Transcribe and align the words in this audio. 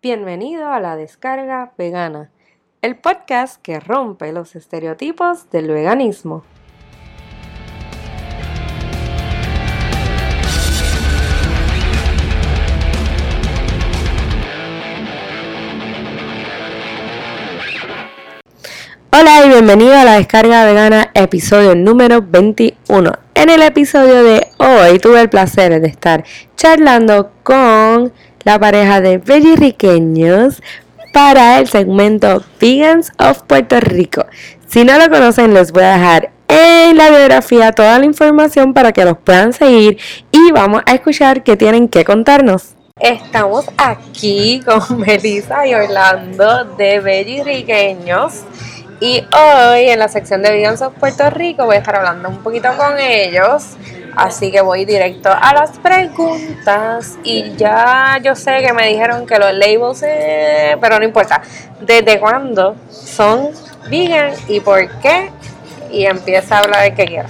Bienvenido 0.00 0.70
a 0.70 0.78
la 0.78 0.94
descarga 0.94 1.72
vegana, 1.76 2.30
el 2.82 2.94
podcast 2.94 3.60
que 3.60 3.80
rompe 3.80 4.32
los 4.32 4.54
estereotipos 4.54 5.50
del 5.50 5.66
veganismo. 5.72 6.44
Hola 19.10 19.44
y 19.44 19.48
bienvenido 19.48 19.96
a 19.96 20.04
la 20.04 20.14
descarga 20.14 20.64
vegana 20.64 21.10
episodio 21.12 21.74
número 21.74 22.22
21. 22.22 23.12
En 23.34 23.50
el 23.50 23.62
episodio 23.62 24.22
de 24.22 24.46
hoy 24.58 25.00
tuve 25.00 25.20
el 25.20 25.28
placer 25.28 25.80
de 25.80 25.88
estar 25.88 26.22
charlando 26.54 27.32
con 27.42 28.12
la 28.48 28.58
pareja 28.58 29.02
de 29.02 29.18
vegirriqueños 29.18 30.62
para 31.12 31.58
el 31.58 31.68
segmento 31.68 32.42
Vegans 32.58 33.12
of 33.18 33.42
Puerto 33.42 33.78
Rico. 33.78 34.24
Si 34.66 34.86
no 34.86 34.96
lo 34.96 35.10
conocen, 35.10 35.52
les 35.52 35.70
voy 35.70 35.82
a 35.82 35.98
dejar 35.98 36.30
en 36.48 36.96
la 36.96 37.10
biografía 37.10 37.72
toda 37.72 37.98
la 37.98 38.06
información 38.06 38.72
para 38.72 38.92
que 38.92 39.04
los 39.04 39.18
puedan 39.18 39.52
seguir 39.52 39.98
y 40.30 40.50
vamos 40.50 40.80
a 40.86 40.94
escuchar 40.94 41.42
qué 41.42 41.58
tienen 41.58 41.88
que 41.88 42.06
contarnos. 42.06 42.74
Estamos 42.98 43.66
aquí 43.76 44.62
con 44.64 44.98
Melissa 45.06 45.66
y 45.66 45.74
Orlando 45.74 46.64
de 46.78 47.00
Vegirriqueños. 47.00 48.44
Y 48.98 49.24
hoy 49.30 49.90
en 49.90 49.98
la 49.98 50.08
sección 50.08 50.40
de 50.40 50.52
Vegans 50.52 50.80
of 50.80 50.94
Puerto 50.94 51.28
Rico 51.28 51.66
voy 51.66 51.76
a 51.76 51.80
estar 51.80 51.96
hablando 51.96 52.30
un 52.30 52.38
poquito 52.38 52.70
con 52.78 52.98
ellos. 52.98 53.76
Así 54.18 54.50
que 54.50 54.60
voy 54.60 54.84
directo 54.84 55.30
a 55.30 55.54
las 55.54 55.78
preguntas. 55.78 57.16
Y 57.22 57.54
ya 57.54 58.18
yo 58.20 58.34
sé 58.34 58.58
que 58.66 58.72
me 58.72 58.88
dijeron 58.88 59.24
que 59.26 59.38
los 59.38 59.52
labels, 59.54 60.02
eh, 60.04 60.76
pero 60.80 60.98
no 60.98 61.04
importa. 61.04 61.40
¿Desde 61.80 62.18
cuándo 62.18 62.74
son 62.90 63.50
vegan 63.88 64.32
y 64.48 64.58
por 64.58 64.90
qué? 64.98 65.30
Y 65.92 66.04
empieza 66.04 66.56
a 66.56 66.58
hablar 66.62 66.82
de 66.82 66.94
qué 66.94 67.06
quiera. 67.06 67.28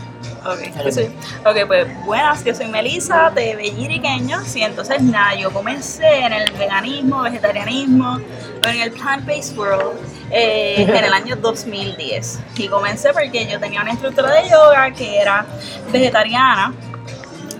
Ok, 0.48 0.60
pues, 0.82 0.94
sí. 0.94 1.10
ok, 1.44 1.66
pues 1.66 2.04
buenas, 2.06 2.42
yo 2.42 2.54
soy 2.54 2.68
Melissa 2.68 3.30
de 3.34 3.54
Belliriqueños 3.54 4.56
y 4.56 4.62
entonces 4.62 5.02
nada, 5.02 5.34
yo 5.34 5.52
comencé 5.52 6.20
en 6.20 6.32
el 6.32 6.50
veganismo, 6.52 7.20
vegetarianismo, 7.20 8.18
en 8.62 8.80
el 8.80 8.92
plant-based 8.92 9.58
world 9.58 9.98
eh, 10.30 10.86
en 10.88 11.04
el 11.04 11.12
año 11.12 11.36
2010 11.36 12.38
y 12.56 12.68
comencé 12.68 13.12
porque 13.12 13.46
yo 13.46 13.60
tenía 13.60 13.82
una 13.82 13.90
instructora 13.90 14.32
de 14.32 14.48
yoga 14.48 14.90
que 14.92 15.18
era 15.18 15.44
vegetariana 15.92 16.72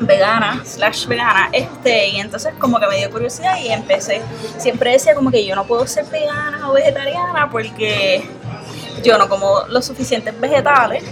vegana 0.00 0.62
slash 0.64 1.06
vegana 1.06 1.50
este 1.52 2.08
y 2.08 2.20
entonces 2.20 2.54
como 2.58 2.78
que 2.78 2.86
me 2.86 2.96
dio 2.96 3.10
curiosidad 3.10 3.58
y 3.60 3.68
empecé 3.68 4.22
siempre 4.56 4.92
decía 4.92 5.14
como 5.14 5.30
que 5.30 5.44
yo 5.44 5.54
no 5.54 5.66
puedo 5.66 5.86
ser 5.86 6.06
vegana 6.06 6.70
o 6.70 6.72
vegetariana 6.72 7.50
porque 7.50 8.24
yo 9.02 9.18
no 9.18 9.28
como 9.28 9.62
los 9.68 9.84
suficientes 9.84 10.38
vegetales 10.40 11.04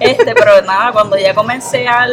este, 0.00 0.34
pero 0.34 0.62
nada, 0.62 0.92
cuando 0.92 1.16
ya 1.16 1.34
comencé 1.34 1.86
al, 1.86 2.12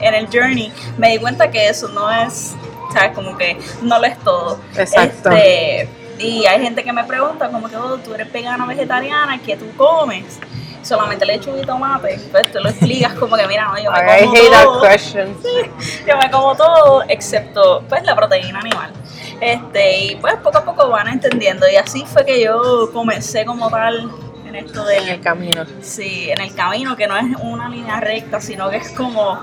en 0.00 0.14
el 0.14 0.26
journey, 0.26 0.72
me 0.98 1.10
di 1.10 1.18
cuenta 1.18 1.50
que 1.50 1.68
eso 1.68 1.88
no 1.88 2.10
es, 2.10 2.54
¿sabes? 2.92 3.12
Como 3.14 3.36
que 3.36 3.58
no 3.82 3.98
lo 3.98 4.04
es 4.04 4.18
todo. 4.20 4.58
Exacto. 4.76 5.30
Este, 5.30 5.88
y 6.18 6.46
hay 6.46 6.62
gente 6.62 6.82
que 6.84 6.92
me 6.92 7.04
pregunta, 7.04 7.48
como 7.48 7.68
que, 7.68 7.76
oh, 7.76 7.98
tú 7.98 8.14
eres 8.14 8.30
vegana 8.32 8.66
vegetariana, 8.66 9.40
¿qué 9.44 9.56
tú 9.56 9.66
comes? 9.76 10.38
Solamente 10.82 11.24
lechuga 11.24 11.62
y 11.62 11.64
tomate. 11.64 12.20
Pues 12.30 12.52
tú 12.52 12.58
lo 12.60 12.68
explicas 12.68 13.14
como 13.14 13.36
que, 13.36 13.46
mira, 13.46 13.64
no, 13.64 13.78
yo 13.82 13.90
me 13.90 13.98
I 13.98 14.24
como 14.24 14.36
hate 14.36 14.50
that 14.50 14.64
todo. 14.64 14.82
question. 14.82 15.36
Yo 16.06 16.16
me 16.18 16.30
como 16.30 16.54
todo, 16.54 17.02
excepto, 17.08 17.82
pues, 17.88 18.04
la 18.04 18.14
proteína 18.14 18.58
animal. 18.60 18.92
Este, 19.40 19.98
y 19.98 20.16
pues 20.16 20.36
poco 20.36 20.58
a 20.58 20.64
poco 20.64 20.88
van 20.90 21.08
entendiendo. 21.08 21.68
Y 21.68 21.76
así 21.76 22.04
fue 22.06 22.24
que 22.24 22.42
yo 22.42 22.90
comencé 22.92 23.44
como 23.44 23.68
tal 23.70 24.10
en 24.54 24.66
esto 24.66 24.84
del 24.84 25.02
En 25.04 25.08
el 25.08 25.20
camino. 25.20 25.64
Sí, 25.82 26.30
en 26.30 26.40
el 26.40 26.54
camino 26.54 26.96
que 26.96 27.06
no 27.06 27.16
es 27.16 27.24
una 27.40 27.68
línea 27.68 28.00
recta, 28.00 28.40
sino 28.40 28.70
que 28.70 28.76
es 28.78 28.90
como 28.90 29.38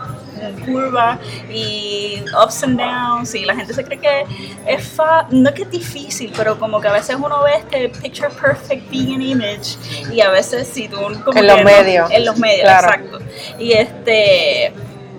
curva 0.65 1.19
y 1.51 2.23
ups 2.43 2.63
and 2.63 2.79
downs 2.79 3.35
y 3.35 3.45
la 3.45 3.55
gente 3.55 3.73
se 3.75 3.83
cree 3.83 3.99
que 3.99 4.25
es 4.65 4.83
fa 4.87 5.27
no 5.29 5.49
es 5.49 5.55
que 5.55 5.61
es 5.63 5.69
difícil, 5.71 6.33
pero 6.35 6.57
como 6.57 6.81
que 6.81 6.87
a 6.87 6.93
veces 6.93 7.15
uno 7.15 7.43
ve 7.43 7.51
este 7.59 7.89
picture 7.89 8.29
perfect 8.29 8.89
vegan 8.89 9.21
image 9.21 9.77
y 10.11 10.19
a 10.21 10.29
veces 10.31 10.67
si 10.67 10.87
tú 10.87 10.97
como 11.23 11.37
En 11.39 11.45
los 11.47 11.57
no- 11.57 11.63
medios. 11.63 12.09
en 12.11 12.25
los 12.25 12.37
medios, 12.37 12.61
Claro. 12.63 12.87
exacto. 12.87 13.19
Y 13.59 13.73
este 13.73 14.73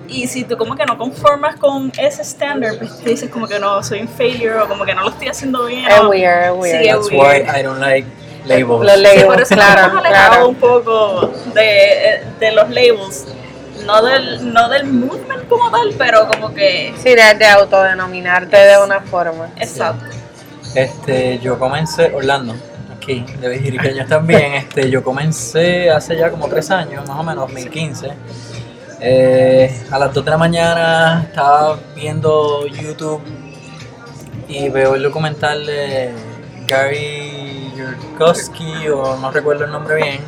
y 0.08 0.26
si 0.26 0.42
tú 0.44 0.56
como 0.56 0.74
que 0.74 0.84
no 0.84 0.98
conformas 0.98 1.54
con 1.56 1.92
ese 1.96 2.22
estándar, 2.22 2.74
pues 2.78 2.98
te 2.98 3.10
dices 3.10 3.30
como 3.30 3.46
que 3.46 3.58
no, 3.60 3.82
soy 3.82 4.00
un 4.00 4.08
failure 4.08 4.58
o 4.60 4.68
como 4.68 4.84
que 4.84 4.94
no 4.94 5.02
lo 5.04 5.10
estoy 5.10 5.28
haciendo 5.28 5.66
bien. 5.66 5.86
Es 5.88 6.00
weird, 6.04 6.44
es 6.46 6.52
weird. 6.56 6.82
Sí, 6.82 6.88
es 6.88 6.94
That's 6.96 7.10
weird. 7.10 7.46
why 7.48 7.60
I 7.60 7.62
don't 7.62 7.78
like 7.80 8.06
labels. 8.44 8.84
Los 8.84 8.94
Sí, 8.94 9.02
labels, 9.02 9.24
por 9.24 9.40
eso 9.40 9.54
claro, 9.54 9.80
hemos 9.86 10.04
alejado 10.04 10.30
claro. 10.30 10.48
un 10.48 10.54
poco 10.56 11.32
de, 11.54 12.22
de 12.38 12.52
los 12.52 12.68
labels. 12.70 13.26
No 13.86 14.00
del, 14.02 14.52
no 14.52 14.68
del 14.68 14.84
movement 14.86 15.48
como 15.48 15.70
tal, 15.70 15.92
pero 15.98 16.28
como 16.28 16.54
que. 16.54 16.94
Sí, 17.02 17.14
de, 17.14 17.34
de 17.36 17.46
autodenominarte 17.46 18.56
de 18.56 18.78
una 18.78 19.00
forma. 19.00 19.48
Exacto. 19.56 20.04
Este, 20.74 21.38
yo 21.40 21.58
comencé, 21.58 22.12
Orlando, 22.14 22.54
aquí, 22.96 23.24
de 23.40 23.48
Vigiriqueños 23.48 24.08
también, 24.08 24.54
este, 24.54 24.88
yo 24.88 25.02
comencé 25.02 25.90
hace 25.90 26.16
ya 26.16 26.30
como 26.30 26.48
tres 26.48 26.70
años, 26.70 27.06
más 27.06 27.18
o 27.18 27.22
menos, 27.22 27.48
2015. 27.48 28.12
Eh, 29.00 29.82
a 29.90 29.98
las 29.98 30.14
2 30.14 30.24
de 30.24 30.30
la 30.30 30.38
mañana 30.38 31.24
estaba 31.28 31.76
viendo 31.94 32.66
YouTube 32.68 33.20
y 34.46 34.68
veo 34.68 34.94
el 34.94 35.02
documental 35.02 35.66
de 35.66 36.12
Gary 36.68 37.61
Yurkowski, 37.82 38.88
o 38.88 39.16
no 39.16 39.30
recuerdo 39.30 39.64
el 39.64 39.70
nombre 39.72 39.96
bien. 39.96 40.18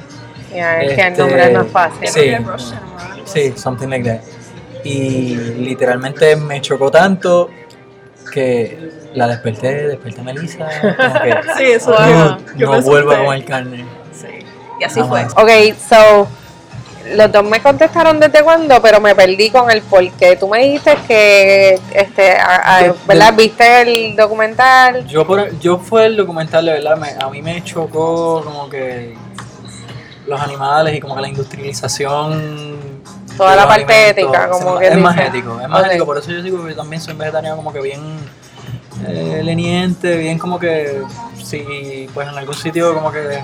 Ya, 0.55 0.81
es 0.83 0.95
que 0.95 1.01
el 1.01 1.09
Este, 1.09 1.23
nombre 1.23 1.53
no 1.53 1.63
es 1.63 1.73
fácil. 1.73 2.09
Sí. 2.09 2.31
Sí, 3.25 3.53
something 3.57 3.89
like 3.89 4.09
that. 4.09 4.21
Y 4.85 5.35
literalmente 5.35 6.37
me 6.37 6.61
chocó 6.61 6.91
tanto 6.91 7.49
que 8.33 8.91
la 9.15 9.27
desperté, 9.29 9.89
desperté 9.89 10.21
a 10.21 10.25
Melissa. 10.25 10.69
Sí, 11.57 11.65
eso 11.65 11.91
"Dude, 11.93 12.03
ajá, 12.03 12.39
yo 12.57 12.67
no 12.67 12.73
pensé 12.73 12.89
vuelvo 12.91 13.11
a 13.11 13.15
usted. 13.15 13.25
comer 13.25 13.45
carne. 13.45 13.85
Sí. 14.13 14.27
Y 14.81 14.85
así 14.85 15.01
Jamás. 15.01 15.33
fue. 15.35 15.43
Ok, 15.73 15.77
so, 15.89 16.29
los 17.13 17.31
dos 17.33 17.45
me 17.45 17.61
contestaron 17.61 18.19
desde 18.19 18.43
cuándo, 18.43 18.81
pero 18.81 19.01
me 19.01 19.15
perdí 19.15 19.51
con 19.51 19.71
el 19.71 19.83
por 19.83 20.09
qué. 20.13 20.37
Tú 20.37 20.49
me 20.49 20.59
dijiste 20.61 20.97
que, 21.07 21.79
este, 21.93 22.33
a- 22.39 22.95
¿verdad? 23.07 23.35
¿Viste 23.35 23.83
el 23.83 24.17
documental? 24.17 25.07
Yo, 25.07 25.27
por, 25.27 25.59
yo 25.59 25.79
fue 25.79 26.07
el 26.07 26.17
documental, 26.17 26.65
de 26.65 26.73
verdad, 26.73 26.97
me- 26.97 27.15
a 27.23 27.29
mí 27.29 27.43
me 27.43 27.63
chocó 27.63 28.43
como 28.45 28.69
que 28.71 29.15
los 30.27 30.41
animales 30.41 30.95
y 30.97 31.01
como 31.01 31.15
que 31.17 31.21
la 31.23 31.29
industrialización. 31.29 32.95
Toda 33.37 33.57
la 33.57 33.67
parte 33.69 33.93
alimentos. 33.93 34.25
ética, 34.25 34.49
como 34.49 34.79
que 34.79 34.87
es 34.89 34.97
más 34.99 35.19
ético, 35.19 35.61
es 35.61 35.69
más 35.69 35.87
ético. 35.87 36.07
Por 36.07 36.19
eso 36.19 36.31
yo 36.31 36.41
digo 36.43 36.65
que 36.65 36.73
también 36.75 37.03
soy 37.03 37.15
vegetariano 37.15 37.57
como 37.57 37.73
que 37.73 37.81
bien 37.81 38.01
eh, 39.09 39.41
leniente, 39.43 40.17
bien 40.17 40.39
como 40.39 40.59
que 40.59 41.03
si 41.43 42.09
pues 42.15 42.29
en 42.29 42.39
algún 42.39 42.55
sitio 42.55 42.95
como 42.95 43.11
que 43.11 43.43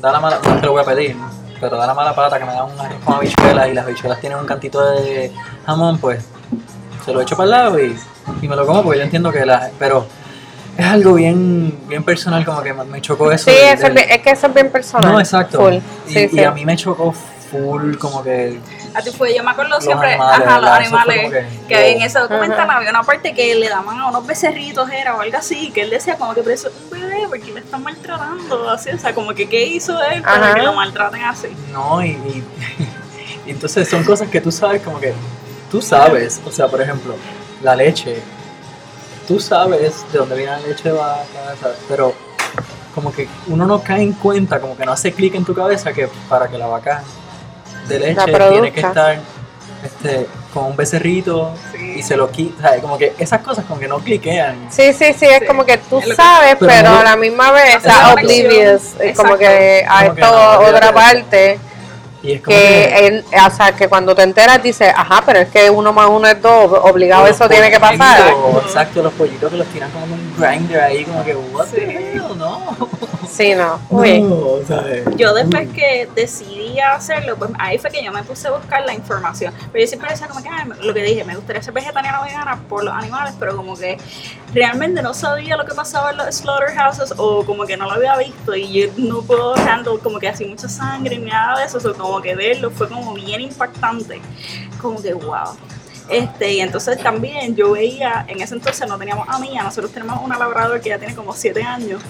da 0.00 0.12
la 0.12 0.20
mala, 0.20 0.38
no 0.44 0.60
que 0.60 0.66
lo 0.66 0.72
voy 0.72 0.82
a 0.82 0.84
pedir, 0.84 1.16
pero 1.60 1.76
da 1.76 1.86
la 1.86 1.94
mala 1.94 2.14
pata 2.14 2.38
que 2.38 2.44
me 2.44 2.52
da 2.52 2.64
un 2.64 2.72
con 3.04 3.14
habichuelas 3.16 3.68
y 3.68 3.74
las 3.74 3.84
habichuelas 3.84 4.20
tienen 4.20 4.38
un 4.38 4.46
cantito 4.46 4.80
de 4.92 5.32
jamón, 5.66 5.98
pues 5.98 6.24
se 7.04 7.12
lo 7.12 7.20
echo 7.20 7.36
para 7.36 7.44
el 7.44 7.50
lado 7.50 7.78
y, 7.80 7.96
y 8.42 8.48
me 8.48 8.56
lo 8.56 8.66
como 8.66 8.82
porque 8.82 8.98
yo 8.98 9.04
entiendo 9.04 9.30
que 9.32 9.44
la... 9.46 9.70
Pero 9.78 10.06
es 10.76 10.86
algo 10.86 11.14
bien, 11.14 11.78
bien 11.88 12.02
personal, 12.04 12.44
como 12.44 12.62
que 12.62 12.72
me 12.72 13.00
chocó 13.00 13.30
eso. 13.32 13.50
Sí, 13.50 13.56
del- 13.56 13.74
es, 13.74 13.80
del- 13.80 13.98
es 13.98 14.18
que 14.22 14.30
eso 14.30 14.46
es 14.46 14.54
bien 14.54 14.70
personal. 14.70 15.12
No, 15.12 15.18
exacto. 15.20 15.58
Full. 15.60 15.74
Y, 15.74 15.80
Sí, 16.06 16.18
y 16.20 16.28
sí. 16.28 16.44
a 16.44 16.50
mí 16.52 16.64
me 16.64 16.76
chocó 16.76 17.12
full, 17.12 17.96
como 17.96 18.22
que... 18.22 18.58
A 18.94 19.02
ti 19.02 19.10
fue, 19.10 19.34
yo 19.34 19.44
me 19.44 19.52
acuerdo 19.52 19.76
Los 19.76 19.84
siempre, 19.84 20.14
animales, 20.14 20.46
ajá, 20.48 20.60
los 20.60 20.70
animales, 20.70 21.30
que, 21.68 21.74
que, 21.74 21.92
en 21.92 22.02
ese 22.02 22.18
documental 22.18 22.68
había 22.70 22.90
una 22.90 23.02
parte 23.04 23.32
que 23.34 23.54
le 23.54 23.68
daban 23.68 23.98
a 24.00 24.08
unos 24.08 24.26
becerritos, 24.26 24.90
era 24.90 25.14
o 25.14 25.20
algo 25.20 25.36
así, 25.36 25.70
que 25.70 25.82
él 25.82 25.90
decía 25.90 26.16
como 26.16 26.34
que, 26.34 26.42
pero 26.42 26.54
eso 26.54 26.68
es 26.68 26.74
un 26.82 26.90
bebé, 26.90 27.26
porque 27.28 27.52
le 27.52 27.60
están 27.60 27.82
maltratando, 27.84 28.68
así, 28.70 28.90
o 28.90 28.98
sea, 28.98 29.14
como 29.14 29.32
que, 29.32 29.48
¿qué 29.48 29.64
hizo 29.64 30.00
él 30.02 30.22
para 30.22 30.46
Ajá. 30.46 30.54
que 30.54 30.62
lo 30.62 30.72
maltraten 30.72 31.22
así? 31.22 31.48
No, 31.72 32.02
y, 32.02 32.08
y- 32.10 32.44
y 33.46 33.50
entonces 33.50 33.88
son 33.88 34.02
cosas 34.02 34.28
que 34.28 34.40
tú 34.40 34.50
sabes 34.50 34.82
como 34.82 34.98
que 34.98 35.14
tú 35.70 35.80
sabes, 35.80 36.40
o 36.44 36.50
sea, 36.50 36.66
por 36.66 36.82
ejemplo, 36.82 37.14
la 37.62 37.76
leche, 37.76 38.20
tú 39.28 39.38
sabes 39.38 40.04
de 40.12 40.18
dónde 40.18 40.34
viene 40.34 40.50
la 40.52 40.58
leche 40.60 40.88
de 40.88 40.92
vaca, 40.92 41.24
¿sabes? 41.60 41.76
pero 41.88 42.12
como 42.92 43.12
que 43.12 43.28
uno 43.46 43.66
no 43.66 43.80
cae 43.82 44.02
en 44.02 44.14
cuenta, 44.14 44.60
como 44.60 44.76
que 44.76 44.84
no 44.84 44.90
hace 44.92 45.12
clic 45.12 45.36
en 45.36 45.44
tu 45.44 45.54
cabeza 45.54 45.92
que 45.92 46.08
para 46.28 46.48
que 46.48 46.58
la 46.58 46.66
vaca 46.66 47.04
de 47.90 47.98
leche 48.00 48.24
tiene 48.50 48.72
que 48.72 48.80
estar 48.80 49.18
este, 49.84 50.26
con 50.52 50.64
un 50.66 50.76
becerrito 50.76 51.54
Sí. 51.72 51.94
y 51.98 52.02
se 52.02 52.16
lo 52.16 52.30
quita, 52.30 52.62
¿sabes? 52.68 52.80
como 52.82 52.98
que 52.98 53.14
esas 53.18 53.40
cosas 53.40 53.64
como 53.64 53.80
que 53.80 53.88
no 53.88 53.98
cliquean. 53.98 54.66
Sí, 54.70 54.92
sí, 54.92 55.12
sí, 55.18 55.26
es 55.26 55.40
Sí. 55.40 55.46
como 55.46 55.64
que 55.64 55.78
tú 55.78 56.00
sabes, 56.14 56.56
Pero 56.58 56.70
pero, 56.70 56.90
no- 56.90 56.98
a 57.00 57.04
la 57.04 57.16
misma 57.16 57.50
vez 57.52 57.76
estás 57.76 58.10
conexión. 58.10 58.46
oblivious. 58.46 58.82
Es 59.00 59.16
como 59.16 59.36
que 59.38 59.84
a 59.88 60.02
Como 60.02 60.14
que 60.16 60.20
no, 60.20 60.58
otra 60.60 60.92
parte 60.92 61.58
Y 62.22 62.32
es 62.32 62.42
como 62.42 62.54
que, 62.54 62.62
que... 62.62 63.06
él- 63.06 63.24
o 63.46 63.50
sea, 63.56 63.72
que 63.72 63.88
cuando 63.88 64.14
te 64.14 64.22
enteras 64.22 64.62
dices, 64.62 64.92
ajá, 64.94 65.22
pero 65.24 65.38
es 65.38 65.48
que 65.48 65.70
uno 65.70 65.92
más 65.94 66.08
uno 66.10 66.28
es 66.28 66.42
dos, 66.42 66.70
obligado 66.82 67.26
eso 67.26 67.48
tiene 67.48 67.70
que 67.70 67.80
pasar. 67.80 68.34
Exacto, 68.66 69.02
los 69.02 69.12
pollitos 69.14 69.50
que 69.50 69.56
los 69.56 69.66
tiran 69.68 69.90
como 69.92 70.04
un 70.14 70.34
grinder 70.36 70.80
ahí, 70.82 71.04
como 71.04 71.24
que, 71.24 71.34
what 71.34 71.66
the 71.68 72.12
hell, 72.12 72.36
no. 72.36 72.76
Sí, 73.30 73.54
no. 73.54 73.80
Uy. 73.90 74.22
No, 74.22 74.56
¿sabes? 74.66 75.04
Yo 75.16 75.32
después 75.32 75.68
que 75.70 76.08
decidí 76.14 76.80
hacerlo, 76.80 77.36
pues 77.36 77.50
ahí 77.58 77.78
fue 77.78 77.90
que 77.90 78.02
yo 78.04 78.10
me 78.10 78.24
puse 78.24 78.48
a 78.48 78.50
buscar 78.50 78.84
la 78.84 78.92
información. 78.92 79.54
Pero 79.72 79.84
yo 79.84 79.88
siempre 79.88 80.10
decía 80.10 80.26
como 80.26 80.42
que, 80.42 80.48
"Ay, 80.48 80.68
lo 80.82 80.92
que 80.92 81.02
dije, 81.02 81.24
me 81.24 81.36
gustaría 81.36 81.62
ser 81.62 81.72
vegetariana 81.72 82.20
o 82.20 82.24
vegana 82.24 82.60
por 82.68 82.82
los 82.84 82.92
animales, 82.92 83.34
pero 83.38 83.56
como 83.56 83.76
que 83.76 83.98
realmente 84.52 85.00
no 85.00 85.14
sabía 85.14 85.56
lo 85.56 85.64
que 85.64 85.74
pasaba 85.74 86.10
en 86.10 86.16
los 86.16 86.34
slaughterhouses 86.34 87.14
o 87.16 87.44
como 87.44 87.64
que 87.66 87.76
no 87.76 87.84
lo 87.86 87.92
había 87.92 88.16
visto 88.16 88.54
y 88.56 88.72
yo 88.72 88.88
no 88.96 89.22
puedo 89.22 89.54
handle 89.54 89.98
como 90.02 90.18
que 90.18 90.28
así 90.28 90.44
mucha 90.44 90.68
sangre 90.68 91.16
ni 91.18 91.26
nada 91.26 91.60
de 91.60 91.66
eso, 91.66 91.78
o 91.78 91.94
como 91.94 92.20
que 92.20 92.34
verlo 92.34 92.70
fue 92.70 92.88
como 92.88 93.14
bien 93.14 93.40
impactante. 93.42 94.20
Como 94.82 95.00
que, 95.00 95.14
wow. 95.14 95.56
Este, 96.10 96.52
y 96.54 96.60
entonces 96.60 96.98
también 97.02 97.54
yo 97.54 97.72
veía, 97.72 98.24
en 98.26 98.40
ese 98.40 98.54
entonces 98.54 98.86
no 98.88 98.98
teníamos 98.98 99.28
a 99.28 99.38
Mía, 99.38 99.62
nosotros 99.62 99.92
tenemos 99.92 100.20
una 100.22 100.36
labrador 100.38 100.80
que 100.80 100.88
ya 100.88 100.98
tiene 100.98 101.14
como 101.14 101.32
7 101.32 101.62
años, 101.62 102.02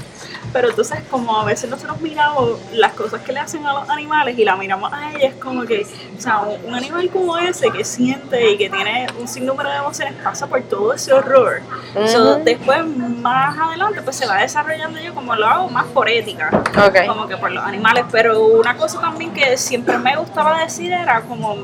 pero 0.52 0.70
entonces 0.70 1.00
como 1.11 1.38
a 1.38 1.44
veces 1.44 1.69
nosotros 1.69 2.00
miramos 2.00 2.58
las 2.73 2.93
cosas 2.94 3.20
que 3.23 3.32
le 3.32 3.41
hacen 3.41 3.67
a 3.67 3.75
los 3.75 3.91
animales 3.91 4.38
y 4.38 4.44
la 4.44 4.56
miramos 4.56 4.93
a 4.93 5.11
ella, 5.12 5.29
es 5.29 5.35
como 5.35 5.64
que, 5.64 5.87
o 6.17 6.20
sea, 6.20 6.38
un, 6.38 6.64
un 6.64 6.75
animal 6.75 7.11
como 7.11 7.37
ese 7.38 7.70
que 7.70 7.85
siente 7.85 8.52
y 8.52 8.56
que 8.56 8.70
tiene 8.70 9.06
un 9.20 9.29
sinnúmero 9.29 9.69
de 9.70 9.76
emociones 9.76 10.14
pasa 10.25 10.46
por 10.46 10.62
todo 10.62 10.94
ese 10.94 11.12
horror. 11.12 11.61
So, 12.06 12.37
Ujú. 12.37 12.44
después, 12.44 12.87
más 12.87 13.58
adelante, 13.58 14.00
pues 14.03 14.17
se 14.17 14.26
va 14.26 14.38
desarrollando 14.38 14.99
yo 15.00 15.14
como 15.14 15.35
lo 15.35 15.46
hago 15.46 15.69
más 15.69 15.85
por 15.87 16.08
ética 16.08 16.50
Ok. 16.87 17.06
como 17.06 17.29
que 17.29 17.37
por 17.37 17.50
los 17.53 17.64
animales, 17.64 18.05
pero 18.11 18.41
una 18.46 18.76
cosa 18.76 19.00
también 19.00 19.32
que 19.32 19.56
siempre 19.58 19.99
me 19.99 20.17
gustaba 20.17 20.62
decir 20.62 20.91
era 20.93 21.20
como 21.23 21.56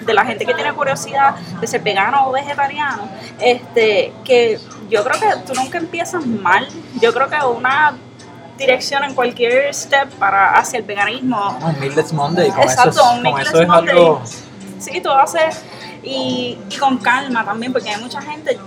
de 0.00 0.14
la 0.14 0.24
gente 0.24 0.44
que 0.44 0.54
tiene 0.54 0.72
curiosidad 0.72 1.34
de 1.60 1.66
ser 1.66 1.82
vegano 1.82 2.28
o 2.28 2.32
vegetariano, 2.32 3.08
este, 3.38 4.12
que 4.24 4.58
yo 4.88 5.04
creo 5.04 5.20
que 5.20 5.40
tú 5.46 5.54
nunca 5.54 5.78
empiezas 5.78 6.24
mal, 6.26 6.66
yo 7.00 7.12
creo 7.12 7.28
que 7.28 7.36
una 7.46 7.96
dirección 8.58 9.04
en 9.04 9.14
cualquier 9.14 9.74
step 9.74 10.10
para 10.18 10.58
hacia 10.58 10.78
el 10.78 10.84
veganismo 10.84 11.58
un 11.58 12.16
Monday, 12.16 12.50
con 12.50 12.62
Exacto, 12.62 12.90
eso, 12.90 13.10
es, 13.12 13.18
un 13.18 13.30
con 13.30 13.40
eso 13.40 13.60
es 13.62 13.68
Monday. 13.68 13.96
algo... 13.96 14.22
Sí, 14.78 15.00
tú 15.00 15.10
haces 15.10 15.62
y, 16.02 16.58
y 16.70 16.76
con 16.76 16.98
calma 16.98 17.44
también, 17.44 17.72
porque 17.72 17.90
hay 17.90 18.00
mucha 18.00 18.20
gente 18.22 18.58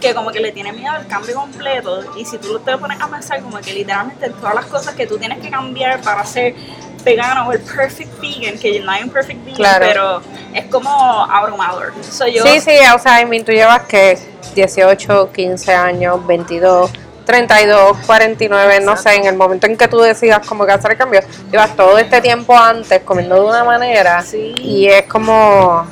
que 0.00 0.14
como 0.14 0.30
que 0.32 0.40
le 0.40 0.52
tiene 0.52 0.72
miedo 0.72 0.90
al 0.90 1.06
cambio 1.06 1.34
completo 1.36 2.02
y 2.16 2.24
si 2.24 2.36
tú 2.38 2.58
te 2.58 2.76
pones 2.76 3.00
a 3.00 3.08
pensar 3.08 3.40
como 3.40 3.58
que 3.58 3.72
literalmente 3.72 4.30
todas 4.30 4.54
las 4.54 4.66
cosas 4.66 4.94
que 4.94 5.06
tú 5.06 5.16
tienes 5.16 5.38
que 5.38 5.48
cambiar 5.48 6.00
para 6.02 6.26
ser 6.26 6.54
vegano 7.04 7.48
o 7.48 7.52
el 7.52 7.60
perfect 7.60 8.20
vegan, 8.20 8.58
que 8.58 8.80
no 8.80 8.90
hay 8.90 9.02
un 9.02 9.10
perfect 9.10 9.40
vegan, 9.44 9.56
Claro. 9.56 9.86
pero 9.86 10.22
es 10.54 10.64
como 10.66 10.90
abrumador. 11.24 11.92
So, 12.08 12.26
yo, 12.26 12.42
Sí, 12.44 12.60
sí, 12.60 12.72
o 12.94 12.98
sea, 12.98 13.20
I 13.20 13.26
mean, 13.26 13.44
tú 13.44 13.52
llevas 13.52 13.82
que 13.82 14.18
18, 14.54 15.30
15 15.32 15.74
años, 15.74 16.26
22, 16.26 16.90
32, 17.24 17.98
49, 18.06 18.80
no 18.80 18.96
sé, 18.96 19.14
en 19.14 19.26
el 19.26 19.36
momento 19.36 19.66
en 19.66 19.76
que 19.76 19.86
tú 19.88 20.00
decidas 20.00 20.46
como 20.46 20.66
que 20.66 20.72
hacer 20.72 20.92
el 20.92 20.98
cambio, 20.98 21.20
llevas 21.50 21.74
todo 21.76 21.96
este 21.98 22.20
tiempo 22.20 22.56
antes 22.56 23.00
comiendo 23.02 23.36
de 23.36 23.40
una 23.42 23.64
manera 23.64 24.22
Sí. 24.22 24.54
y 24.58 24.88
es 24.88 25.04
como... 25.04 25.86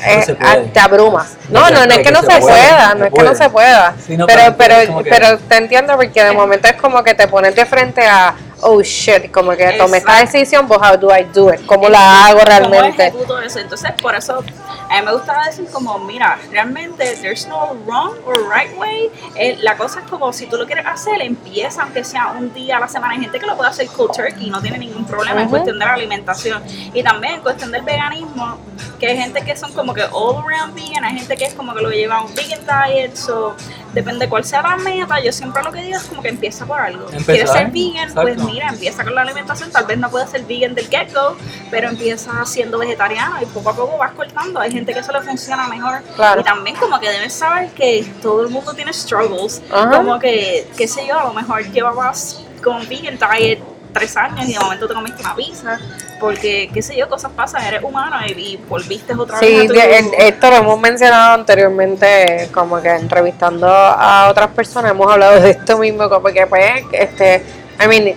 eh, 0.00 0.22
se 0.22 0.34
puede. 0.36 0.50
ah, 0.50 0.58
te 0.72 0.78
abrumas. 0.78 1.36
No, 1.48 1.62
No, 1.62 1.70
no, 1.80 1.86
no 1.86 1.92
es 1.94 1.98
que 1.98 2.12
no 2.12 2.20
se 2.22 2.38
pueda, 2.40 2.94
no 2.94 3.04
es 3.06 3.12
que 3.12 3.22
no 3.24 3.34
se 3.34 3.50
pueda. 3.50 3.94
No, 4.10 4.26
pero, 4.26 4.76
es 4.76 4.88
pero 5.10 5.38
te 5.38 5.56
entiendo 5.56 5.96
porque 5.96 6.22
de 6.22 6.32
momento 6.32 6.68
es 6.68 6.74
como 6.80 7.02
que 7.02 7.14
te 7.14 7.26
pones 7.26 7.56
de 7.56 7.66
frente 7.66 8.06
a, 8.06 8.32
oh 8.62 8.82
shit, 8.82 9.30
como 9.30 9.52
que 9.52 9.72
tomé 9.72 9.98
esta 9.98 10.18
decisión, 10.20 10.66
pues 10.66 10.80
how 10.80 10.96
do 10.96 11.08
I 11.16 11.24
do 11.24 11.52
it? 11.52 11.64
¿Cómo 11.66 11.88
la 11.88 12.26
hago 12.26 12.38
¿Cómo 12.38 12.46
realmente? 12.48 13.06
ejecuto 13.08 13.38
eso? 13.40 13.58
Entonces, 13.58 13.92
por 14.00 14.14
eso 14.14 14.42
a 14.90 15.00
mí 15.00 15.04
me 15.04 15.12
gustaba 15.12 15.44
decir 15.44 15.66
como, 15.72 15.98
mira, 15.98 16.38
realmente 16.50 17.16
there's 17.20 17.46
no 17.46 17.74
wrong 17.86 18.14
or 18.26 18.48
right 18.48 18.76
way. 18.78 19.10
Eh, 19.36 19.56
la 19.60 19.76
cosa 19.76 20.00
es 20.00 20.06
como, 20.06 20.32
si 20.32 20.46
tú 20.46 20.56
lo 20.56 20.66
quieres 20.66 20.86
hacer, 20.86 21.20
empieza 21.20 21.82
aunque 21.82 22.04
sea 22.04 22.28
un 22.28 22.52
día 22.54 22.78
a 22.78 22.80
la 22.80 22.88
semana. 22.88 23.14
Hay 23.14 23.20
gente 23.20 23.38
que 23.38 23.46
lo 23.46 23.56
puede 23.56 23.70
hacer 23.70 23.86
cold 23.88 24.12
turkey, 24.12 24.48
no 24.50 24.60
tiene 24.62 24.78
ningún 24.78 25.04
problema 25.04 25.40
en 25.40 25.46
Ujú. 25.46 25.50
cuestión 25.50 25.78
de 25.78 25.84
la 25.84 25.94
alimentación. 25.94 26.62
Y 26.94 27.02
también 27.02 27.34
en 27.34 27.40
cuestión 27.42 27.70
del 27.70 27.82
veganismo, 27.82 28.58
que 28.98 29.08
hay 29.08 29.16
gente 29.18 29.42
que 29.42 29.56
son 29.56 29.72
como 29.72 29.92
que 29.92 30.02
all 30.10 30.36
around 30.44 30.74
vegan, 30.74 31.04
hay 31.04 31.18
gente 31.18 31.36
que 31.36 31.44
es 31.44 31.54
como 31.54 31.74
que 31.74 31.82
lo 31.82 31.90
lleva 31.90 32.16
a 32.16 32.22
un 32.22 32.34
vegan 32.34 32.60
diet, 32.66 33.14
so 33.14 33.54
depende 33.92 34.28
cuál 34.28 34.44
sea 34.44 34.62
la 34.62 34.76
meta. 34.76 35.20
Yo 35.20 35.32
siempre 35.32 35.62
lo 35.62 35.70
que 35.72 35.82
digo 35.82 35.96
es 35.98 36.04
como 36.04 36.22
que 36.22 36.28
empieza 36.28 36.64
por 36.66 36.80
algo. 36.80 37.04
Empezar, 37.10 37.24
¿Quieres 37.26 37.50
ser 37.52 37.70
vegan? 37.70 38.14
Pues 38.14 38.28
exacto. 38.34 38.47
Mira, 38.52 38.68
empieza 38.68 39.04
con 39.04 39.14
la 39.14 39.22
alimentación, 39.22 39.70
tal 39.70 39.84
vez 39.86 39.98
no 39.98 40.10
puedes 40.10 40.30
ser 40.30 40.42
vegan 40.44 40.74
del 40.74 40.88
get-go, 40.88 41.36
pero 41.70 41.88
empieza 41.88 42.44
siendo 42.46 42.78
vegetariano 42.78 43.36
y 43.42 43.46
poco 43.46 43.70
a 43.70 43.74
poco 43.76 43.96
vas 43.98 44.12
cortando. 44.12 44.60
Hay 44.60 44.72
gente 44.72 44.92
que 44.92 45.00
eso 45.00 45.12
le 45.12 45.20
funciona 45.22 45.66
mejor. 45.68 46.02
Claro. 46.16 46.40
Y 46.40 46.44
también 46.44 46.76
como 46.76 46.98
que 46.98 47.08
debes 47.08 47.32
saber 47.32 47.70
que 47.70 48.04
todo 48.22 48.42
el 48.42 48.48
mundo 48.48 48.72
tiene 48.74 48.92
struggles. 48.92 49.62
Ajá. 49.70 49.90
Como 49.98 50.18
que, 50.18 50.66
qué 50.76 50.88
sé 50.88 51.06
yo, 51.06 51.18
a 51.18 51.24
lo 51.24 51.32
mejor 51.34 51.62
llevabas 51.70 52.42
con 52.62 52.88
vegan 52.88 53.18
diet 53.18 53.60
tres 53.92 54.16
años 54.16 54.46
y 54.48 54.52
de 54.52 54.58
momento 54.60 54.86
te 54.88 54.94
comiste 54.94 55.22
una 55.22 55.34
pizza. 55.34 55.78
Porque, 56.20 56.68
qué 56.74 56.82
sé 56.82 56.96
yo, 56.96 57.08
cosas 57.08 57.30
pasan, 57.30 57.62
eres 57.62 57.80
humano 57.80 58.16
y, 58.26 58.32
y 58.32 58.56
volviste 58.68 59.14
otra 59.14 59.38
vez 59.38 59.48
Sí, 59.60 59.68
tu... 59.68 59.72
de- 59.72 59.98
el- 59.98 60.14
esto 60.18 60.50
lo 60.50 60.56
hemos 60.56 60.80
mencionado 60.80 61.34
anteriormente, 61.34 62.48
como 62.52 62.82
que 62.82 62.88
entrevistando 62.88 63.68
a 63.68 64.28
otras 64.28 64.48
personas 64.48 64.90
hemos 64.90 65.10
hablado 65.12 65.40
de 65.40 65.50
esto 65.50 65.78
mismo, 65.78 66.08
como 66.08 66.26
que 66.26 66.44
pues, 66.48 66.82
este, 66.90 67.44
I 67.80 67.86
mean, 67.86 68.16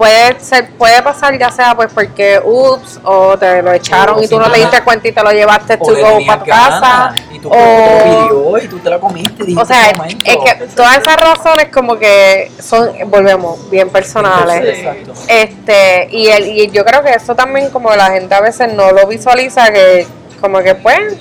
puede 0.00 0.40
ser, 0.40 0.70
puede 0.78 1.02
pasar 1.02 1.38
ya 1.38 1.50
sea 1.50 1.74
pues 1.76 1.92
porque 1.92 2.40
ups, 2.42 2.98
o 3.04 3.36
te 3.36 3.60
lo 3.60 3.70
echaron 3.74 4.16
O 4.18 4.22
y 4.22 4.28
tú 4.28 4.36
no 4.38 4.44
te 4.44 4.46
simplemente- 4.46 4.58
diste 4.70 4.82
cuenta 4.84 5.08
y 5.08 5.12
te 5.12 5.22
lo 5.22 5.30
llevaste 5.30 5.76
to 5.76 5.84
O 5.84 5.90
le 5.92 6.00
go 6.02 6.18
para 6.26 6.38
tu 6.42 6.46
casa, 6.46 7.14
y 7.30 7.38
tú 7.38 7.50
te 7.50 7.56
lo 7.58 7.62
o, 7.62 8.48
pidió 8.54 8.64
y 8.64 8.68
tú 8.68 8.78
te 8.78 8.88
la 8.88 8.98
comiste 8.98 9.44
o 9.60 9.64
sea, 9.66 9.90
es 9.90 10.36
que 10.38 10.66
todas 10.74 10.96
esas 10.98 11.16
razones 11.16 11.68
como 11.68 11.98
que 11.98 12.50
son, 12.62 12.90
volvemos, 13.10 13.68
bien 13.70 13.90
personales. 13.90 14.78
Exacto. 14.78 15.12
Este, 15.28 16.08
y, 16.12 16.28
el, 16.28 16.46
y 16.46 16.70
yo 16.70 16.82
creo 16.82 17.02
que 17.02 17.10
eso 17.10 17.34
también 17.34 17.68
como 17.68 17.94
la 17.94 18.10
gente 18.10 18.34
a 18.34 18.40
veces 18.40 18.72
no 18.72 18.92
lo 18.92 19.06
visualiza, 19.06 19.70
que 19.70 20.06
como 20.40 20.60
que 20.60 20.74
pues, 20.76 21.12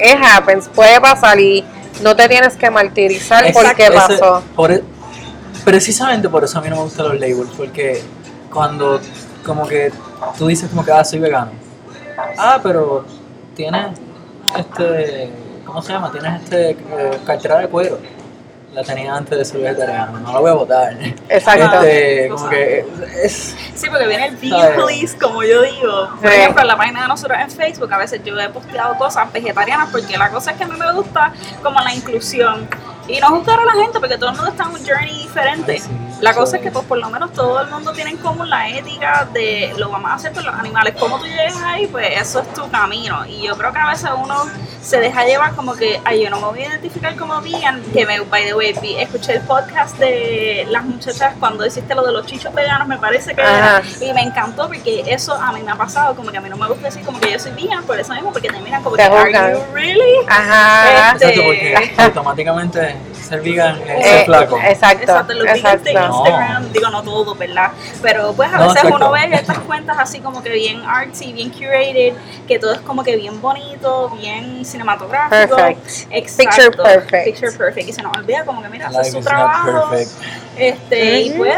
it 0.00 0.18
happens, 0.20 0.66
puede 0.74 1.00
pasar 1.00 1.38
y 1.38 1.64
no 2.02 2.16
te 2.16 2.28
tienes 2.28 2.56
que 2.56 2.68
martirizar 2.68 3.46
Exacto, 3.46 3.68
porque 3.68 3.84
ese- 3.84 3.92
pasó. 4.18 4.42
por 4.56 4.72
e- 4.72 4.82
precisamente 5.64 6.28
por 6.28 6.42
eso 6.42 6.58
a 6.58 6.62
mí 6.62 6.68
no 6.68 6.76
me 6.76 6.82
gustan 6.82 7.06
los 7.08 7.14
labels, 7.20 7.50
porque 7.56 8.02
cuando 8.54 9.00
como 9.44 9.66
que 9.66 9.92
tú 10.38 10.46
dices 10.46 10.70
como 10.70 10.84
que 10.84 10.92
ah, 10.92 11.04
soy 11.04 11.18
vegano. 11.18 11.50
Ah, 12.38 12.58
pero 12.62 13.04
tienes 13.54 13.98
este, 14.56 15.30
¿cómo 15.66 15.82
se 15.82 15.92
llama? 15.92 16.10
Tienes 16.12 16.42
este 16.42 16.70
eh, 16.70 16.76
cartera 17.26 17.58
de 17.58 17.68
cuero. 17.68 17.98
La 18.72 18.82
tenía 18.82 19.14
antes 19.14 19.38
de 19.38 19.44
ser 19.44 19.60
vegetariano, 19.60 20.18
no 20.18 20.32
la 20.32 20.40
voy 20.40 20.50
a 20.50 20.54
botar. 20.54 20.96
Exacto. 21.28 21.82
Este, 21.84 22.28
como 22.28 22.48
que 22.48 22.84
es 23.22 23.54
Sí, 23.76 23.88
porque 23.88 24.08
viene 24.08 24.26
el 24.26 24.36
vegan 24.36 24.74
police, 24.74 25.16
como 25.16 25.44
yo 25.44 25.62
digo. 25.62 26.08
Por 26.20 26.28
Sí. 26.28 26.36
ejemplo, 26.36 26.62
en 26.62 26.66
la 26.68 26.76
página 26.76 27.02
de 27.02 27.08
nosotros 27.08 27.38
en 27.40 27.50
Facebook, 27.52 27.92
a 27.92 27.98
veces 27.98 28.20
yo 28.24 28.36
he 28.36 28.48
posteado 28.48 28.96
cosas 28.96 29.32
vegetarianas 29.32 29.90
porque 29.92 30.16
la 30.18 30.28
cosa 30.30 30.50
es 30.52 30.56
que 30.56 30.64
a 30.64 30.66
mí 30.66 30.76
me 30.76 30.92
gusta 30.92 31.32
como 31.62 31.78
la 31.80 31.94
inclusión. 31.94 32.68
Y 33.06 33.20
no 33.20 33.28
juzgar 33.28 33.60
a 33.60 33.64
la 33.66 33.72
gente 33.72 34.00
porque 34.00 34.16
todo 34.16 34.30
el 34.30 34.36
mundo 34.36 34.50
está 34.50 34.64
en 34.64 34.70
un 34.70 34.86
journey 34.86 35.22
diferente. 35.22 35.72
Ay, 35.72 35.78
sí, 35.80 35.90
la 36.20 36.32
cosa 36.32 36.56
es 36.56 36.62
es. 36.62 36.66
que 36.68 36.72
pues 36.72 36.84
por 36.86 36.96
lo 36.98 37.10
menos 37.10 37.32
todo 37.32 37.60
el 37.60 37.68
mundo 37.68 37.92
tiene 37.92 38.12
en 38.12 38.16
común 38.16 38.48
la 38.48 38.68
ética 38.70 39.28
de 39.32 39.74
lo 39.76 39.90
vamos 39.90 40.10
a 40.10 40.14
hacer 40.14 40.32
por 40.32 40.42
los 40.44 40.54
animales. 40.54 40.94
Cómo 40.98 41.18
tú 41.18 41.26
llegas 41.26 41.56
ahí, 41.62 41.86
pues 41.86 42.08
eso 42.20 42.40
es 42.40 42.52
tu 42.54 42.70
camino. 42.70 43.26
Y 43.26 43.42
yo 43.46 43.56
creo 43.58 43.72
que 43.72 43.78
a 43.78 43.88
veces 43.90 44.08
uno 44.16 44.44
se 44.80 45.00
deja 45.00 45.24
llevar 45.24 45.54
como 45.54 45.74
que, 45.74 46.00
ay, 46.04 46.22
yo 46.22 46.30
no 46.30 46.36
me 46.40 46.46
voy 46.46 46.60
a 46.62 46.68
identificar 46.68 47.14
como 47.16 47.40
vegan. 47.42 47.82
Que 47.92 48.06
me, 48.06 48.20
by 48.20 48.44
the 48.46 48.54
way, 48.54 48.74
vi- 48.80 48.96
escuché 48.96 49.34
el 49.34 49.40
podcast 49.42 49.98
de 49.98 50.66
las 50.70 50.84
muchachas 50.84 51.34
cuando 51.38 51.66
hiciste 51.66 51.94
lo 51.94 52.02
de 52.06 52.12
los 52.12 52.26
chichos 52.26 52.54
veganos, 52.54 52.88
me 52.88 52.96
parece 52.96 53.34
que 53.34 53.42
Ajá. 53.42 53.78
era. 53.80 53.82
Y 54.00 54.12
me 54.14 54.22
encantó 54.22 54.66
porque 54.66 55.04
eso 55.06 55.34
a 55.34 55.52
mí 55.52 55.62
me 55.62 55.72
ha 55.72 55.76
pasado, 55.76 56.14
como 56.16 56.30
que 56.30 56.38
a 56.38 56.40
mí 56.40 56.48
no 56.48 56.56
me 56.56 56.68
gusta 56.68 56.84
decir 56.86 57.02
como 57.04 57.20
que 57.20 57.32
yo 57.32 57.38
soy 57.38 57.52
vegan 57.52 57.84
por 57.84 57.98
eso 58.00 58.14
mismo, 58.14 58.32
porque 58.32 58.48
te 58.48 58.60
miran 58.60 58.82
como 58.82 58.96
que, 58.96 59.02
are 59.02 59.52
you 59.52 59.58
really? 59.74 60.26
Ajá. 60.28 61.12
Este, 61.14 61.26
exacto 61.28 61.42
porque 61.44 61.94
automáticamente 61.98 62.93
ser 63.24 63.40
vegan 63.40 63.76
es 63.82 63.88
Eh, 64.06 64.08
ser 64.08 64.24
flaco. 64.26 64.58
Exacto. 64.58 65.02
Exacto, 65.02 65.32
los 65.34 65.42
vegans 65.44 65.82
de 65.84 65.90
exacto. 65.90 66.16
Instagram, 66.18 66.72
digo 66.72 66.90
no 66.90 67.02
todo, 67.02 67.34
¿verdad? 67.34 67.72
Pero 68.02 68.32
pues 68.34 68.52
a 68.52 68.58
No, 68.58 68.68
veces 68.68 68.84
exacto. 68.84 68.96
uno 68.96 69.10
ve 69.12 69.28
estas 69.34 69.58
cuentas 69.60 69.96
así 69.98 70.20
como 70.20 70.42
que 70.42 70.50
bien 70.50 70.82
artsy, 70.86 71.32
bien 71.32 71.50
curated, 71.50 72.14
que 72.46 72.58
todo 72.58 72.72
es 72.74 72.80
como 72.80 73.02
que 73.02 73.16
bien 73.16 73.40
bonito, 73.40 74.10
bien 74.10 74.64
cinematográfico. 74.64 75.56
Perfect. 75.56 76.06
Exacto. 76.10 76.44
Picture 76.44 76.70
perfect. 76.82 77.24
Picture 77.24 77.52
perfect. 77.52 77.88
Y 77.88 77.92
se 77.92 78.02
nos 78.02 78.16
olvida 78.16 78.44
como 78.44 78.62
que 78.62 78.68
mira, 78.68 78.88
Life 78.90 79.10
su 79.10 79.20
trabajo. 79.20 79.90
perfect. 79.90 80.10
Este, 80.56 81.20
y 81.22 81.30
pues 81.32 81.52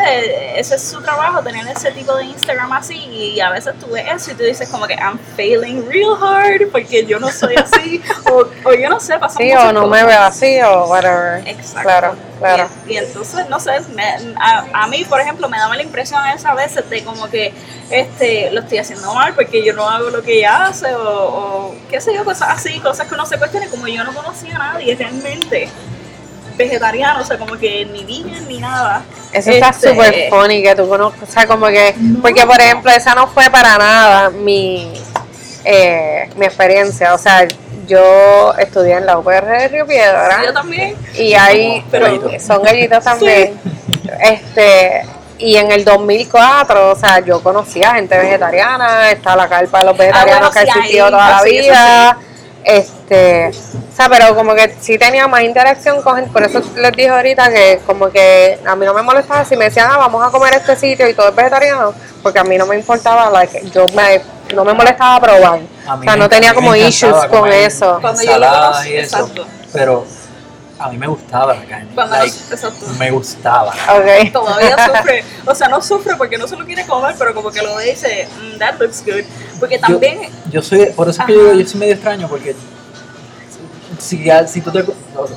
ese 0.56 0.74
es 0.76 0.82
su 0.82 1.02
trabajo, 1.02 1.42
tener 1.42 1.66
ese 1.68 1.90
tipo 1.92 2.14
de 2.16 2.24
Instagram 2.24 2.72
así 2.72 2.94
y 2.96 3.40
a 3.40 3.50
veces 3.50 3.74
tú 3.78 3.88
ves 3.92 4.04
eso 4.14 4.30
y 4.30 4.34
tú 4.34 4.42
dices 4.42 4.68
como 4.70 4.86
que 4.86 4.94
I'm 4.94 5.18
failing 5.36 5.86
real 5.86 6.16
hard 6.20 6.70
porque 6.72 7.04
yo 7.04 7.18
no 7.18 7.30
soy 7.30 7.56
así 7.56 8.02
o, 8.32 8.44
o 8.68 8.72
yo 8.74 8.88
no 8.88 8.98
sé, 8.98 9.18
pasan 9.18 9.42
Sí, 9.42 9.52
o 9.52 9.72
no 9.72 9.86
me 9.86 10.02
veo 10.04 10.20
así 10.22 10.60
o 10.62 10.86
whatever. 10.86 11.46
Exacto. 11.46 11.82
Claro, 11.82 12.16
claro. 12.38 12.68
Y, 12.86 12.94
y 12.94 12.96
entonces, 12.96 13.48
no 13.50 13.60
sé, 13.60 13.72
me- 13.94 14.34
a, 14.40 14.64
a 14.72 14.86
mí, 14.86 15.04
por 15.04 15.20
ejemplo, 15.20 15.46
me 15.48 15.58
daba 15.58 15.76
la 15.76 15.82
impresión 15.82 16.24
esa 16.28 16.54
veces 16.54 16.88
de 16.88 17.04
como 17.04 17.28
que 17.28 17.52
este 17.90 18.50
lo 18.50 18.60
estoy 18.60 18.78
haciendo 18.78 19.12
mal 19.14 19.34
porque 19.34 19.62
yo 19.62 19.74
no 19.74 19.88
hago 19.88 20.08
lo 20.10 20.22
que 20.22 20.38
ella 20.38 20.64
hace 20.66 20.94
o, 20.94 21.02
o 21.02 21.74
qué 21.90 22.00
sé 22.00 22.14
yo, 22.14 22.24
cosas 22.24 22.48
así, 22.50 22.80
cosas 22.80 23.06
que 23.08 23.14
uno 23.14 23.26
se 23.26 23.36
cuestiona 23.38 23.66
como 23.68 23.86
yo 23.86 24.02
no 24.04 24.14
conocía 24.14 24.56
a 24.56 24.58
nadie 24.72 24.94
realmente 24.96 25.68
vegetariano, 26.56 27.20
o 27.20 27.24
sea, 27.24 27.38
como 27.38 27.56
que 27.56 27.84
ni 27.86 28.04
vegan 28.04 28.46
ni 28.48 28.58
nada. 28.58 29.02
Eso 29.32 29.50
está 29.50 29.70
Este, 29.70 29.90
súper 29.90 30.28
funny 30.30 30.62
que 30.62 30.74
tú 30.74 30.88
conozcas, 30.88 31.28
o 31.28 31.32
sea, 31.32 31.46
como 31.46 31.66
que, 31.66 31.94
No. 31.98 32.20
porque 32.22 32.46
por 32.46 32.60
ejemplo, 32.60 32.90
esa 32.90 33.14
no 33.14 33.26
fue 33.28 33.50
para 33.50 33.76
nada 33.78 34.30
mi, 34.30 34.92
eh, 35.64 36.30
mi 36.36 36.46
experiencia, 36.46 37.14
o 37.14 37.18
sea, 37.18 37.46
yo 37.86 38.54
estudié 38.58 38.94
en 38.94 39.06
la 39.06 39.18
UPR 39.18 39.46
de 39.46 39.68
Río 39.68 39.86
Piedra 39.86 40.42
Yo 40.44 40.52
también. 40.52 40.96
y 41.14 41.34
ahí 41.34 41.84
Pero- 41.90 42.28
son 42.40 42.62
gallitos 42.62 43.04
también, 43.04 43.60
este, 44.20 45.02
y 45.38 45.56
en 45.56 45.70
el 45.70 45.84
2004, 45.84 46.90
o 46.92 46.96
sea, 46.96 47.20
yo 47.20 47.42
conocía 47.42 47.94
gente 47.94 48.16
vegetariana, 48.18 49.10
está 49.10 49.36
la 49.36 49.48
carpa 49.48 49.80
de 49.80 49.84
los 49.84 49.96
vegetarianos 49.98 50.48
Ah, 50.48 50.50
bueno, 50.50 50.52
que 50.52 50.58
ha 50.58 50.72
sí, 50.72 50.78
existido 50.78 51.04
ahí, 51.06 51.10
toda 51.12 51.30
la 51.30 51.36
eso 51.36 51.44
vida, 51.44 52.18
este, 52.66 53.50
o 53.50 53.96
sea, 53.96 54.08
pero 54.08 54.34
como 54.34 54.52
que 54.56 54.74
sí 54.80 54.98
tenía 54.98 55.28
más 55.28 55.42
interacción 55.42 56.02
con 56.02 56.16
gente, 56.16 56.32
por 56.32 56.42
eso 56.42 56.60
les 56.74 56.92
dije 56.92 57.08
ahorita 57.08 57.48
que 57.48 57.80
como 57.86 58.10
que 58.10 58.58
a 58.66 58.74
mí 58.74 58.84
no 58.84 58.92
me 58.92 59.02
molestaba 59.02 59.44
si 59.44 59.56
me 59.56 59.66
decían, 59.66 59.86
ah, 59.88 59.98
vamos 59.98 60.26
a 60.26 60.32
comer 60.32 60.54
este 60.54 60.74
sitio 60.74 61.08
y 61.08 61.14
todo 61.14 61.28
es 61.28 61.36
vegetariano, 61.36 61.94
porque 62.24 62.40
a 62.40 62.44
mí 62.44 62.58
no 62.58 62.66
me 62.66 62.74
importaba, 62.74 63.30
like, 63.30 63.70
yo 63.70 63.86
me, 63.90 64.20
no 64.52 64.64
me 64.64 64.74
molestaba 64.74 65.20
probar, 65.20 65.60
o 65.60 66.02
sea, 66.02 66.16
no 66.16 66.28
tenía 66.28 66.52
como 66.54 66.74
issues 66.74 67.14
con 67.30 67.52
eso. 67.52 67.98
Cuando 68.00 68.20
yo 68.20 68.32
conocí, 68.32 68.88
y 68.88 68.96
eso, 68.96 69.18
exacto. 69.18 69.46
pero 69.72 70.04
a 70.80 70.88
mí 70.88 70.98
me 70.98 71.06
gustaba 71.06 71.54
la 71.54 71.64
carne. 71.64 71.88
Cuando 71.94 72.16
like, 72.16 72.34
me 72.98 73.10
gustaba. 73.12 73.70
Ok. 73.70 74.32
Todavía 74.32 74.76
sufre, 74.96 75.24
o 75.46 75.54
sea, 75.54 75.68
no 75.68 75.80
sufre 75.80 76.16
porque 76.16 76.36
no 76.36 76.48
se 76.48 76.56
lo 76.56 76.66
quiere 76.66 76.84
comer, 76.84 77.14
pero 77.16 77.32
como 77.32 77.52
que 77.52 77.62
lo 77.62 77.78
dice, 77.78 78.28
"Mm, 78.40 78.58
that 78.58 78.74
looks 78.80 79.04
good. 79.04 79.24
Porque 79.58 79.78
también, 79.78 80.18
Yo 80.50 80.62
soy, 80.62 80.86
por 80.86 81.08
eso 81.08 81.20
es 81.22 81.26
que 81.26 81.32
yo, 81.34 81.54
yo 81.54 81.66
soy 81.66 81.80
medio 81.80 81.94
extraño, 81.94 82.28
porque 82.28 82.54
si, 83.98 84.22
ya- 84.24 84.46
si 84.46 84.60
tú 84.60 84.70
te, 84.70 84.84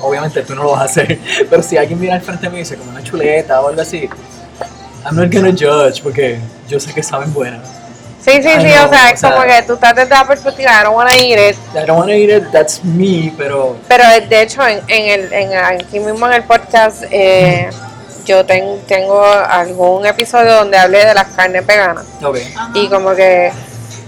obviamente 0.02 0.42
tú 0.42 0.54
no 0.54 0.64
lo 0.64 0.70
vas 0.72 0.82
a 0.82 0.84
hacer, 0.84 1.18
pero 1.50 1.62
si 1.62 1.76
alguien 1.76 1.98
mira 1.98 2.14
al 2.14 2.20
frente 2.20 2.46
de 2.46 2.50
mí 2.50 2.56
y 2.56 2.60
dice 2.60 2.76
como 2.76 2.90
una 2.90 3.02
chuleta 3.02 3.60
o 3.60 3.68
algo 3.68 3.80
así, 3.80 4.08
I'm 5.04 5.16
not 5.16 5.32
gonna 5.32 5.52
judge, 5.52 6.02
porque 6.02 6.38
yo 6.68 6.78
sé 6.78 6.92
que 6.92 7.02
saben 7.02 7.32
buenas. 7.32 7.66
Sí, 8.22 8.32
sí, 8.42 8.48
Ay, 8.48 8.60
sí, 8.70 8.78
o 8.78 8.88
sea, 8.90 9.10
es 9.12 9.22
como 9.22 9.42
que 9.44 9.62
tú 9.66 9.72
estás 9.74 9.94
desde 9.96 10.10
la 10.10 10.26
perspectiva, 10.26 10.70
I 10.78 10.84
don't 10.84 10.94
wanna 10.94 11.16
eat 11.16 11.52
it, 11.52 11.56
I 11.74 11.86
don't 11.86 11.98
wanna 12.00 12.14
eat 12.14 12.28
it, 12.42 12.50
that's 12.52 12.84
me, 12.84 13.32
pero 13.38 13.78
Pero 13.88 14.04
de 14.28 14.42
hecho, 14.42 14.60
en, 14.66 14.80
en 14.88 15.20
el, 15.20 15.32
en, 15.32 15.54
aquí 15.56 15.98
mismo 16.00 16.26
en 16.26 16.34
el 16.34 16.42
podcast, 16.44 17.04
eh, 17.10 17.70
yo 18.26 18.44
ten- 18.44 18.82
tengo 18.86 19.24
algún 19.24 20.04
episodio 20.04 20.52
donde 20.56 20.76
hablé 20.76 21.06
de 21.06 21.14
las 21.14 21.28
carnes 21.28 21.66
veganas. 21.66 22.04
ok. 22.22 22.36
ajá, 22.54 22.70
Y 22.74 22.88
como 22.88 23.14
que, 23.14 23.50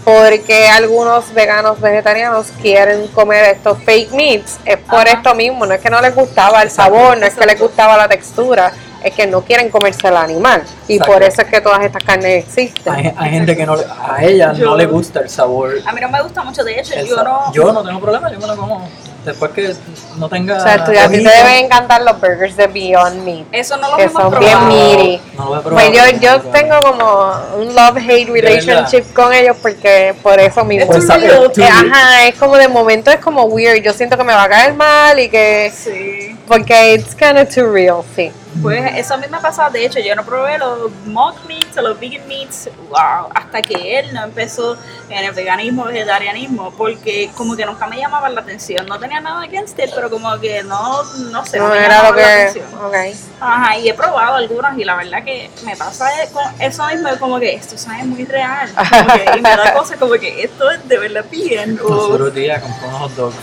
porque 0.04 0.68
algunos 0.68 1.32
veganos 1.32 1.80
vegetarianos 1.80 2.46
quieren 2.60 3.06
comer 3.08 3.44
estos 3.54 3.78
fake 3.84 4.10
meats, 4.12 4.58
es 4.64 4.76
por 4.78 5.00
Ajá. 5.06 5.12
esto 5.18 5.34
mismo. 5.34 5.64
No 5.66 5.74
es 5.74 5.80
que 5.80 5.90
no 5.90 6.00
les 6.00 6.14
gustaba 6.14 6.62
el 6.62 6.70
sabor, 6.70 7.16
no 7.18 7.26
es 7.26 7.34
que 7.34 7.46
les 7.46 7.58
gustaba 7.60 7.96
la 7.96 8.08
textura, 8.08 8.72
es 9.02 9.14
que 9.14 9.26
no 9.26 9.42
quieren 9.42 9.68
comerse 9.70 10.08
el 10.08 10.16
animal. 10.16 10.62
Y 10.88 10.94
Exacto. 10.94 11.12
por 11.12 11.22
eso 11.22 11.42
es 11.42 11.48
que 11.48 11.60
todas 11.60 11.84
estas 11.84 12.02
carnes 12.02 12.44
existen. 12.44 12.92
Hay, 12.92 13.14
hay 13.16 13.30
gente 13.30 13.56
que 13.56 13.64
no, 13.64 13.76
le- 13.76 13.84
a 13.84 14.22
ella 14.24 14.52
Yo- 14.52 14.66
no 14.66 14.76
le 14.76 14.86
gusta 14.86 15.20
el 15.20 15.28
sabor. 15.30 15.74
a 15.84 15.92
mí 15.92 16.00
no 16.00 16.08
me 16.08 16.20
gusta 16.22 16.42
mucho, 16.42 16.64
de 16.64 16.80
hecho, 16.80 16.94
yo 17.04 17.22
no... 17.22 17.52
yo 17.52 17.72
no 17.72 17.82
tengo 17.84 18.00
problema, 18.00 18.30
yo 18.30 18.38
me 18.40 18.46
lo 18.46 18.56
como. 18.56 18.88
Después 19.24 19.52
que 19.52 19.72
no 20.16 20.28
tenga. 20.28 20.56
O 20.56 20.60
sea, 20.60 20.84
tú- 20.84 20.90
a 20.90 21.08
ti 21.08 21.22
te 21.22 21.28
deben 21.30 21.64
encantar 21.66 22.02
los 22.02 22.20
burgers 22.20 22.56
de 22.56 22.66
Beyond 22.66 23.22
Meat. 23.24 23.46
Eso 23.52 23.76
no 23.76 23.90
lo 23.92 23.96
que 23.96 24.02
hemos 24.04 24.20
son 24.20 24.30
probado. 24.32 24.66
bien 24.66 24.68
meaty. 24.68 25.20
No 25.36 25.44
lo 25.48 25.58
he 25.58 25.62
probado. 25.62 25.90
Pues 25.92 26.12
yo, 26.12 26.18
yo 26.20 26.40
tengo 26.50 26.82
como 26.82 27.32
un 27.58 27.74
love-hate 27.74 28.28
relationship 28.28 29.12
con 29.14 29.32
ellos 29.32 29.56
porque 29.62 30.14
por 30.22 30.40
eso 30.40 30.64
mismo. 30.64 30.92
Es 30.92 31.06
Pues, 31.06 31.58
Eh, 31.58 31.68
ajá, 31.68 32.26
es 32.26 32.34
como 32.34 32.56
de 32.56 32.66
momento 32.66 33.10
es 33.12 33.18
como 33.18 33.44
weird. 33.44 33.80
Yo 33.82 33.92
siento 33.92 34.16
que 34.18 34.24
me 34.24 34.32
va 34.32 34.42
a 34.44 34.48
caer 34.48 34.74
mal 34.74 35.18
y 35.20 35.28
que. 35.28 35.72
Sí. 35.72 36.36
Porque 36.48 36.94
it's 36.94 37.14
kind 37.14 37.38
of 37.38 37.48
too 37.54 37.70
real, 37.72 38.02
sí. 38.16 38.32
Pues 38.60 38.82
eso 38.96 39.14
a 39.14 39.16
mí 39.16 39.26
me 39.30 39.38
pasado, 39.38 39.70
de 39.70 39.86
hecho, 39.86 39.98
yo 40.00 40.14
no 40.14 40.24
probé 40.24 40.58
los 40.58 40.90
mock 41.06 41.36
meats 41.46 41.78
o 41.78 41.80
los 41.82 41.98
vegan 41.98 42.26
meats, 42.28 42.68
wow, 42.90 43.28
hasta 43.34 43.62
que 43.62 43.98
él 43.98 44.12
no 44.12 44.24
empezó 44.24 44.76
en 45.08 45.24
el 45.24 45.32
veganismo, 45.32 45.84
vegetarianismo, 45.84 46.70
porque 46.72 47.30
como 47.34 47.56
que 47.56 47.64
nunca 47.64 47.86
me 47.86 47.96
llamaban 47.96 48.34
la 48.34 48.42
atención, 48.42 48.84
no 48.86 48.98
tenía 48.98 49.20
nada 49.20 49.42
against 49.42 49.78
it, 49.78 49.90
pero 49.94 50.10
como 50.10 50.38
que 50.38 50.62
no, 50.64 51.02
no 51.30 51.46
sé, 51.46 51.58
no, 51.58 51.68
No 51.68 51.74
me 51.74 51.78
era 51.84 52.02
lo 52.02 52.14
llamaban 52.14 52.16
la 52.16 52.22
que. 52.22 52.32
atención. 52.42 52.66
Ok. 52.84 52.94
Ajá, 53.40 53.78
y 53.78 53.88
he 53.88 53.94
probado 53.94 54.34
algunos 54.36 54.76
y 54.76 54.84
la 54.84 54.96
verdad 54.96 55.24
que 55.24 55.50
me 55.64 55.74
pasa 55.76 56.10
con 56.32 56.42
eso 56.60 56.86
mismo, 56.88 57.08
es 57.08 57.16
como 57.18 57.40
que 57.40 57.54
esto 57.54 57.78
sabe 57.78 58.04
muy 58.04 58.24
real, 58.26 58.68
como 58.74 59.14
que, 59.14 59.24
y 59.38 59.40
me 59.40 59.48
da 59.56 59.72
cosas 59.78 59.96
como 59.98 60.12
que 60.14 60.44
esto 60.44 60.70
es 60.70 60.86
de 60.88 60.98
verdad 60.98 61.24
bien, 61.30 61.76
Los 61.76 61.90
o 61.90 62.08
otros 62.12 62.34
días 62.34 62.60
compré 62.62 62.86
unos 62.88 63.00
hot 63.00 63.12
dogs. 63.12 63.36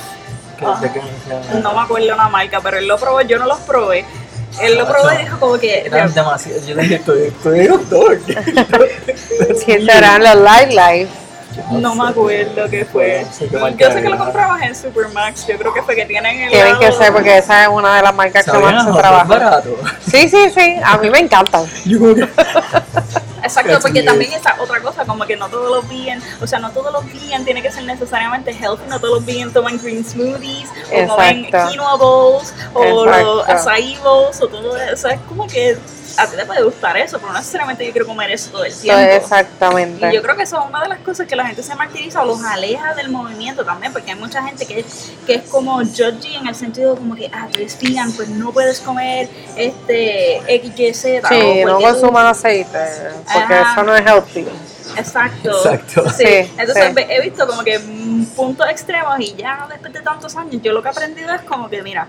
que- 0.60 0.66
que- 0.90 1.00
que- 1.00 1.60
no 1.62 1.74
me 1.74 1.80
acuerdo 1.82 2.16
la 2.16 2.28
marca, 2.28 2.60
pero 2.62 2.78
él 2.78 2.88
lo 2.88 2.98
probó, 3.00 3.22
yo 3.22 3.40
no 3.40 3.46
los 3.48 3.60
probé. 3.62 4.06
Él 4.62 4.78
lo 4.78 4.88
probó 4.88 5.12
y 5.12 5.18
dijo 5.18 5.40
como 5.40 5.58
que 5.58 5.82
Eran 5.86 6.14
demasiado. 6.14 6.62
Yo 6.66 6.76
le 6.76 6.84
dije, 6.84 6.96
estoy, 6.96 7.22
estoy 7.28 7.68
dog. 7.68 8.18
¿Quién 9.66 9.86
serán 9.86 10.24
los 10.24 10.36
Live 10.36 10.70
Live? 10.70 11.10
No 11.72 11.96
me 11.96 12.10
acuerdo 12.10 12.70
qué 12.70 12.86
fue. 12.86 13.26
No 13.26 13.34
sé 13.34 13.48
qué 13.48 13.58
marca 13.58 13.78
Yo 13.78 13.92
sé 13.92 14.02
que 14.02 14.10
lo 14.10 14.18
comprabas 14.18 14.62
en 14.62 14.76
Supermax. 14.76 15.48
Yo 15.48 15.58
creo 15.58 15.74
que 15.74 15.82
fue 15.82 15.96
que 15.96 16.06
tienen 16.06 16.42
el. 16.42 16.52
Tienen 16.52 16.78
que 16.80 16.92
ser 16.92 17.12
porque 17.12 17.38
esa 17.38 17.64
es 17.64 17.70
una 17.70 17.98
de 17.98 18.04
las 18.04 18.14
marcas 18.14 18.46
que 18.46 18.58
más 18.58 18.86
se 18.86 18.92
trabaja. 18.92 19.26
barato. 19.26 19.76
Sí, 20.10 20.30
sí, 20.30 20.50
sí. 20.54 20.76
A 20.84 20.98
mí 20.98 21.10
me 21.10 21.20
encantan. 21.20 21.66
Exacto, 23.50 23.72
That's 23.72 23.84
porque 23.84 24.04
también 24.04 24.34
esa 24.34 24.56
otra 24.62 24.82
cosa, 24.82 25.06
como 25.06 25.26
que 25.26 25.36
no 25.36 25.50
todos 25.50 25.70
los 25.70 25.90
vegan, 25.90 26.22
o 26.42 26.48
sea, 26.48 26.60
no 26.60 26.72
todos 26.72 26.92
los 26.94 27.06
vegan 27.06 27.44
tienen 27.44 27.64
que 27.64 27.72
ser 27.72 27.84
necesariamente 27.84 28.52
healthy, 28.52 28.88
no 28.88 29.00
todos 29.00 29.16
los 29.16 29.26
vegan 29.26 29.52
toman 29.52 29.78
green 29.78 30.06
smoothies, 30.06 30.70
o 30.92 31.08
comen 31.08 31.46
Exacto. 31.46 31.72
quinoa 31.72 31.96
bowls, 31.98 32.54
o 32.74 33.06
los 33.06 33.50
acai 33.50 33.98
bowls, 34.04 34.42
o 34.42 34.48
todo 34.48 34.78
eso. 34.78 35.08
Es 35.10 35.20
como 35.22 35.48
que 35.48 35.78
a 36.18 36.28
ti 36.28 36.36
te 36.36 36.46
puede 36.46 36.64
gustar 36.64 36.98
eso, 36.98 37.18
pero 37.20 37.32
no 37.32 37.40
necesariamente 37.40 37.86
yo 37.86 37.92
quiero 37.92 38.08
comer 38.08 38.32
eso 38.32 38.52
todo 38.52 38.64
el 38.64 38.74
tiempo. 38.74 39.02
Exactamente. 39.02 40.10
Y 40.10 40.14
yo 40.14 40.22
creo 40.22 40.36
que 40.36 40.44
eso 40.44 40.60
es 40.60 40.70
una 40.70 40.82
de 40.82 40.90
las 40.90 41.00
cosas 41.00 41.28
que 41.28 41.36
la 41.36 41.46
gente 41.46 41.64
se 41.64 41.76
martiriza 41.76 42.22
o 42.24 42.26
los 42.26 42.44
aleja 42.44 42.94
del 42.96 43.10
movimiento 43.10 43.64
también, 43.64 43.94
porque 43.94 44.12
hay 44.12 44.18
mucha 44.18 44.44
gente 44.44 44.66
que, 44.66 44.86
que 45.26 45.36
es 45.36 45.44
como 45.44 45.78
judgy 45.80 46.36
en 46.36 46.48
el 46.48 46.56
sentido 46.56 46.96
como 46.96 47.16
que, 47.16 47.30
ah, 47.34 47.48
tú 47.52 47.60
eres 47.60 47.78
vegan, 47.82 48.12
pues 48.14 48.30
no 48.30 48.52
puedes 48.52 48.80
comer 48.80 49.30
este 49.56 50.42
XYZ. 50.48 51.28
Sí, 51.28 51.64
o 51.64 51.68
no 51.68 51.80
consuman 51.80 52.28
aceite, 52.28 52.80
porque 53.32 53.54
Ajá. 53.54 53.74
eso 53.74 53.84
no 53.84 53.96
es 53.96 54.06
healthy. 54.06 54.46
Exacto. 54.98 55.52
Exacto. 55.52 56.10
Sí. 56.10 56.26
Sí, 56.26 56.52
Entonces 56.58 56.94
sí. 56.96 57.04
he 57.10 57.22
visto 57.22 57.48
como 57.48 57.64
que 57.64 57.80
puntos 58.36 58.68
extremos 58.70 59.20
y 59.20 59.36
ya 59.36 59.68
después 59.70 59.94
de 59.94 60.02
tantos 60.02 60.36
años, 60.36 60.62
yo 60.62 60.74
lo 60.74 60.82
que 60.82 60.88
he 60.88 60.92
aprendido 60.92 61.34
es 61.34 61.42
como 61.42 61.70
que, 61.70 61.82
mira, 61.84 62.08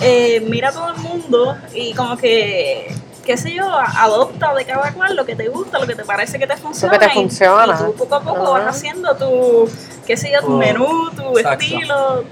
eh, 0.00 0.40
mira 0.48 0.68
a 0.68 0.72
todo 0.72 0.90
el 0.90 0.98
mundo 0.98 1.56
y 1.72 1.94
como 1.94 2.16
que, 2.16 2.94
qué 3.26 3.36
sé 3.36 3.52
yo, 3.52 3.68
adopta 3.70 4.54
de 4.54 4.64
cada 4.64 4.92
cual 4.94 5.14
lo 5.16 5.26
que 5.26 5.34
te 5.36 5.48
gusta, 5.48 5.78
lo 5.78 5.86
que 5.86 5.94
te 5.94 6.04
parece 6.04 6.38
que 6.38 6.46
te 6.46 6.56
funciona. 6.56 6.98
te 6.98 7.06
y- 7.06 7.10
funciona. 7.10 7.76
Y, 7.78 7.84
tú 7.84 7.92
poco 7.94 8.14
a 8.14 8.20
poco 8.22 8.52
vas 8.52 8.66
haciendo 8.68 9.14
tu, 9.16 9.68
qué 10.06 10.16
sé 10.16 10.30
yo, 10.32 10.40
tu 10.40 10.54
Oh, 10.54 10.58
menú, 10.58 11.10
tu 11.10 11.36
exacto. 11.36 11.64
estilo. 11.64 12.24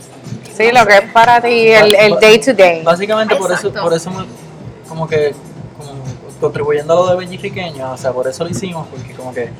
Sí, 0.57 0.71
lo 0.73 0.87
que 0.87 0.97
es 0.99 1.11
para 1.13 1.41
ti, 1.43 1.69
el, 1.69 1.95
el 1.97 2.19
day 2.21 2.39
to 2.41 2.55
day. 2.55 2.83
Básicamente 2.85 3.35
por 3.37 3.51
eso, 3.53 3.71
por 3.73 3.93
eso 3.93 4.11
me- 4.11 4.25
como 4.89 5.07
que 5.09 5.35
como 5.77 5.91
contribuyendo 6.41 6.93
a 6.93 6.97
lo 6.97 7.07
de 7.09 7.17
Bellifiqueño, 7.17 7.93
o 7.93 7.97
sea, 7.97 8.13
por 8.13 8.29
eso 8.29 8.45
lo 8.45 8.51
hicimos, 8.51 8.87
porque 8.89 9.13
como 9.15 9.35
que 9.35 9.51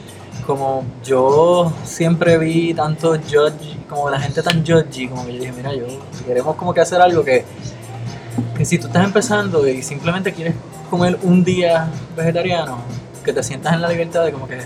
como 0.47 0.85
yo 1.03 1.73
siempre 1.85 2.39
vi 2.39 2.75
tanto 2.75 3.13
judge, 3.19 3.77
como 3.89 4.09
la 4.11 4.21
gente 4.21 4.43
tan 4.43 4.65
judgy, 4.65 5.09
como 5.09 5.25
que 5.27 5.33
yo 5.35 5.41
dije, 5.41 5.53
mira, 5.53 5.75
yo 5.75 5.87
queremos 6.27 6.55
como 6.57 6.73
que 6.75 6.81
hacer 6.83 7.01
algo 7.01 7.25
que, 7.25 7.45
que 8.57 8.65
si 8.65 8.79
tú 8.79 8.87
estás 8.89 9.03
empezando 9.05 9.67
y 9.67 9.83
simplemente 9.83 10.33
quieres 10.33 10.55
comer 10.99 11.19
un 11.23 11.43
día 11.45 11.87
vegetariano, 12.17 12.79
que 13.25 13.33
te 13.33 13.43
sientas 13.43 13.73
en 13.75 13.83
la 13.83 13.89
libertad 13.89 14.25
de 14.25 14.33
como 14.33 14.47
que 14.47 14.59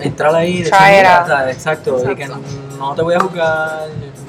entrar 0.00 0.34
ahí, 0.34 0.58
decir, 0.58 0.72
Try 0.72 0.90
it 0.90 0.96
mira, 0.98 1.16
out. 1.18 1.24
o 1.24 1.26
sea, 1.28 1.50
exacto, 1.50 1.98
y 2.10 2.14
que 2.14 2.22
Exacto. 2.24 2.42
no 2.78 2.94
te 2.94 3.02
voy 3.02 3.14
a 3.14 3.20
juzgar, 3.20 3.86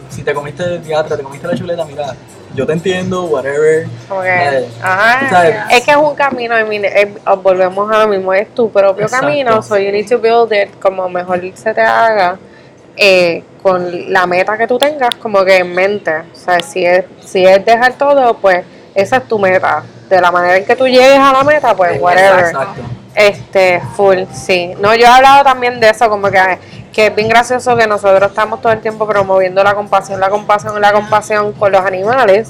si 0.09 0.23
te 0.23 0.33
comiste 0.33 0.63
el 0.63 0.81
teatro, 0.81 1.17
te 1.17 1.23
comiste 1.23 1.47
la 1.47 1.55
chuleta, 1.55 1.85
mira, 1.85 2.13
yo 2.55 2.65
te 2.65 2.73
entiendo, 2.73 3.25
whatever. 3.25 3.85
Que, 4.21 4.57
Eh. 4.59 4.67
Es 5.71 5.83
que 5.83 5.91
es 5.91 5.97
un 5.97 6.15
camino, 6.15 6.57
I 6.59 6.63
mean, 6.63 6.85
es- 6.85 7.09
volvemos 7.43 7.91
a 7.91 7.99
lo 7.99 8.07
mismo, 8.07 8.33
es 8.33 8.53
tu 8.55 8.71
propio 8.71 9.03
Exacto. 9.05 9.27
camino, 9.27 9.61
so 9.61 9.77
you 9.77 9.91
need 9.91 10.07
to 10.07 10.17
build 10.19 10.51
it 10.53 10.79
como 10.79 11.07
mejor 11.09 11.41
se 11.55 11.73
te 11.73 11.81
haga, 11.81 12.39
eh, 12.95 13.43
con 13.61 14.11
la 14.11 14.25
meta 14.25 14.57
que 14.57 14.65
tú 14.65 14.77
tengas 14.79 15.13
como 15.15 15.43
que 15.43 15.57
en 15.57 15.75
mente. 15.75 16.11
O 16.33 16.35
sea, 16.35 16.59
si 16.61 16.83
es, 16.85 17.03
si 17.25 17.45
es 17.45 17.63
dejar 17.65 17.93
todo, 17.93 18.33
pues 18.35 18.65
esa 18.95 19.17
es 19.17 19.27
tu 19.27 19.37
meta. 19.37 19.83
De 20.09 20.21
la 20.21 20.31
manera 20.31 20.57
en 20.57 20.65
que 20.65 20.75
tú 20.75 20.87
llegues 20.87 21.19
a 21.19 21.33
la 21.33 21.43
meta, 21.43 21.75
pues 21.75 22.01
whatever. 22.01 22.45
Exacto. 22.45 22.81
Este, 23.15 23.81
full, 23.95 24.19
sí. 24.31 24.73
No, 24.79 24.93
yo 24.93 25.05
he 25.05 25.07
hablado 25.07 25.43
también 25.43 25.79
de 25.79 25.89
eso, 25.89 26.07
como 26.09 26.29
que, 26.29 26.39
que 26.93 27.07
es 27.07 27.15
bien 27.15 27.29
gracioso 27.29 27.75
que 27.75 27.87
nosotros 27.87 28.29
estamos 28.29 28.61
todo 28.61 28.71
el 28.71 28.79
tiempo 28.79 29.07
promoviendo 29.07 29.63
la 29.63 29.73
compasión, 29.73 30.19
la 30.19 30.29
compasión, 30.29 30.79
la 30.79 30.93
compasión 30.93 31.51
con 31.53 31.71
los 31.71 31.81
animales, 31.83 32.49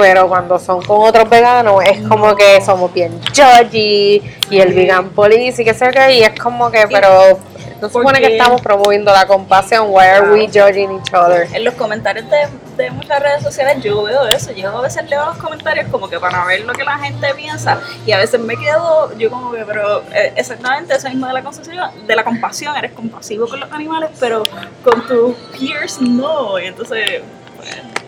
pero 0.00 0.26
cuando 0.28 0.58
son 0.58 0.82
con 0.82 1.06
otros 1.06 1.28
veganos 1.28 1.84
es 1.84 2.00
como 2.08 2.34
que 2.34 2.60
somos 2.62 2.92
bien 2.92 3.20
judgy 3.36 4.22
y 4.48 4.58
el 4.58 4.72
vegan 4.72 5.10
police 5.10 5.60
y 5.60 5.64
qué 5.64 5.74
sé 5.74 5.90
qué, 5.90 6.14
y 6.14 6.22
es 6.22 6.40
como 6.40 6.70
que, 6.70 6.86
pero 6.90 7.38
no 7.80 7.88
se 7.88 7.92
supone 7.92 8.18
que 8.18 8.36
estamos 8.36 8.62
promoviendo 8.62 9.12
la 9.12 9.26
compasión, 9.26 9.86
why 9.90 10.06
are 10.06 10.30
we 10.32 10.46
judging 10.46 10.90
each 10.98 11.14
other? 11.14 11.46
En 11.54 11.64
los 11.64 11.74
comentarios 11.74 12.26
de, 12.30 12.48
de 12.82 12.90
muchas 12.90 13.22
redes 13.22 13.42
sociales 13.42 13.82
yo 13.82 14.02
veo 14.02 14.26
eso, 14.26 14.52
yo 14.52 14.76
a 14.76 14.80
veces 14.80 15.08
leo 15.08 15.24
los 15.26 15.36
comentarios 15.36 15.86
como 15.90 16.08
que 16.08 16.18
para 16.18 16.44
ver 16.46 16.64
lo 16.64 16.72
que 16.72 16.84
la 16.84 16.98
gente 16.98 17.34
piensa 17.34 17.78
y 18.06 18.12
a 18.12 18.18
veces 18.18 18.40
me 18.40 18.56
quedo, 18.56 19.16
yo 19.18 19.30
como 19.30 19.52
que, 19.52 19.64
pero 19.66 20.02
eh, 20.14 20.32
exactamente 20.36 20.94
eso 20.94 21.08
mismo 21.08 21.26
de 21.26 21.34
la 21.34 21.42
compasión, 21.42 22.06
de 22.06 22.16
la 22.16 22.24
compasión, 22.24 22.76
eres 22.76 22.92
compasivo 22.92 23.46
con 23.46 23.60
los 23.60 23.70
animales, 23.70 24.10
pero 24.18 24.46
con 24.82 25.06
tus 25.06 25.36
peers 25.52 26.00
no, 26.00 26.58
y 26.58 26.66
entonces 26.66 27.22
pues, 27.56 27.99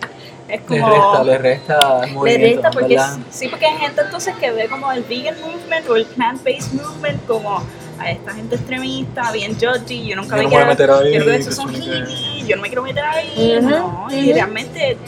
es 0.53 0.61
Le 0.69 0.81
como... 0.81 0.89
resta, 0.89 1.25
le 1.25 1.39
resta 1.39 2.07
Le 2.25 2.39
resta 2.39 2.71
porque 2.71 2.97
¿verdad? 2.97 3.19
sí, 3.31 3.49
porque 3.49 3.67
hay 3.67 3.79
gente 3.79 4.03
entonces 4.03 4.37
que 4.37 4.51
ve 4.51 4.69
como 4.69 4.93
el 4.93 5.03
vegan 5.05 5.41
movement 5.41 5.89
o 5.89 5.97
el 5.97 6.07
plant-based 6.07 6.75
movement 6.75 7.27
como 7.27 7.63
a 7.99 8.11
esta 8.11 8.33
gente 8.35 8.57
extremista, 8.57 9.31
bien 9.33 9.55
judgy, 9.55 10.09
yo 10.09 10.17
nunca 10.17 10.37
Yo 10.37 10.43
me 10.43 10.45
no 10.45 10.51
me 10.51 10.57
voy 10.57 10.73
a 10.73 10.77
quiero, 10.77 10.97
meter 10.97 11.07
ahí, 11.07 11.15
yo 11.15 11.21
creo 11.21 11.35
que 11.35 11.41
esos 11.41 11.55
son 11.55 11.73
hippies, 11.73 12.47
yo 12.47 12.57
no 12.57 12.63
me 12.63 12.69
quiero 12.69 12.83
meter 12.83 13.05
ahí, 13.05 13.59
no, 13.63 14.09
y 14.11 14.33
realmente 14.33 14.99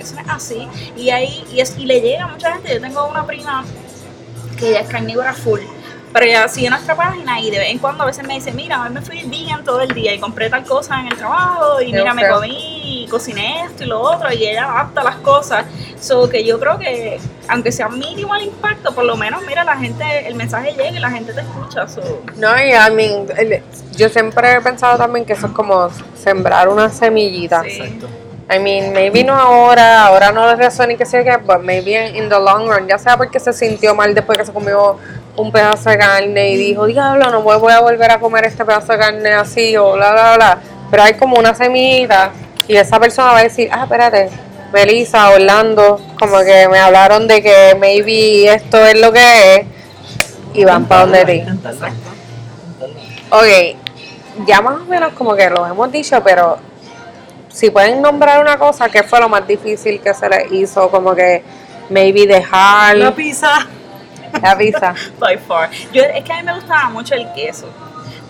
eso 0.00 0.14
no 0.14 0.20
es 0.22 0.28
así, 0.28 0.66
y 0.96 1.10
ahí, 1.10 1.44
y, 1.52 1.60
es, 1.60 1.76
y 1.78 1.84
le 1.84 2.00
llega 2.00 2.24
a 2.24 2.28
mucha 2.28 2.52
gente, 2.52 2.72
yo 2.74 2.80
tengo 2.80 3.06
una 3.06 3.26
prima 3.26 3.64
que 4.56 4.70
ella 4.70 4.80
es 4.80 4.88
carnívora 4.88 5.34
full, 5.34 5.60
pero 6.12 6.24
ella 6.24 6.48
sigue 6.48 6.70
nuestra 6.70 6.96
página 6.96 7.38
y 7.38 7.50
de 7.50 7.58
vez 7.58 7.70
en 7.70 7.78
cuando 7.78 8.04
a 8.04 8.06
veces 8.06 8.26
me 8.26 8.34
dice, 8.34 8.50
mira, 8.52 8.82
hoy 8.82 8.90
me 8.90 9.02
fui 9.02 9.22
vegan 9.24 9.62
todo 9.62 9.82
el 9.82 9.92
día 9.92 10.14
y 10.14 10.18
compré 10.18 10.48
tal 10.48 10.64
cosa 10.64 11.00
en 11.00 11.08
el 11.08 11.16
trabajo 11.16 11.82
y 11.82 11.92
mira, 11.92 12.14
me 12.14 12.26
comí 12.28 12.77
y 12.88 13.06
cociné 13.08 13.64
esto 13.64 13.84
y 13.84 13.86
lo 13.86 14.00
otro 14.00 14.32
y 14.32 14.46
ella 14.46 14.70
adapta 14.70 15.02
las 15.02 15.16
cosas. 15.16 15.64
So 16.00 16.28
que 16.28 16.44
yo 16.44 16.58
creo 16.58 16.78
que, 16.78 17.20
aunque 17.48 17.72
sea 17.72 17.88
mínimo 17.88 18.34
el 18.34 18.44
impacto, 18.44 18.94
por 18.94 19.04
lo 19.04 19.16
menos, 19.16 19.42
mira, 19.46 19.64
la 19.64 19.76
gente, 19.76 20.04
el 20.26 20.34
mensaje 20.34 20.72
llega 20.72 20.90
y 20.90 21.00
la 21.00 21.10
gente 21.10 21.32
te 21.32 21.40
escucha. 21.40 21.86
So, 21.88 22.22
No, 22.36 22.48
y 22.58 22.70
I 22.70 22.94
mean, 22.94 23.26
yo 23.96 24.08
siempre 24.08 24.54
he 24.54 24.60
pensado 24.60 24.96
también 24.96 25.24
que 25.24 25.32
eso 25.34 25.46
es 25.46 25.52
como 25.52 25.90
sembrar 26.16 26.68
una 26.68 26.90
semillita. 26.90 27.62
Sí. 27.62 27.70
Exacto. 27.70 28.08
I 28.50 28.58
mean, 28.58 28.94
maybe 28.94 29.24
no 29.24 29.34
ahora, 29.34 30.06
ahora 30.06 30.32
no 30.32 30.46
le 30.46 30.56
resuena 30.56 30.94
y 30.94 30.96
que 30.96 31.04
sé 31.04 31.22
qué, 31.22 31.36
but 31.36 31.60
maybe 31.60 31.92
in 32.16 32.30
the 32.30 32.38
long 32.38 32.66
run, 32.66 32.88
ya 32.88 32.98
sea 32.98 33.18
porque 33.18 33.38
se 33.38 33.52
sintió 33.52 33.94
mal 33.94 34.14
después 34.14 34.38
que 34.38 34.46
se 34.46 34.52
comió 34.54 34.96
un 35.36 35.52
pedazo 35.52 35.90
de 35.90 35.98
carne 35.98 36.52
y 36.52 36.56
dijo, 36.56 36.86
diablo, 36.86 37.30
no 37.30 37.42
voy 37.42 37.58
voy 37.58 37.74
a 37.74 37.80
volver 37.80 38.10
a 38.10 38.18
comer 38.18 38.46
este 38.46 38.64
pedazo 38.64 38.92
de 38.92 38.98
carne 38.98 39.34
así 39.34 39.76
o 39.76 39.92
bla, 39.92 40.12
bla, 40.12 40.36
bla. 40.36 40.58
Pero 40.90 41.02
hay 41.02 41.14
como 41.14 41.38
una 41.38 41.54
semillita 41.54 42.32
y 42.68 42.76
esa 42.76 43.00
persona 43.00 43.32
va 43.32 43.38
a 43.38 43.42
decir, 43.44 43.68
ah, 43.72 43.84
espérate, 43.84 44.28
Melissa, 44.72 45.30
Orlando, 45.30 45.98
como 46.18 46.38
que 46.40 46.68
me 46.68 46.78
hablaron 46.78 47.26
de 47.26 47.42
que 47.42 47.74
maybe 47.80 48.52
esto 48.52 48.84
es 48.84 49.00
lo 49.00 49.10
que 49.10 49.56
es 49.56 49.66
y 50.52 50.64
van 50.64 50.84
para 50.84 51.06
donde 51.06 51.24
ti. 51.24 51.42
Ok, 53.30 54.46
ya 54.46 54.60
más 54.60 54.82
o 54.82 54.84
menos 54.84 55.14
como 55.14 55.34
que 55.34 55.48
lo 55.48 55.66
hemos 55.66 55.90
dicho, 55.90 56.22
pero 56.22 56.58
si 57.48 57.70
pueden 57.70 58.02
nombrar 58.02 58.40
una 58.40 58.58
cosa, 58.58 58.88
¿qué 58.90 59.02
fue 59.02 59.18
lo 59.20 59.28
más 59.28 59.46
difícil 59.46 60.00
que 60.00 60.12
se 60.12 60.28
les 60.28 60.52
hizo? 60.52 60.90
Como 60.90 61.14
que 61.14 61.42
maybe 61.88 62.26
dejar 62.26 62.96
La 62.98 63.14
pizza. 63.14 63.66
la 64.42 64.58
pizza. 64.58 64.94
By 65.18 65.38
far. 65.38 65.70
Yo, 65.92 66.02
es 66.02 66.22
que 66.22 66.32
a 66.32 66.36
mí 66.36 66.42
me 66.42 66.54
gustaba 66.54 66.90
mucho 66.90 67.14
el 67.14 67.32
queso, 67.32 67.66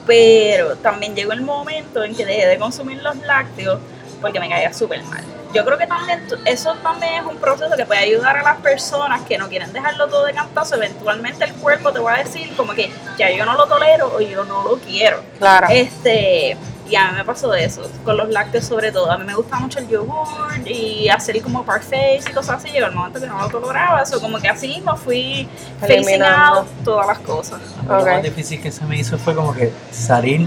pero 0.07 0.76
también 0.76 1.16
llegó 1.16 1.33
el 1.33 1.42
momento 1.42 2.04
en 2.04 2.14
que 2.14 2.25
dejé 2.25 2.47
de 2.47 2.59
consumir 2.59 3.02
los 3.02 3.16
lácteos 3.18 3.80
porque 4.20 4.40
me 4.40 4.48
caía 4.48 4.72
súper 4.72 5.02
mal. 5.04 5.22
Yo 5.54 5.64
creo 5.64 5.78
que 5.78 5.87
también 5.87 6.22
eso 6.44 6.75
también 6.82 7.14
es 7.14 7.22
un 7.25 7.37
proceso 7.38 7.75
que 7.75 7.87
puede 7.87 8.00
ayudar 8.00 8.37
a 8.37 8.42
las 8.42 8.56
personas 8.58 9.22
que 9.22 9.38
no 9.38 9.48
quieren 9.48 9.72
dejarlo 9.72 10.06
todo 10.08 10.26
de 10.26 10.34
cantazo. 10.34 10.75
Eventualmente 10.76 11.44
el 11.44 11.54
cuerpo 11.54 11.90
te 11.90 12.00
va 12.00 12.16
a 12.16 12.18
decir 12.22 12.54
como 12.54 12.75
que 12.75 12.90
ya 13.18 13.30
yo 13.30 13.46
no 13.46 13.54
lo 13.54 13.66
tolero 13.66 14.12
o 14.14 14.20
yo 14.20 14.44
no 14.44 14.62
lo 14.62 14.76
quiero. 14.78 15.22
Claro. 15.38 15.68
Este, 15.70 16.54
y 16.87 16.96
a 16.96 17.10
mí 17.12 17.16
me 17.16 17.25
pasó 17.25 17.54
eso, 17.54 17.82
con 18.04 18.18
los 18.18 18.28
lácteos 18.28 18.66
sobre 18.66 18.92
todo. 18.92 19.10
A 19.10 19.16
mí 19.16 19.25
me 19.25 19.34
gusta 19.34 19.58
mucho 19.58 19.78
el 19.78 19.88
yogur 19.88 20.26
y 20.66 21.08
hacer 21.08 21.40
como 21.40 21.64
parfaits 21.64 22.28
y 22.28 22.32
cosas 22.32 22.56
así. 22.62 22.68
Llegó 22.70 22.87
el 22.88 22.94
momento 22.94 23.18
que 23.18 23.26
no 23.26 23.40
lo 23.40 23.48
toleraba, 23.48 24.02
eso 24.02 24.20
como 24.20 24.38
que 24.38 24.48
así 24.48 24.68
mismo 24.68 24.96
fui 24.98 25.48
facing 25.80 25.96
Eliminando. 25.96 26.58
out 26.60 26.68
todas 26.84 27.06
las 27.06 27.18
cosas. 27.20 27.60
Lo 27.87 28.04
más 28.04 28.22
difícil 28.22 28.60
que 28.60 28.70
se 28.70 28.84
me 28.84 28.98
hizo 28.98 29.16
fue 29.16 29.34
como 29.34 29.54
que 29.54 29.72
salir, 29.90 30.46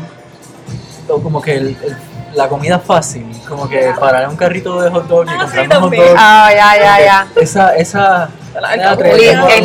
o 1.07 1.19
como 1.21 1.41
que 1.41 1.55
el- 1.55 1.67
el- 1.83 1.97
la 2.33 2.47
comida 2.47 2.79
fácil, 2.79 3.25
como 3.47 3.67
que 3.67 3.93
parar 3.99 4.27
un 4.29 4.35
carrito 4.35 4.81
de 4.81 4.89
hot 4.89 5.07
dog 5.07 5.25
y 5.25 5.29
Ah, 5.29 5.47
sí, 5.51 5.57
comprarme 5.57 5.75
un 5.77 5.81
hot 5.81 5.93
dog. 5.95 6.15
Ah, 6.17 6.49
ya, 6.51 6.77
ya, 6.77 7.05
ya. 7.05 7.27
Esa, 7.35 7.75
esa, 7.75 8.29
La 8.59 8.73
El 8.73 8.81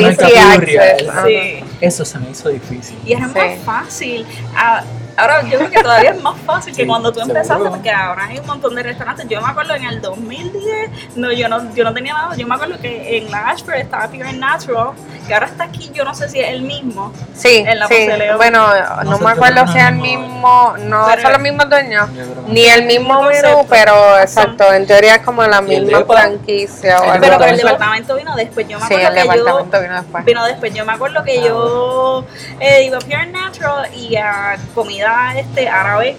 el-. 0.05 1.11
Sí. 1.27 1.65
Eso 1.81 2.05
se 2.05 2.19
me 2.19 2.31
hizo 2.31 2.49
difícil. 2.49 2.97
Y 3.05 3.13
era 3.13 3.27
Sí. 3.29 3.35
más 3.35 3.59
fácil. 3.65 4.27
Ah, 4.57 4.83
ahora 5.17 5.43
yo 5.43 5.59
creo 5.59 5.71
que 5.71 5.83
todavía 5.83 6.11
es 6.11 6.23
más 6.23 6.37
fácil 6.41 6.75
que 6.75 6.83
Sí, 6.83 6.89
cuando 6.89 7.13
tú 7.13 7.21
seguro. 7.21 7.37
empezaste, 7.39 7.69
porque 7.69 7.91
ahora 7.91 8.25
hay 8.27 8.39
un 8.39 8.47
montón 8.47 8.75
de 8.75 8.83
restaurantes. 8.83 9.27
Yo 9.29 9.41
me 9.41 9.49
acuerdo 9.49 9.75
en 9.75 9.85
el 9.85 10.01
2010, 10.01 11.17
no, 11.17 11.33
yo 11.33 11.49
no, 11.49 11.75
yo 11.75 11.85
no 11.85 11.95
tenía 11.95 12.15
nada. 12.15 12.37
Yo 12.37 12.47
me 12.47 12.55
acuerdo 12.55 12.79
que 12.81 13.19
en 13.19 13.31
la 13.31 13.49
Ashford 13.51 13.75
estaba 13.77 14.09
Pure 14.09 14.33
Natural, 14.35 14.91
que 15.27 15.35
ahora 15.35 15.47
está 15.47 15.65
aquí, 15.65 15.91
yo 15.93 16.05
no 16.05 16.15
sé 16.15 16.29
si 16.29 16.41
es 16.41 16.49
el 16.51 16.63
mismo. 16.63 17.13
Sí, 17.35 17.65
En 17.67 17.79
la 17.79 17.87
sí. 17.89 18.09
Bueno, 18.37 18.67
No 18.69 19.05
no 19.11 19.19
sé 19.19 19.25
me 19.25 19.31
acuerdo 19.31 19.67
si 19.69 19.79
es 19.79 19.85
el 19.87 19.95
mismo, 19.97 20.75
no 20.79 21.07
Pero- 21.07 21.23
son 21.23 21.33
los 21.33 21.41
mismos 21.41 21.69
dueños, 21.69 22.09
Yo 22.15 22.25
ni 22.49 22.67
el 22.67 22.85
mismo 22.87 23.23
menú, 23.23 23.67
pero 23.69 24.19
exacto, 24.19 24.73
en 24.73 24.87
teoría 24.87 25.17
es 25.17 25.23
como 25.23 25.43
la 25.45 25.63
¿Y 25.67 25.75
el 25.75 25.85
misma 25.87 26.05
franquicia 26.05 27.01
o 27.01 27.05
¿El 27.05 27.11
algo 27.11 27.21
Pero, 27.27 27.39
pero 27.39 27.51
el 27.51 27.57
departamento 27.59 28.15
vino 28.17 28.35
después. 28.37 28.69
Yo 28.69 28.79
me 28.79 28.87
Sí, 28.87 28.95
acuerdo 28.95 29.09
el 29.09 29.15
que 29.15 29.27
yo 29.27 29.33
departamento 29.45 29.81
vino 29.81 29.95
después. 29.95 30.25
Vino 30.25 30.45
después, 30.45 30.75
yo 30.75 30.85
me 30.85 30.93
acuerdo 30.93 31.25
que 31.25 31.39
Ah, 31.39 31.45
yo 31.47 32.25
eh, 32.61 32.85
iba 32.85 32.97
a 32.99 33.01
Pure 33.01 33.27
Natural 33.27 33.95
y 33.95 34.17
a 34.17 34.57
comida 34.75 35.06
este 35.37 35.69
árabe. 35.69 36.16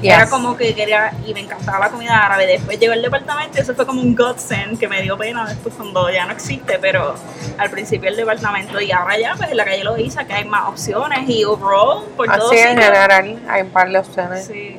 Yes. 0.00 0.14
Era 0.14 0.28
como 0.28 0.56
que 0.56 0.74
quería, 0.74 1.12
y 1.24 1.32
me 1.32 1.40
encantaba 1.40 1.78
la 1.78 1.88
comida 1.88 2.26
árabe. 2.26 2.46
Después 2.46 2.78
llegó 2.80 2.92
el 2.92 3.02
departamento 3.02 3.58
y 3.58 3.60
eso 3.60 3.72
fue 3.74 3.86
como 3.86 4.00
un 4.00 4.16
godsend 4.16 4.76
que 4.76 4.88
me 4.88 5.00
dio 5.00 5.16
pena 5.16 5.46
después 5.46 5.76
cuando 5.76 6.10
ya 6.10 6.26
no 6.26 6.32
existe, 6.32 6.78
pero 6.80 7.14
al 7.56 7.70
principio 7.70 8.08
el 8.08 8.16
departamento. 8.16 8.80
Y 8.80 8.90
ahora 8.90 9.16
ya, 9.16 9.34
pues 9.36 9.50
en 9.50 9.56
la 9.56 9.64
calle 9.64 9.84
Loiza, 9.84 10.24
que 10.24 10.32
hay 10.32 10.44
más 10.44 10.68
opciones 10.68 11.28
y 11.28 11.44
overall, 11.44 12.04
por 12.16 12.26
todo 12.26 12.50
Así 12.50 12.58
en 12.58 12.70
sitio. 12.70 12.82
general 12.82 13.40
hay 13.48 13.62
un 13.62 13.70
par 13.70 13.88
de 13.90 13.98
opciones. 13.98 14.44
Sí. 14.46 14.76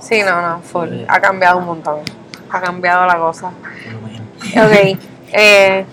Sí, 0.00 0.20
no, 0.22 0.42
no, 0.42 0.60
full. 0.60 1.04
Ha 1.08 1.20
cambiado 1.20 1.58
un 1.58 1.64
montón. 1.64 2.00
Ha 2.50 2.60
cambiado 2.60 3.06
la 3.06 3.16
cosa. 3.16 3.52
Lo. 3.90 4.64
Ok, 4.66 4.98
eh, 5.32 5.86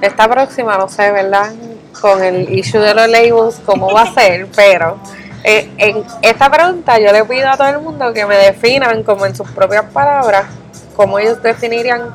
esta 0.00 0.28
próxima 0.28 0.78
no 0.78 0.88
sé, 0.88 1.10
¿verdad? 1.10 1.52
Con 2.00 2.22
el 2.22 2.52
issue 2.56 2.80
de 2.80 2.94
los 2.94 3.08
labels, 3.08 3.60
cómo 3.66 3.92
va 3.92 4.02
a 4.02 4.14
ser, 4.14 4.46
pero 4.56 4.98
eh, 5.44 5.72
en 5.76 6.04
esta 6.22 6.50
pregunta 6.50 6.98
yo 6.98 7.12
le 7.12 7.24
pido 7.24 7.48
a 7.48 7.56
todo 7.56 7.68
el 7.68 7.80
mundo 7.80 8.12
que 8.12 8.24
me 8.26 8.36
definan, 8.36 9.02
como 9.02 9.26
en 9.26 9.34
sus 9.34 9.48
propias 9.50 9.84
palabras, 9.86 10.46
cómo 10.94 11.18
ellos 11.18 11.42
definirían 11.42 12.14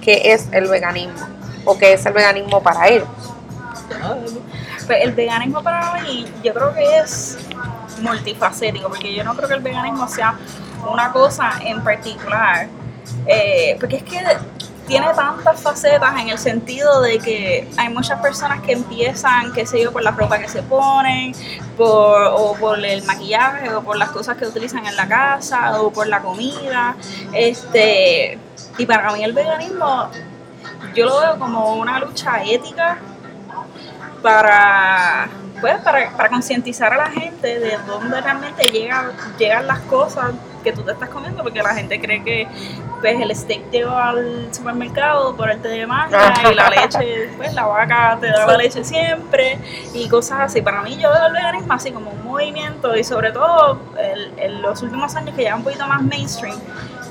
qué 0.00 0.32
es 0.32 0.48
el 0.52 0.66
veganismo 0.68 1.26
o 1.64 1.78
qué 1.78 1.92
es 1.92 2.04
el 2.04 2.12
veganismo 2.12 2.62
para 2.62 2.88
ellos. 2.88 3.08
Pues 4.86 4.98
el 5.02 5.12
veganismo 5.12 5.62
para 5.62 5.94
mí, 6.02 6.26
yo 6.42 6.52
creo 6.52 6.74
que 6.74 6.98
es 6.98 7.38
multifacético, 8.00 8.88
porque 8.88 9.14
yo 9.14 9.24
no 9.24 9.34
creo 9.34 9.48
que 9.48 9.54
el 9.54 9.62
veganismo 9.62 10.08
sea 10.08 10.36
una 10.90 11.12
cosa 11.12 11.52
en 11.64 11.82
particular, 11.82 12.68
eh, 13.26 13.76
porque 13.80 13.96
es 13.96 14.02
que 14.02 14.20
tiene 14.86 15.06
tantas 15.14 15.60
facetas 15.60 16.20
en 16.20 16.28
el 16.28 16.38
sentido 16.38 17.00
de 17.00 17.18
que 17.18 17.68
hay 17.76 17.88
muchas 17.88 18.20
personas 18.20 18.60
que 18.60 18.72
empiezan, 18.72 19.52
qué 19.52 19.66
sé 19.66 19.82
yo, 19.82 19.92
por 19.92 20.02
la 20.02 20.10
ropa 20.10 20.38
que 20.38 20.48
se 20.48 20.62
ponen, 20.62 21.34
por, 21.76 22.22
o 22.32 22.54
por 22.58 22.84
el 22.84 23.02
maquillaje, 23.04 23.72
o 23.74 23.82
por 23.82 23.96
las 23.96 24.10
cosas 24.10 24.36
que 24.36 24.46
utilizan 24.46 24.86
en 24.86 24.96
la 24.96 25.08
casa, 25.08 25.80
o 25.80 25.90
por 25.90 26.06
la 26.06 26.20
comida, 26.20 26.96
este, 27.32 28.38
y 28.78 28.86
para 28.86 29.10
mí 29.12 29.24
el 29.24 29.32
veganismo, 29.32 30.10
yo 30.94 31.06
lo 31.06 31.20
veo 31.20 31.38
como 31.38 31.76
una 31.76 31.98
lucha 32.00 32.42
ética 32.44 32.98
para 34.22 35.28
pues 35.60 35.78
para, 35.78 36.10
para 36.10 36.28
concientizar 36.28 36.92
a 36.92 36.96
la 36.96 37.10
gente 37.10 37.58
de 37.58 37.78
dónde 37.86 38.20
realmente 38.20 38.64
llegan, 38.70 39.12
llegan 39.38 39.66
las 39.66 39.78
cosas 39.80 40.32
que 40.62 40.72
tú 40.72 40.82
te 40.82 40.92
estás 40.92 41.08
comiendo, 41.08 41.42
porque 41.42 41.62
la 41.62 41.74
gente 41.74 42.00
cree 42.00 42.22
que 42.22 42.48
pues 43.04 43.20
el 43.20 43.36
steak 43.36 43.70
te 43.70 43.84
va 43.84 44.08
al 44.08 44.48
supermercado 44.50 45.36
por 45.36 45.50
el 45.50 45.60
té 45.60 45.68
de 45.68 45.86
manga 45.86 46.32
y 46.50 46.54
la 46.54 46.70
leche, 46.70 47.28
pues 47.36 47.52
la 47.52 47.66
vaca 47.66 48.16
te 48.18 48.28
da 48.28 48.46
la 48.46 48.56
leche 48.56 48.82
siempre 48.82 49.58
y 49.92 50.08
cosas 50.08 50.40
así. 50.40 50.62
Para 50.62 50.80
mí 50.80 50.96
yo 50.96 51.10
veo 51.12 51.26
el 51.26 51.34
veganismo 51.34 51.74
así 51.74 51.92
como 51.92 52.12
un 52.12 52.24
movimiento 52.24 52.96
y 52.96 53.04
sobre 53.04 53.30
todo 53.30 53.78
en 54.38 54.62
los 54.62 54.80
últimos 54.80 55.14
años 55.16 55.34
que 55.36 55.42
ya 55.42 55.54
un 55.54 55.64
poquito 55.64 55.86
más 55.86 56.00
mainstream, 56.02 56.56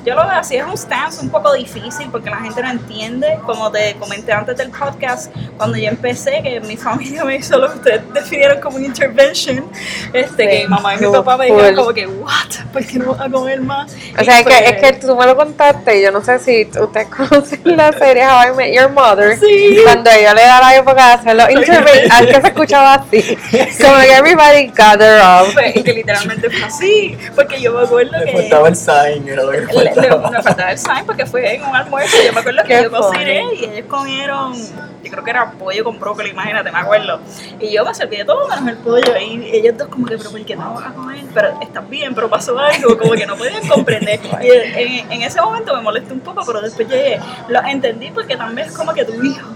yo 0.05 0.15
lo 0.15 0.21
veo 0.27 0.31
así, 0.37 0.55
es 0.57 0.65
un 0.65 0.77
stance 0.77 1.21
un 1.21 1.29
poco 1.29 1.53
difícil 1.53 2.09
porque 2.11 2.29
la 2.29 2.37
gente 2.37 2.61
no 2.61 2.69
entiende, 2.71 3.39
como 3.45 3.71
te 3.71 3.95
comenté 3.95 4.31
antes 4.33 4.57
del 4.57 4.69
podcast, 4.69 5.33
cuando 5.57 5.77
yo 5.77 5.87
empecé, 5.89 6.41
que 6.43 6.59
mi 6.61 6.75
familia 6.87 7.23
me 7.23 7.35
hizo 7.37 7.57
lo 7.57 7.69
que 7.71 7.77
ustedes 7.77 8.13
definieron 8.13 8.59
como 8.59 8.77
un 8.77 8.85
intervention, 8.85 9.65
este, 10.13 10.47
que 10.49 10.59
mi 10.63 10.67
mamá 10.67 10.95
y 10.95 10.99
mi 10.99 11.11
papá 11.11 11.37
me 11.37 11.45
dijeron 11.45 11.75
como 11.75 11.93
que, 11.93 12.07
what, 12.07 12.71
¿por 12.71 12.85
qué 12.85 12.99
no 12.99 13.13
vas 13.13 13.21
a 13.21 13.29
comer 13.29 13.61
más? 13.61 13.93
O 14.19 14.23
sea, 14.23 14.39
es 14.39 14.45
que, 14.45 14.57
es 14.69 14.81
que 14.81 14.93
tú 15.05 15.15
me 15.15 15.25
lo 15.25 15.35
contaste, 15.35 16.01
yo 16.01 16.11
no 16.11 16.21
sé 16.23 16.39
si 16.39 16.63
ustedes 16.79 17.07
conocen 17.15 17.61
la 17.63 17.91
serie 17.93 18.25
How 18.27 18.53
I 18.53 18.55
Met 18.55 18.73
Your 18.75 18.89
Mother, 18.91 19.37
Sí. 19.39 19.77
cuando 19.83 20.09
ella 20.11 20.33
le 20.33 20.41
da 20.43 20.59
la 20.61 20.75
época 20.75 21.07
de 21.07 21.13
hacer 21.13 21.35
los 21.35 21.49
interventions, 21.49 22.11
al 22.11 22.27
que 22.27 22.41
se 22.41 22.47
escuchaba 22.47 22.93
así, 22.95 23.37
como 23.81 23.99
que 23.99 24.13
everybody 24.17 24.67
gather 24.75 25.21
up. 25.21 25.51
Fue- 25.53 25.71
y 25.75 25.83
que 25.83 25.93
literalmente 25.93 26.49
fue 26.49 26.63
así, 26.63 27.17
porque 27.35 27.61
yo 27.61 27.73
me 27.73 27.83
acuerdo 27.83 28.17
Le 28.19 28.25
que... 28.25 28.31
faltaba 28.33 28.67
el 28.69 28.75
sign, 28.75 29.27
era 29.27 29.43
lo 29.43 29.51
que 29.51 29.92
le 29.95 30.29
me 30.29 30.41
faltaba 30.41 30.71
el 30.71 30.77
sign 30.77 31.05
porque 31.05 31.25
fue 31.25 31.55
en 31.55 31.63
un 31.63 31.75
almuerzo. 31.75 32.17
Yo 32.25 32.33
me 32.33 32.39
acuerdo 32.39 32.63
que 32.63 32.83
yo 32.83 32.91
cociné 32.91 33.43
y 33.55 33.65
ellos 33.65 33.85
comieron, 33.87 34.53
yo 34.55 35.11
creo 35.11 35.23
que 35.23 35.29
era 35.29 35.51
pollo 35.51 35.83
con 35.83 35.99
brócoli, 35.99 36.29
imagínate, 36.29 36.71
me 36.71 36.79
acuerdo. 36.79 37.19
Y 37.59 37.73
yo 37.73 37.85
me 37.85 37.93
serví 37.93 38.17
de 38.17 38.25
todo 38.25 38.47
menos 38.47 38.67
el 38.67 38.77
pollo. 38.77 39.17
Y 39.17 39.49
ellos 39.53 39.77
dos, 39.77 39.87
como 39.87 40.05
que, 40.05 40.17
pero 40.17 40.31
¿por 40.31 40.45
qué 40.45 40.55
no 40.55 40.73
vas 40.73 40.87
a 40.87 40.93
comer? 40.93 41.23
Pero 41.33 41.59
estás 41.61 41.89
bien, 41.89 42.13
pero 42.15 42.29
pasó 42.29 42.57
algo, 42.57 42.97
como 42.97 43.13
que 43.13 43.25
no 43.25 43.35
podían 43.35 43.67
comprender. 43.67 44.19
Y 44.43 44.49
en, 44.49 45.11
en 45.11 45.21
ese 45.21 45.41
momento 45.41 45.75
me 45.75 45.81
molesté 45.81 46.13
un 46.13 46.19
poco, 46.19 46.43
pero 46.45 46.61
después 46.61 46.87
llegué, 46.87 47.19
lo 47.47 47.61
entendí 47.63 48.11
porque 48.11 48.35
también 48.35 48.67
es 48.67 48.75
como 48.75 48.93
que 48.93 49.05
tu 49.05 49.23
hijo 49.23 49.47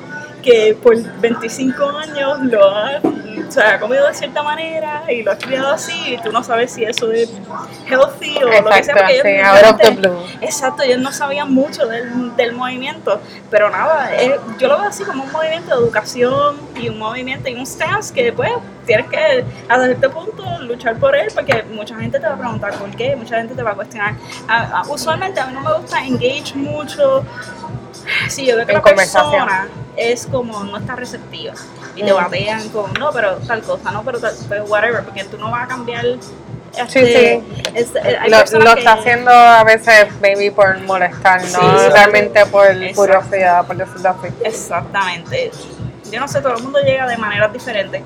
que 0.47 0.77
por 0.81 0.95
25 1.19 1.89
años 1.89 2.39
lo 2.43 2.69
ha, 2.69 3.01
o 3.03 3.51
sea, 3.51 3.73
ha 3.75 3.79
comido 3.81 4.07
de 4.07 4.13
cierta 4.13 4.41
manera 4.43 5.03
y 5.11 5.21
lo 5.21 5.31
has 5.33 5.43
criado 5.43 5.73
así 5.73 6.13
y 6.13 6.17
tú 6.21 6.31
no 6.31 6.41
sabes 6.41 6.71
si 6.71 6.85
eso 6.85 7.11
es 7.11 7.29
healthy 7.85 8.37
o 8.37 8.45
lo 8.45 8.51
que 8.51 8.55
sea. 8.63 8.77
Exacto, 8.77 8.93
porque 9.01 9.13
ellos 9.13 9.25
sí, 9.25 9.39
out 9.39 9.55
of 9.73 9.77
the 9.77 9.83
realmente- 9.83 10.07
blue. 10.07 10.17
Exacto, 10.41 10.83
ellos 10.83 10.99
no 10.99 11.11
sabían 11.11 11.53
mucho 11.53 11.85
del, 11.85 12.33
del 12.37 12.53
movimiento, 12.53 13.19
pero 13.51 13.69
nada, 13.69 14.09
eh, 14.15 14.39
yo 14.57 14.69
lo 14.69 14.77
veo 14.79 14.87
así 14.87 15.03
como 15.03 15.25
un 15.25 15.31
movimiento 15.33 15.75
de 15.75 15.83
educación 15.83 16.55
y 16.79 16.87
un 16.87 16.97
movimiento 16.97 17.49
y 17.49 17.55
un 17.55 17.65
stance 17.67 18.13
que 18.13 18.23
después 18.23 18.51
tienes 18.85 19.07
que 19.07 19.43
hasta 19.67 19.85
cierto 19.85 20.11
punto 20.11 20.59
luchar 20.61 20.95
por 20.97 21.13
él 21.13 21.27
porque 21.35 21.63
mucha 21.73 21.95
gente 21.97 22.21
te 22.21 22.25
va 22.27 22.35
a 22.35 22.37
preguntar 22.37 22.73
por 22.75 22.89
qué, 22.91 23.17
mucha 23.17 23.35
gente 23.35 23.53
te 23.53 23.63
va 23.63 23.71
a 23.71 23.75
cuestionar. 23.75 24.13
A- 24.47 24.79
a- 24.79 24.83
usualmente 24.87 25.41
a 25.41 25.47
mí 25.47 25.53
no 25.55 25.59
me 25.61 25.73
gusta 25.77 26.05
engage 26.05 26.55
mucho 26.55 27.25
si 28.29 28.45
yo 28.45 28.55
veo 28.55 28.65
que 28.65 28.71
En 28.73 28.77
la 28.77 28.83
persona 28.83 29.67
es 29.95 30.27
como 30.27 30.63
no 30.63 30.77
está 30.77 30.95
receptiva 30.95 31.53
y 31.95 32.03
te 32.03 32.11
Mm. 32.13 32.15
batean 32.15 32.69
con 32.69 32.93
no, 32.93 33.11
pero 33.11 33.37
tal 33.37 33.61
cosa, 33.63 33.91
no, 33.91 34.03
pero, 34.03 34.19
tal, 34.19 34.33
pero 34.47 34.65
whatever, 34.65 35.03
porque 35.03 35.23
tú 35.23 35.37
no 35.37 35.49
vas 35.51 35.63
a 35.63 35.67
cambiar. 35.67 36.05
Sí, 36.89 36.99
este, 36.99 37.41
sí. 37.41 37.63
es- 37.73 37.95
eh, 37.95 38.17
hay 38.21 38.29
Lo, 38.29 38.37
personas 38.37 38.65
lo 38.65 38.73
que- 38.75 38.79
está 38.81 38.93
haciendo 38.93 39.31
a 39.31 39.63
veces 39.63 40.07
maybe 40.21 40.51
por 40.51 40.77
molestar, 40.81 41.41
no 41.41 41.47
Sí, 41.79 41.89
realmente 41.91 42.45
por 42.45 42.67
Exacto. 42.67 42.95
curiosidad, 42.95 43.65
por 43.65 43.77
decirlo 43.77 44.09
así. 44.09 44.27
Exactamente. 44.43 45.51
Yo 46.11 46.19
no 46.19 46.27
sé, 46.27 46.39
todo 46.41 46.55
el 46.55 46.63
mundo 46.63 46.79
llega 46.79 47.07
de 47.07 47.17
maneras 47.17 47.51
diferentes. 47.51 48.03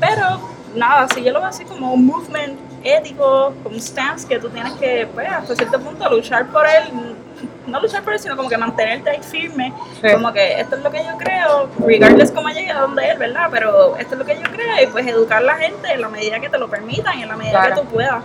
Pero 0.00 0.40
nada, 0.74 1.06
si 1.14 1.22
yo 1.22 1.32
lo 1.32 1.40
veo 1.40 1.48
así 1.50 1.64
como 1.64 1.92
un 1.92 2.06
movement 2.06 2.58
ético, 2.82 3.52
como 3.62 3.74
un 3.76 3.80
stance 3.82 4.26
que 4.26 4.38
tú 4.38 4.48
tienes 4.48 4.72
que, 4.74 5.06
pues, 5.12 5.28
hasta 5.28 5.54
cierto 5.54 5.78
punto 5.80 6.08
luchar 6.08 6.46
por 6.46 6.66
él. 6.66 7.14
No 7.66 7.80
luchar 7.80 8.02
por 8.02 8.12
él, 8.12 8.18
sino 8.18 8.36
como 8.36 8.48
que 8.48 8.58
mantenerte 8.58 9.10
ahí 9.10 9.20
firme. 9.22 9.72
Sí. 10.02 10.12
Como 10.12 10.32
que 10.32 10.60
esto 10.60 10.76
es 10.76 10.82
lo 10.82 10.90
que 10.90 10.98
yo 10.98 11.16
creo, 11.18 11.68
regardless 11.86 12.30
cómo 12.30 12.48
llegue 12.50 12.70
a 12.70 12.80
donde 12.80 13.08
él, 13.08 13.18
¿verdad? 13.18 13.48
Pero 13.50 13.96
esto 13.96 14.14
es 14.14 14.18
lo 14.18 14.24
que 14.26 14.36
yo 14.36 14.42
creo 14.50 14.82
y 14.82 14.86
pues 14.88 15.06
educar 15.06 15.38
a 15.38 15.46
la 15.46 15.54
gente 15.56 15.92
en 15.92 16.00
la 16.00 16.08
medida 16.08 16.38
que 16.40 16.48
te 16.48 16.58
lo 16.58 16.68
permitan 16.68 17.18
y 17.18 17.22
en 17.22 17.28
la 17.28 17.36
medida 17.36 17.52
Claro. 17.60 17.74
que 17.76 17.80
tú 17.82 17.86
puedas. 17.88 18.22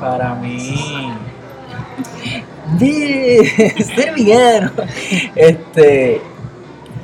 Para 0.00 0.34
mí. 0.34 1.12
De 2.78 3.74
ser 3.94 4.14
villano. 4.14 4.70
Este. 5.34 6.22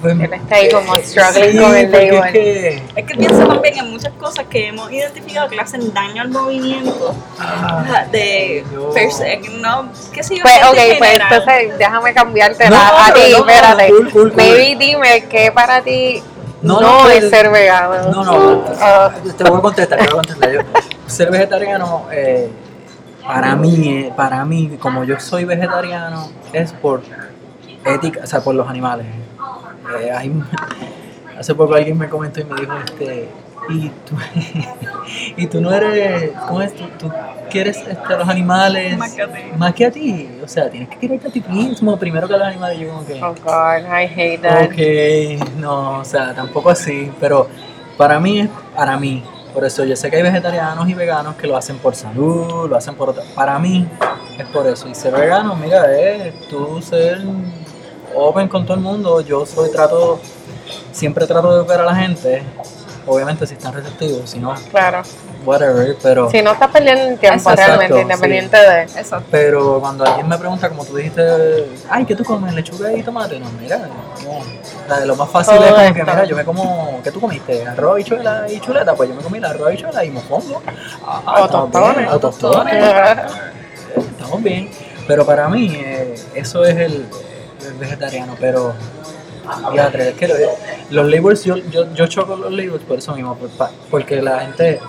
Pues, 0.01 0.21
Él 0.21 0.33
está 0.33 0.55
ahí 0.55 0.69
como 0.71 0.95
eh, 0.95 1.03
struggling 1.05 1.53
sí, 1.53 1.59
con 1.59 1.77
el 1.77 1.91
label. 1.91 2.15
Es 2.15 2.33
que, 2.33 2.83
Es 2.95 3.05
que 3.07 3.15
pienso 3.17 3.47
también 3.49 3.79
en 3.79 3.91
muchas 3.91 4.13
cosas 4.13 4.47
que 4.49 4.69
hemos 4.69 4.93
identificado 4.93 5.49
que 5.49 5.57
le 5.57 5.63
hacen 5.63 5.93
daño 5.93 6.23
al 6.23 6.29
movimiento. 6.29 7.15
ah, 7.41 8.05
de 8.13 8.65
No. 8.73 8.91
pers- 8.93 9.51
no 9.61 9.89
qué 10.13 10.23
sé 10.23 10.37
yo 10.37 10.43
Pues, 10.43 10.55
ok, 10.71 10.99
pues 10.99 11.19
entonces 11.21 11.79
déjame 11.79 12.15
cambiarte 12.15 12.71
No, 12.71 12.77
a 12.77 13.13
ti, 13.13 13.21
no, 13.33 13.39
espérate. 13.39 13.89
cool, 13.89 14.11
cool, 14.13 14.33
cool. 14.33 14.37
Maybe 14.37 14.77
dime 14.79 15.25
qué 15.29 15.51
para 15.51 15.81
ti 15.83 16.23
no, 16.63 16.81
No, 16.81 17.05
no, 17.05 17.09
es 17.11 17.25
el- 17.25 17.31
ser 17.31 17.51
vegano. 17.51 18.11
No, 18.13 18.25
no, 18.25 18.65
Ah. 18.81 19.11
te 19.37 19.45
voy 19.45 19.59
a 19.59 19.63
contestar, 19.63 19.99
te 19.99 20.05
voy 20.05 20.13
a 20.13 20.15
contestar. 20.15 20.53
Yo, 20.53 20.61
ser 21.07 21.31
vegetariano, 21.31 22.07
eh, 22.13 22.49
para 23.27 23.55
mí, 23.57 23.89
eh, 24.07 24.13
para 24.17 24.45
mí, 24.45 24.77
como 24.81 25.05
yo 25.05 25.19
soy 25.21 25.45
vegetariano, 25.45 26.31
es 26.53 26.73
por 26.73 27.03
ética, 27.85 28.21
o 28.25 28.27
sea, 28.27 28.41
por 28.41 28.55
los 28.55 28.69
animales. 28.69 29.07
Eh, 30.01 30.11
hay- 30.13 30.33
hace 31.39 31.55
poco 31.55 31.75
alguien 31.75 31.97
me 31.99 32.09
comentó 32.09 32.41
y 32.41 32.45
me 32.45 32.61
dijo, 32.61 32.73
este, 32.85 33.29
y 33.71 33.89
tú, 33.89 34.17
y 35.37 35.47
tú 35.47 35.61
no 35.61 35.73
eres, 35.73 36.31
¿cómo 36.47 36.63
es? 36.63 36.75
Tú, 36.75 36.85
tú 36.99 37.13
quieres 37.51 37.77
este, 37.79 38.17
los 38.17 38.29
animales 38.29 38.97
Más 38.99 39.13
que 39.15 39.23
a 39.23 39.29
ti. 39.29 39.41
más 39.57 39.75
que 39.75 39.87
a 39.87 39.91
ti. 39.91 40.29
O 40.45 40.49
sea, 40.49 40.71
tienes 40.71 40.89
que 40.89 40.97
quererte 40.99 41.29
a 41.29 41.31
ti 41.31 41.43
mismo 41.49 41.97
primero 41.99 42.27
que 42.29 42.35
a 42.35 42.39
los 42.39 42.47
animales. 42.47 42.79
Yo 42.79 42.89
como 42.89 43.07
que... 43.07 43.15
Oh 43.23 43.35
God, 43.45 43.85
I 43.87 44.05
hate 44.07 44.39
that. 44.43 44.65
Ok, 44.67 45.57
no, 45.59 45.99
o 46.01 46.05
sea, 46.05 46.35
tampoco 46.35 46.71
así, 46.71 47.11
pero 47.21 47.49
para 47.97 48.19
mí 48.21 48.41
es 48.41 48.49
para 48.75 48.97
mí. 48.97 49.23
Por 49.53 49.65
eso 49.65 49.85
yo 49.85 49.97
sé 49.97 50.09
que 50.11 50.17
hay 50.17 50.23
vegetarianos 50.23 50.89
y 50.89 50.95
veganos 50.95 51.35
que 51.37 51.47
lo 51.47 51.57
hacen 51.57 51.79
por 51.79 51.95
salud, 51.95 52.69
lo 52.69 52.77
hacen 52.77 52.95
por 52.95 53.09
otra. 53.11 53.25
Para 53.35 53.59
mí 53.59 53.87
es 54.39 54.47
por 54.47 54.67
eso. 54.67 54.89
Y 54.89 54.95
ser 54.95 55.13
vegano, 55.15 55.57
mira, 55.57 55.99
es 55.99 56.49
tú 56.49 56.81
ser 56.83 57.19
open 58.15 58.49
con 58.49 58.65
todo 58.65 58.75
el 58.77 58.83
mundo. 58.83 59.21
Yo 59.21 59.45
soy 59.47 59.71
trato, 59.71 60.21
siempre 60.93 61.27
trato 61.27 61.63
de 61.63 61.69
ver 61.69 61.81
a 61.81 61.85
la 61.85 61.95
gente. 61.95 62.43
Obviamente 63.07 63.47
si 63.47 63.55
están 63.55 63.73
receptivos, 63.73 64.29
si 64.29 64.39
no, 64.39 64.53
Claro. 64.71 65.01
whatever, 65.47 65.97
pero... 66.03 66.31
Si 66.31 66.43
no 66.43 66.53
estás 66.53 66.69
perdiendo 66.71 67.05
el 67.05 67.19
tiempo 67.19 67.39
Exacto, 67.39 67.57
realmente, 67.57 67.95
sí. 67.95 68.01
independiente 68.03 68.57
de. 68.59 68.83
Exacto. 68.83 69.25
Pero 69.31 69.81
cuando 69.81 70.05
alguien 70.05 70.29
me 70.29 70.37
pregunta, 70.37 70.69
como 70.69 70.85
tú 70.85 70.95
dijiste, 70.97 71.71
ay, 71.89 72.05
¿qué 72.05 72.15
tú 72.15 72.23
comes? 72.23 72.53
¿Lechuga 72.53 72.93
y 72.93 73.03
tomate? 73.03 73.41
No, 73.41 73.47
mira, 73.59 73.79
no. 73.79 74.41
La- 74.95 75.07
lo 75.07 75.17
más 75.17 75.31
fácil 75.31 75.55
Todo 75.55 75.65
es 75.65 75.71
como 75.73 75.83
esto. 75.85 75.95
que, 75.95 76.05
mira, 76.05 76.25
yo 76.27 76.37
me 76.37 76.45
como, 76.45 77.01
¿qué 77.03 77.11
tú 77.11 77.19
comiste? 77.19 77.67
Arroz, 77.67 77.93
habichuela 77.93 78.45
y 78.53 78.61
chuleta. 78.61 78.95
Pues 78.95 79.09
yo 79.09 79.15
me 79.15 79.23
comí 79.23 79.41
la 79.41 79.51
arroz, 79.51 79.69
habichuela 79.69 80.05
y 80.05 80.11
mofongo. 80.11 80.61
Ah, 81.07 81.23
O 81.41 81.45
estamos 81.47 81.71
tostones. 81.71 81.97
bien, 81.97 82.09
O 82.11 82.19
tostones. 82.19 82.85
Estamos 83.97 84.43
bien. 84.43 84.71
Pero 85.07 85.25
para 85.25 85.49
mí, 85.49 85.73
eh, 85.75 86.15
eso 86.35 86.63
es 86.67 86.77
el 86.77 87.07
vegetariano. 87.79 88.37
Pero, 88.41 88.75
diatre, 89.73 90.11
es 90.11 90.15
que 90.17 90.29
lo- 90.29 90.35
los 90.91 91.11
labels, 91.11 91.45
yo, 91.45 91.57
yo, 91.57 91.93
yo 91.95 92.07
choco 92.07 92.37
los 92.37 92.51
labels 92.53 92.83
por 92.83 92.99
eso 92.99 93.15
mismo. 93.15 93.37
por- 93.37 93.49
pa- 93.51 93.71
porque 93.91 94.21
la 94.23 94.41
gente, 94.41 94.81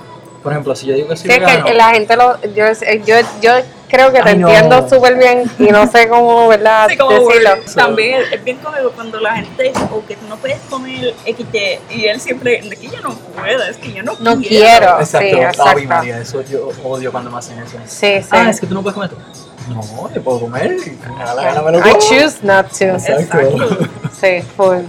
por 0.43 0.51
ejemplo, 0.51 0.75
si 0.75 0.87
yo 0.87 0.93
digo 0.95 1.07
que 1.09 1.15
soy 1.17 1.29
Sí, 1.29 1.35
es 1.35 1.39
vegano. 1.39 1.65
que 1.65 1.73
la 1.73 1.89
gente 1.91 2.15
lo. 2.15 2.41
Yo, 2.41 2.65
yo, 3.05 3.15
yo 3.41 3.51
creo 3.89 4.11
que 4.13 4.21
te 4.21 4.29
Ay, 4.29 4.37
no. 4.37 4.49
entiendo 4.49 4.87
súper 4.87 5.15
bien 5.17 5.43
y 5.59 5.63
no 5.63 5.87
sé 5.87 6.07
cómo, 6.07 6.47
¿verdad? 6.47 6.87
Decirlo. 6.89 7.09
word. 7.25 7.73
también 7.75 8.21
es 8.31 8.43
bien 8.43 8.57
cómico 8.57 8.91
cuando 8.91 9.19
la 9.19 9.35
gente 9.37 9.63
dice, 9.63 9.79
o 9.91 10.05
que 10.05 10.15
tú 10.15 10.27
no 10.27 10.35
puedes 10.37 10.59
comer 10.69 11.13
XY, 11.25 11.79
y 11.89 12.05
él 12.05 12.19
siempre, 12.21 12.61
de 12.61 12.75
que 12.75 12.87
yo 12.87 13.01
no 13.01 13.13
puedo, 13.15 13.63
es 13.63 13.77
que 13.77 13.91
yo 13.93 14.03
no, 14.03 14.13
No 14.19 14.37
quiero. 14.39 14.99
Exacto, 14.99 15.27
sí, 15.35 15.41
exacto. 15.41 15.81
María, 15.87 16.19
eso 16.21 16.41
yo 16.43 16.69
odio 16.83 17.11
cuando 17.11 17.31
me 17.31 17.39
hacen 17.39 17.57
eso. 17.59 17.77
Sí, 17.87 18.21
sí. 18.21 18.27
Ah, 18.31 18.49
es 18.49 18.59
que 18.61 18.67
tú 18.67 18.73
no 18.75 18.81
puedes 18.83 18.93
comer 18.93 19.09
esto. 19.11 19.48
No, 19.69 20.13
yo 20.13 20.23
puedo 20.23 20.39
comer. 20.41 20.77
y 20.85 20.89
me 21.15 21.23
da 21.23 21.33
la 21.33 21.43
gana, 21.43 21.61
me 21.61 21.71
lo 21.71 21.79
I 21.79 21.91
choose 21.99 22.37
not 22.43 22.67
to. 22.77 22.85
Exacto. 22.85 23.77
Sí, 24.19 24.41
full. 24.57 24.79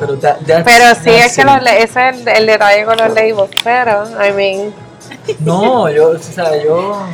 Pero, 0.00 0.18
that- 0.18 0.38
that's- 0.40 0.64
Pero 0.64 0.94
sí, 0.96 1.10
that's 1.18 1.26
es 1.26 1.36
que 1.36 1.44
los 1.44 1.56
ese 1.66 1.84
es 1.84 1.96
el, 2.20 2.28
el 2.28 2.46
detalle 2.46 2.84
con 2.84 2.96
los 2.96 3.08
labels. 3.14 3.50
Pero, 3.62 4.04
I 4.26 4.32
mean, 4.32 4.74
No, 5.40 5.88
yo, 5.90 6.08
o 6.10 6.18
sea, 6.18 6.50
yo. 6.62 7.06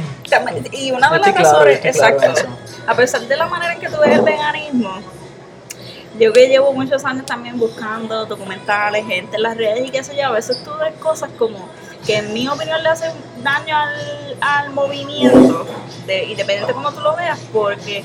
Y 0.72 0.92
una 0.92 1.10
de 1.10 1.18
Yo 1.18 1.22
las 1.24 1.34
razones, 1.34 1.44
claro 1.44 1.70
en 1.70 1.86
exacto, 1.86 2.48
a 2.86 2.94
pesar 2.94 3.20
de 3.22 3.36
la 3.36 3.46
manera 3.46 3.74
en 3.74 3.80
que 3.80 3.88
tú 3.88 3.98
ves 4.00 4.16
el 4.16 4.22
veganismo, 4.22 4.90
yo 6.18 6.32
que 6.32 6.46
llevo 6.48 6.72
muchos 6.72 7.04
años 7.04 7.26
también 7.26 7.58
buscando 7.58 8.24
documentales, 8.26 9.04
gente 9.06 9.36
en 9.36 9.42
las 9.42 9.56
redes 9.56 9.86
y 9.86 9.90
qué 9.90 10.04
sé 10.04 10.16
yo, 10.16 10.28
a 10.28 10.30
veces 10.32 10.62
tú 10.62 10.70
ves 10.80 10.92
cosas 11.00 11.30
como 11.38 11.58
que 12.06 12.16
en 12.16 12.32
mi 12.32 12.48
opinión 12.48 12.82
le 12.82 12.88
hacen 12.88 13.12
daño 13.42 13.76
al, 13.76 14.36
al 14.40 14.70
movimiento, 14.70 15.66
de, 16.06 16.24
independiente 16.24 16.68
de 16.68 16.74
cómo 16.74 16.92
tú 16.92 17.00
lo 17.00 17.16
veas, 17.16 17.38
porque 17.52 18.04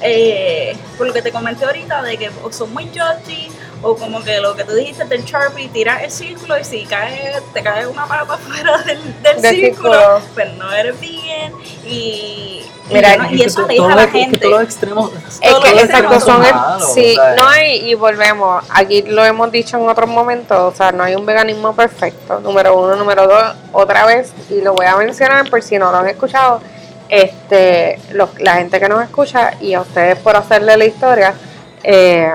eh, 0.00 0.76
por 0.98 1.06
lo 1.06 1.12
que 1.12 1.22
te 1.22 1.32
comenté 1.32 1.64
ahorita 1.64 2.02
de 2.02 2.16
que 2.16 2.30
son 2.50 2.72
muy 2.72 2.86
judgy 2.88 3.50
o 3.84 3.96
como 3.96 4.22
que 4.22 4.40
lo 4.40 4.54
que 4.56 4.64
tú 4.64 4.72
dijiste 4.74 5.04
del 5.04 5.24
Sharpie, 5.24 5.68
tiras 5.68 6.02
el 6.02 6.10
círculo 6.10 6.58
y 6.58 6.64
si 6.64 6.84
cae, 6.86 7.32
te 7.52 7.62
cae 7.62 7.86
una 7.86 8.06
pata 8.06 8.36
fuera 8.38 8.78
del, 8.78 8.98
círculo, 9.40 9.50
círculo. 9.50 10.20
pues 10.34 10.52
no 10.54 10.72
eres 10.72 10.98
bien 10.98 11.52
y, 11.84 12.62
y 12.90 12.94
Mira, 12.94 13.16
no- 13.16 13.30
y 13.30 13.36
que 13.38 13.44
eso 13.44 13.66
todo 13.66 13.88
a 13.88 13.94
la 13.94 14.06
que- 14.06 14.18
gente. 14.20 14.38
todos 14.38 14.52
los 14.54 14.62
extremos. 14.62 15.10
es 15.14 15.40
Todos 15.40 15.64
que 15.64 15.70
los 15.72 15.82
exacto, 15.84 16.14
extremos 16.14 16.24
son 16.24 16.40
malos, 16.60 16.92
sí, 16.94 17.12
o 17.12 17.14
sea, 17.22 17.34
no 17.36 17.48
hay, 17.48 17.90
y 17.90 17.94
volvemos, 17.94 18.64
aquí 18.70 19.02
lo 19.02 19.24
hemos 19.24 19.50
dicho 19.52 19.76
en 19.78 19.88
otros 19.88 20.08
momentos, 20.08 20.74
o 20.74 20.76
sea, 20.76 20.90
no 20.92 21.02
hay 21.04 21.14
un 21.14 21.24
veganismo 21.26 21.74
perfecto, 21.74 22.40
número 22.40 22.76
uno, 22.78 22.96
número 22.96 23.26
dos, 23.26 23.54
otra 23.72 24.04
vez, 24.06 24.32
y 24.50 24.60
lo 24.60 24.74
voy 24.74 24.86
a 24.86 24.96
mencionar 24.96 25.48
por 25.50 25.62
si 25.62 25.78
no 25.78 25.90
lo 25.92 25.98
han 25.98 26.08
escuchado, 26.08 26.60
este, 27.08 27.98
los- 28.12 28.38
la 28.40 28.54
gente 28.54 28.80
que 28.80 28.88
nos 28.88 29.02
escucha 29.02 29.52
y 29.60 29.74
a 29.74 29.80
ustedes 29.82 30.18
por 30.18 30.36
hacerle 30.36 30.76
la 30.76 30.84
historia, 30.84 31.34
eh, 31.82 32.32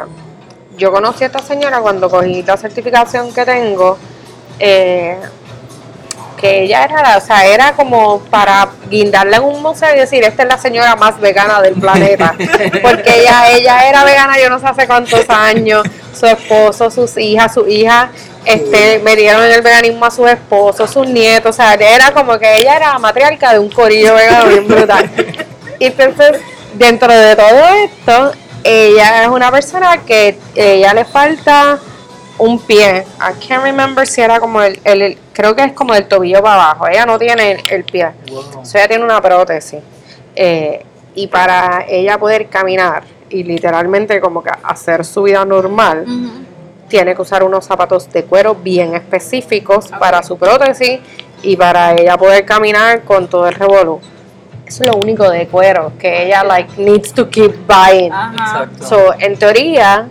yo 0.79 0.91
conocí 0.91 1.23
a 1.23 1.27
esta 1.27 1.39
señora 1.39 1.79
cuando 1.79 2.09
cogí 2.09 2.41
la 2.43 2.57
certificación 2.57 3.31
que 3.33 3.45
tengo, 3.45 3.97
eh, 4.57 5.17
que 6.37 6.63
ella 6.63 6.85
era, 6.85 7.01
la- 7.03 7.17
o 7.17 7.21
sea, 7.21 7.45
era 7.45 7.73
como 7.73 8.19
para 8.29 8.69
guindarla 8.89 9.37
en 9.37 9.43
un 9.43 9.61
museo 9.61 9.93
y 9.93 9.99
decir, 9.99 10.23
esta 10.23 10.43
es 10.43 10.49
la 10.49 10.57
señora 10.57 10.95
más 10.95 11.19
vegana 11.19 11.61
del 11.61 11.73
planeta, 11.75 12.33
porque 12.81 13.19
ella, 13.21 13.49
ella 13.51 13.89
era 13.89 14.03
vegana 14.05 14.39
yo 14.39 14.49
no 14.49 14.57
sé 14.57 14.65
hace 14.67 14.87
cuántos 14.87 15.29
años, 15.29 15.83
su 16.17 16.25
esposo, 16.25 16.89
sus 16.89 17.17
hijas, 17.17 17.53
sus 17.53 17.67
hijas, 17.67 18.09
este, 18.45 18.99
me 19.03 19.17
dieron 19.17 19.43
en 19.43 19.51
el 19.51 19.61
veganismo 19.61 20.05
a 20.05 20.11
sus 20.11 20.29
esposos, 20.29 20.89
sus 20.89 21.07
nietos, 21.07 21.49
o 21.49 21.61
sea, 21.61 21.73
era 21.73 22.11
como 22.13 22.39
que 22.39 22.59
ella 22.61 22.77
era 22.77 22.97
matriarca 22.99 23.51
de 23.51 23.59
un 23.59 23.69
corillo 23.69 24.15
vegano 24.15 24.45
bien 24.47 24.67
brutal. 24.67 25.09
Y 25.81 25.85
entonces, 25.85 26.41
dentro 26.73 27.07
de 27.13 27.37
todo 27.37 27.65
esto, 27.85 28.33
ella 28.63 29.23
es 29.23 29.29
una 29.29 29.51
persona 29.51 29.97
que 30.05 30.37
ella 30.55 30.93
le 30.93 31.05
falta 31.05 31.79
un 32.37 32.59
pie. 32.59 33.05
I 33.19 33.47
can't 33.47 33.63
remember 33.63 34.07
si 34.07 34.21
era 34.21 34.39
como 34.39 34.61
el, 34.61 34.79
el- 34.83 35.01
el- 35.01 35.17
creo 35.33 35.55
que 35.55 35.63
es 35.63 35.73
como 35.73 35.93
del 35.93 36.07
tobillo 36.07 36.41
para 36.41 36.55
abajo. 36.55 36.87
Ella 36.87 37.05
no 37.05 37.17
tiene 37.19 37.51
el, 37.51 37.61
el 37.69 37.83
pie. 37.83 38.09
Wow. 38.29 38.61
O 38.61 38.65
sea, 38.65 38.81
ella 38.81 38.89
tiene 38.89 39.03
una 39.03 39.21
prótesis. 39.21 39.79
Eh, 40.35 40.85
y 41.15 41.27
para 41.27 41.85
ella 41.87 42.17
poder 42.17 42.47
caminar 42.47 43.03
y 43.29 43.43
literalmente 43.43 44.19
como 44.21 44.41
que 44.41 44.51
hacer 44.63 45.03
su 45.05 45.23
vida 45.23 45.43
normal, 45.45 46.05
tiene 46.87 47.13
que 47.13 47.21
usar 47.21 47.43
unos 47.43 47.65
zapatos 47.65 48.09
de 48.11 48.23
cuero 48.23 48.55
bien 48.55 48.95
específicos 48.95 49.87
para 49.99 50.23
su 50.23 50.37
prótesis 50.37 50.99
y 51.43 51.55
para 51.55 51.93
ella 51.93 52.17
poder 52.17 52.45
caminar 52.45 53.03
con 53.03 53.27
todo 53.27 53.47
el 53.47 53.55
revolú. 53.55 53.99
Eso 54.69 54.83
es 54.83 54.89
lo 54.89 54.97
único 54.97 55.27
de 55.29 55.47
cuero 55.47 55.91
que 55.99 56.27
ella 56.27 56.43
like 56.43 56.71
needs 56.79 57.11
to 57.11 57.27
keep 57.29 57.53
buying. 57.67 58.13
Ajá. 58.13 58.65
Exacto. 58.69 58.87
So, 58.87 59.13
en 59.19 59.35
teoría, 59.37 60.07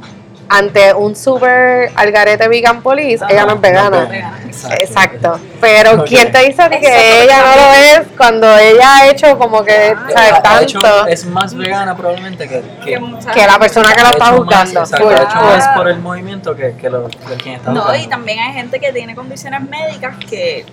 ante 0.48 0.92
un 0.94 1.14
super 1.14 1.92
algarete 1.94 2.48
vegan 2.48 2.82
police, 2.82 3.24
ella 3.28 3.44
no 3.46 3.54
es 3.54 3.60
vegana. 3.60 4.00
Vegana. 4.06 4.38
Exacto. 4.46 4.76
Exacto. 4.82 5.40
Pero 5.60 5.92
Ok. 6.02 6.06
¿quién 6.08 6.32
te 6.32 6.38
dice 6.38 6.50
Exacto, 6.50 6.78
que 6.80 7.22
ella 7.22 7.36
no 7.38 7.54
lo 7.54 7.72
es 7.74 8.00
cuando 8.16 8.58
ella 8.58 8.94
ha 8.96 9.06
hecho 9.08 9.38
como 9.38 9.62
que, 9.62 9.94
Ah. 9.96 10.06
¿sabes? 10.12 10.32
Ha 10.42 10.62
hecho- 10.62 10.80
Tanto 10.80 11.06
es 11.06 11.24
más 11.26 11.54
vegana 11.54 11.96
probablemente 11.96 12.48
que, 12.48 12.62
que, 12.84 13.00
Que 13.32 13.46
la 13.46 13.58
persona 13.60 13.94
que 13.94 14.02
la 14.02 14.10
está 14.10 14.28
hecho 14.30 14.44
más- 14.44 14.72
hecho 14.92 14.96
full. 14.96 15.12
más 15.46 15.68
por 15.76 15.88
el 15.88 16.00
movimiento 16.00 16.56
que, 16.56 16.74
que, 16.74 16.90
lo, 16.90 17.06
que 17.08 17.36
quien 17.40 17.54
está 17.56 17.70
No, 17.70 17.82
juzgando. 17.82 18.04
y 18.04 18.08
también 18.08 18.38
hay 18.40 18.54
gente 18.54 18.80
que 18.80 18.92
tiene 18.92 19.14
condiciones 19.14 19.60
médicas 19.68 20.16
que 20.28 20.66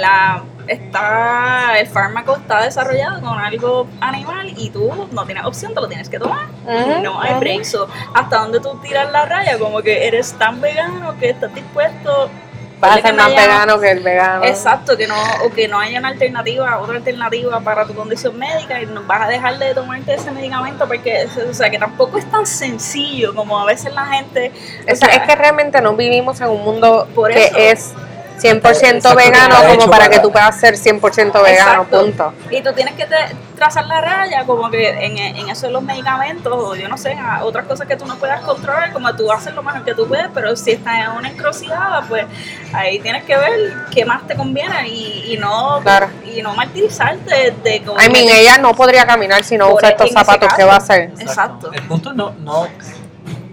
la 0.00 0.42
está 0.68 1.78
el 1.78 1.86
fármaco 1.86 2.36
está 2.36 2.62
desarrollado 2.62 3.20
con 3.20 3.38
algo 3.38 3.86
animal 4.00 4.52
y 4.56 4.70
tú 4.70 4.90
no 5.12 5.24
tienes 5.24 5.44
opción, 5.44 5.74
te 5.74 5.80
lo 5.80 5.88
tienes 5.88 6.08
que 6.08 6.18
tomar. 6.18 6.46
Ujú, 6.64 7.02
no 7.02 7.20
hay 7.20 7.34
break. 7.40 7.64
So, 7.64 7.88
hasta 8.14 8.38
donde 8.38 8.60
tú 8.60 8.78
tiras 8.82 9.10
la 9.12 9.26
raya, 9.26 9.58
como 9.58 9.82
que 9.82 10.06
eres 10.06 10.32
tan 10.34 10.60
vegano 10.60 11.16
que 11.18 11.30
estás 11.30 11.54
dispuesto 11.54 12.30
Vas 12.78 12.98
a 12.98 13.00
ser 13.00 13.14
más 13.14 13.34
vegano 13.34 13.80
que 13.80 13.90
el 13.90 14.00
vegano. 14.00 14.44
Exacto, 14.44 14.96
que 14.98 15.06
no, 15.06 15.14
o 15.44 15.50
que 15.50 15.66
no 15.66 15.78
haya 15.78 15.98
una 15.98 16.08
alternativa, 16.08 16.78
otra 16.78 16.96
alternativa 16.96 17.58
para 17.60 17.86
tu 17.86 17.94
condición 17.94 18.38
médica 18.38 18.82
y 18.82 18.86
no 18.86 19.02
vas 19.04 19.22
a 19.22 19.28
dejar 19.28 19.58
de 19.58 19.72
tomarte 19.74 20.14
ese 20.14 20.30
medicamento 20.30 20.86
porque, 20.86 21.26
o 21.48 21.54
sea, 21.54 21.70
que 21.70 21.78
tampoco 21.78 22.18
es 22.18 22.30
tan 22.30 22.44
sencillo 22.44 23.34
como 23.34 23.58
a 23.58 23.64
veces 23.64 23.94
la 23.94 24.04
gente. 24.04 24.52
o 24.86 24.92
O 24.92 24.96
sea, 24.96 25.08
sea, 25.08 25.16
es 25.16 25.22
que 25.26 25.34
realmente 25.36 25.80
no 25.80 25.96
vivimos 25.96 26.38
en 26.42 26.48
un 26.48 26.64
mundo 26.64 27.08
Por 27.14 27.32
que 27.32 27.46
eso. 27.46 27.56
es 27.56 27.92
100% 28.38 28.70
Exacto, 28.70 29.14
vegano 29.16 29.54
como 29.56 29.90
para 29.90 30.04
para- 30.04 30.08
que 30.10 30.18
tú 30.20 30.30
puedas 30.30 30.58
ser 30.60 30.76
100% 30.76 31.42
vegano, 31.42 31.82
Exacto. 31.82 32.00
punto. 32.00 32.32
Y 32.50 32.60
tú 32.62 32.72
tienes 32.74 32.94
que 32.94 33.06
te- 33.06 33.36
trazar 33.56 33.86
la 33.86 34.00
raya 34.02 34.44
como 34.44 34.70
que 34.70 34.90
en, 34.90 35.16
en 35.16 35.48
eso 35.48 35.66
de 35.66 35.72
los 35.72 35.82
medicamentos 35.82 36.52
o 36.54 36.74
yo 36.76 36.88
no 36.88 36.98
sé, 36.98 37.16
otras 37.42 37.64
cosas 37.66 37.86
que 37.88 37.96
tú 37.96 38.04
no 38.06 38.16
puedas 38.16 38.42
controlar, 38.42 38.92
como 38.92 39.14
tú 39.16 39.32
haces 39.32 39.54
lo 39.54 39.62
mejor 39.62 39.82
que 39.84 39.94
tú 39.94 40.06
puedes, 40.06 40.26
pero 40.34 40.54
si 40.56 40.72
estás 40.72 40.94
en 41.06 41.10
una 41.12 41.30
encrucijada, 41.30 42.02
pues 42.08 42.26
ahí 42.74 42.98
tienes 42.98 43.24
que 43.24 43.36
ver 43.36 43.58
qué 43.90 44.04
más 44.04 44.26
te 44.26 44.36
conviene 44.36 44.86
y, 44.88 45.32
y 45.32 45.36
no 45.38 45.80
Claro. 45.82 46.10
y 46.24 46.42
no 46.42 46.54
martirizarte 46.54 47.54
de 47.62 47.82
como 47.82 47.98
I 48.00 48.10
mean, 48.10 48.28
ella 48.28 48.58
no 48.58 48.74
podría 48.74 49.06
caminar 49.06 49.42
si 49.42 49.56
no 49.56 49.72
usa 49.72 49.88
estos 49.90 50.10
zapatos, 50.10 50.52
¿qué 50.54 50.64
va 50.64 50.74
a 50.74 50.78
hacer? 50.78 51.10
Exacto. 51.18 51.72
El 51.72 51.82
punto 51.84 52.10
es 52.10 52.16
no, 52.16 52.34
no, 52.40 52.68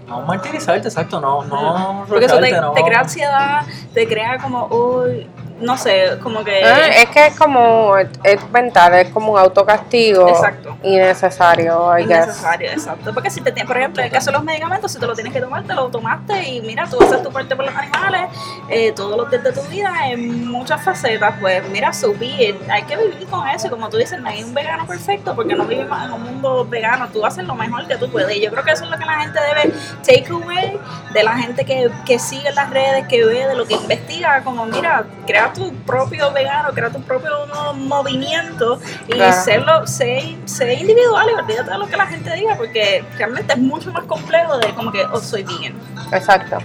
no 0.06 0.22
martirizarte, 0.22 0.88
exacto, 0.88 1.20
no, 1.20 1.44
no 1.44 2.04
Porque 2.08 2.26
eso 2.26 2.38
te, 2.38 2.52
no. 2.52 2.72
te 2.72 2.82
crea 2.82 3.00
ansiedad, 3.00 3.62
te 3.92 4.06
crea 4.06 4.38
como, 4.38 4.66
uy, 4.66 5.28
no 5.60 5.78
sé, 5.78 6.18
como 6.22 6.42
que... 6.44 6.58
Eh, 6.58 7.02
es 7.02 7.10
que 7.10 7.26
es 7.26 7.38
como, 7.38 7.96
es, 7.96 8.50
mental, 8.50 8.94
es 8.94 9.08
como 9.10 9.32
un 9.32 9.38
autocastigo 9.38 10.28
Exacto. 10.28 10.76
innecesario, 10.82 11.96
I 11.96 12.04
guess. 12.06 12.24
Innecesario, 12.24 12.70
exacto. 12.70 13.14
Porque 13.14 13.30
si 13.30 13.40
te 13.40 13.52
tienes, 13.52 13.68
por 13.68 13.76
ejemplo, 13.76 14.02
en 14.02 14.06
el 14.06 14.12
caso 14.12 14.26
de 14.26 14.32
los 14.32 14.44
medicamentos, 14.44 14.92
si 14.92 14.98
te 14.98 15.06
lo 15.06 15.14
tienes 15.14 15.32
que 15.32 15.40
tomar, 15.40 15.64
te 15.64 15.74
lo 15.74 15.88
tomaste 15.88 16.48
y 16.48 16.60
mira, 16.60 16.86
tú 16.88 17.02
haces 17.02 17.22
tu 17.22 17.30
parte 17.30 17.54
por 17.54 17.64
los 17.64 17.74
animales 17.74 18.30
eh, 18.68 18.92
todos 18.92 19.16
los 19.16 19.30
días 19.30 19.44
de 19.44 19.52
tu 19.52 19.62
vida 19.62 19.92
en 20.08 20.48
muchas 20.48 20.82
facetas, 20.82 21.34
pues 21.40 21.66
mira, 21.68 21.90
it. 22.20 22.56
Hay 22.70 22.82
que 22.82 22.96
vivir 22.96 23.26
con 23.28 23.46
eso. 23.48 23.66
y 23.66 23.70
Como 23.70 23.88
tú 23.88 23.96
dices, 23.96 24.20
no 24.20 24.28
hay 24.28 24.42
un 24.42 24.54
vegano 24.54 24.86
perfecto 24.86 25.34
porque 25.34 25.54
no 25.54 25.64
vivimos 25.64 26.02
en 26.02 26.12
un 26.12 26.22
mundo 26.22 26.66
vegano. 26.68 27.08
Tú 27.12 27.24
haces 27.24 27.44
lo 27.44 27.54
mejor 27.54 27.86
que 27.86 27.96
tú 27.96 28.10
puedes. 28.10 28.36
Y 28.36 28.40
yo 28.40 28.50
creo 28.50 28.64
que 28.64 28.72
eso 28.72 28.84
es 28.84 28.90
lo 28.90 28.98
que 28.98 29.04
la 29.04 29.20
gente 29.20 29.38
debe 29.40 29.74
take 30.02 30.26
away 30.30 30.78
de 31.12 31.22
la 31.22 31.36
gente 31.36 31.64
que, 31.64 31.90
que 32.06 32.18
sigue 32.18 32.50
las 32.52 32.70
redes, 32.70 33.06
que 33.08 33.24
ve, 33.24 33.46
de 33.46 33.54
lo 33.54 33.66
que 33.66 33.74
investiga. 33.74 34.42
Como 34.42 34.66
mira, 34.66 35.04
crea 35.26 35.43
tu 35.52 35.72
propio 35.84 36.32
vegano, 36.32 36.70
crea 36.72 36.90
tu 36.90 37.00
propio 37.02 37.30
movimiento 37.76 38.80
y 39.08 39.12
Claro. 39.12 39.44
serlo, 39.44 39.86
sé, 39.86 40.36
sé 40.44 40.74
individual 40.74 41.28
y 41.30 41.34
olvídate 41.34 41.70
de 41.70 41.78
lo 41.78 41.86
que 41.86 41.96
la 41.96 42.06
gente 42.06 42.32
diga 42.34 42.56
porque 42.56 43.04
realmente 43.16 43.52
es 43.52 43.58
mucho 43.58 43.92
más 43.92 44.04
complejo 44.04 44.58
de 44.58 44.74
como 44.74 44.90
que, 44.92 45.02
oh, 45.12 45.20
soy 45.20 45.42
vegan. 45.42 45.74
Exacto. 46.12 46.58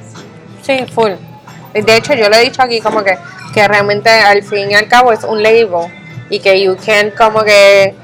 Sí, 0.61 0.85
full. 0.93 1.11
De 1.73 1.95
hecho, 1.97 2.13
yo 2.13 2.29
le 2.29 2.37
he 2.37 2.43
dicho 2.45 2.61
aquí 2.61 2.79
como 2.81 3.03
que, 3.03 3.17
que 3.53 3.67
realmente 3.67 4.09
al 4.09 4.43
fin 4.43 4.71
y 4.71 4.75
al 4.75 4.87
cabo 4.87 5.11
es 5.11 5.23
un 5.23 5.41
label 5.43 5.91
y 6.29 6.39
que 6.39 6.61
you 6.61 6.75
can 6.85 7.11
como 7.11 7.43
que 7.43 7.95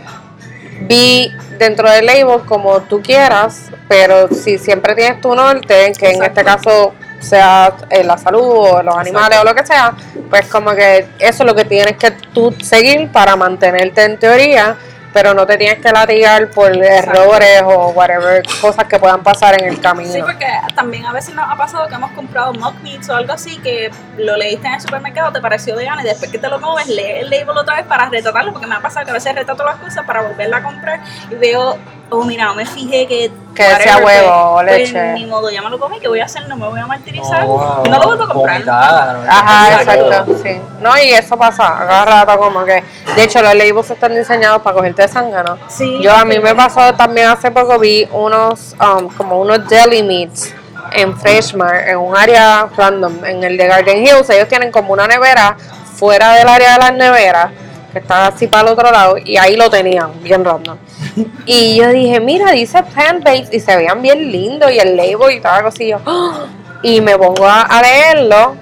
be 0.81 1.31
dentro 1.57 1.89
del 1.89 2.05
label 2.05 2.41
como 2.45 2.81
tú 2.81 3.01
quieras, 3.01 3.71
pero 3.87 4.27
si 4.27 4.57
siempre 4.57 4.93
tienes 4.95 5.21
tu 5.21 5.33
norte, 5.33 5.93
que 5.97 6.11
en 6.11 6.23
este 6.23 6.43
caso 6.43 6.93
sea 7.25 7.73
eh, 7.89 8.03
la 8.03 8.17
salud 8.17 8.41
o 8.41 8.83
los 8.83 8.95
animales 8.95 9.39
o 9.39 9.43
lo 9.43 9.53
que 9.53 9.65
sea, 9.65 9.93
pues 10.29 10.47
como 10.47 10.73
que 10.75 11.07
eso 11.19 11.43
es 11.43 11.47
lo 11.47 11.55
que 11.55 11.65
tienes 11.65 11.97
que 11.97 12.11
tú 12.11 12.55
seguir 12.61 13.11
para 13.11 13.35
mantenerte 13.35 14.03
en 14.03 14.17
teoría, 14.17 14.77
pero 15.15 15.33
no 15.33 15.45
te 15.45 15.57
tienes 15.57 15.81
que 15.81 15.89
latigar 15.93 16.49
por 16.49 16.75
errores 16.75 17.61
o 17.63 17.91
whatever 17.91 18.43
cosas 18.59 18.83
que 18.83 18.99
puedan 18.99 19.23
pasar 19.23 19.57
en 19.57 19.69
el 19.69 19.79
camino. 19.79 20.11
Sí, 20.11 20.19
porque 20.21 20.45
también 20.75 21.05
a 21.05 21.13
veces 21.13 21.33
nos 21.33 21.49
ha 21.49 21.55
pasado 21.55 21.87
que 21.87 21.95
hemos 21.95 22.11
comprado 22.11 22.53
mock 22.53 22.75
meats 22.83 23.09
o 23.09 23.15
algo 23.15 23.31
así 23.31 23.57
que 23.59 23.89
lo 24.17 24.35
leíste 24.35 24.67
en 24.67 24.73
el 24.73 24.81
supermercado, 24.81 25.31
te 25.31 25.39
pareció 25.39 25.73
vegano 25.77 26.01
y 26.01 26.03
después 26.03 26.29
que 26.29 26.37
te 26.37 26.49
lo 26.49 26.59
comes, 26.59 26.87
lees 26.87 27.23
el 27.23 27.29
label 27.29 27.57
otra 27.57 27.77
vez 27.77 27.85
para 27.85 28.09
retratarlo, 28.09 28.51
porque 28.51 28.67
me 28.67 28.75
ha 28.75 28.81
pasado 28.81 29.05
que 29.05 29.11
a 29.11 29.13
veces 29.13 29.33
retrato 29.33 29.63
las 29.63 29.77
cosas 29.77 30.05
para 30.05 30.21
volverla 30.21 30.57
a 30.57 30.63
comprar 30.63 30.99
y 31.31 31.35
veo, 31.35 31.77
oh 32.09 32.25
mira, 32.25 32.45
no 32.45 32.55
me 32.55 32.65
fijé 32.65 33.07
que... 33.07 33.31
Que 33.55 33.63
whatever, 33.63 34.03
huevo 34.03 34.31
o 34.31 34.53
pues, 34.55 34.65
leche. 34.65 35.13
ni 35.13 35.25
modo, 35.25 35.49
ya 35.49 35.61
me 35.61 35.69
lo 35.69 35.79
comí, 35.79 35.99
¿qué 35.99 36.07
voy 36.09 36.19
a 36.19 36.25
hacer? 36.25 36.47
No 36.49 36.57
me 36.57 36.67
voy 36.67 36.79
a 36.79 36.85
martirizar. 36.85 37.41
No, 37.41 37.47
wow, 37.47 37.85
no 37.85 37.99
lo 37.99 38.05
vuelvo 38.05 38.23
a 38.23 38.27
comprar. 38.27 38.63
Ajá, 38.69 39.81
Exacto. 39.81 40.35
sí. 40.43 40.61
No, 40.81 40.97
y 40.97 41.11
eso 41.11 41.37
pasa 41.37 41.63
cada 41.87 42.05
rato 42.05 42.37
como 42.37 42.65
que, 42.65 42.83
de 43.15 43.23
hecho 43.23 43.41
los 43.41 43.55
labels 43.55 43.89
están 43.89 44.13
diseñados 44.13 44.61
para 44.61 44.75
cogerte 44.75 45.03
de 45.03 45.07
zángano. 45.07 45.57
Sí, 45.69 45.99
Yo 46.01 46.13
a 46.13 46.25
mí 46.25 46.37
me 46.39 46.53
pasó 46.53 46.93
también 46.95 47.27
hace 47.27 47.49
poco, 47.49 47.79
vi 47.79 48.07
unos, 48.11 48.75
um, 48.79 49.07
como 49.09 49.39
unos 49.39 49.67
deli 49.69 50.03
meats 50.03 50.53
en 50.91 51.17
Freshmart, 51.17 51.87
en 51.87 51.97
un 51.97 52.15
área 52.15 52.67
random, 52.75 53.23
en 53.25 53.43
el 53.43 53.57
de 53.57 53.67
Garden 53.67 54.05
Hills, 54.05 54.29
ellos 54.29 54.47
tienen 54.47 54.71
como 54.71 54.93
una 54.93 55.07
nevera 55.07 55.55
fuera 55.95 56.33
del 56.33 56.47
área 56.47 56.73
de 56.73 56.79
las 56.79 56.93
neveras, 56.93 57.51
que 57.95 57.99
está 57.99 58.27
así 58.27 58.47
para 58.47 58.67
el 58.67 58.73
otro 58.73 58.91
lado, 58.91 59.15
y 59.17 59.37
ahí 59.37 59.55
lo 59.55 59.69
tenían, 59.69 60.21
bien 60.21 60.43
random. 60.43 60.77
Y 61.45 61.77
yo 61.77 61.87
dije, 61.87 62.19
mira, 62.19 62.51
dice 62.51 62.83
plant-based, 62.83 63.53
y 63.53 63.61
se 63.61 63.73
veían 63.73 64.01
bien 64.01 64.29
lindos, 64.33 64.69
y 64.69 64.79
el 64.79 64.97
label 64.97 65.37
y 65.37 65.39
toda 65.39 65.63
y 65.79 65.87
yo, 65.87 65.99
¡ah! 66.05 66.45
y 66.83 66.99
me 66.99 67.17
pongo 67.17 67.47
a, 67.47 67.61
a 67.61 67.81
leerlo, 67.81 68.57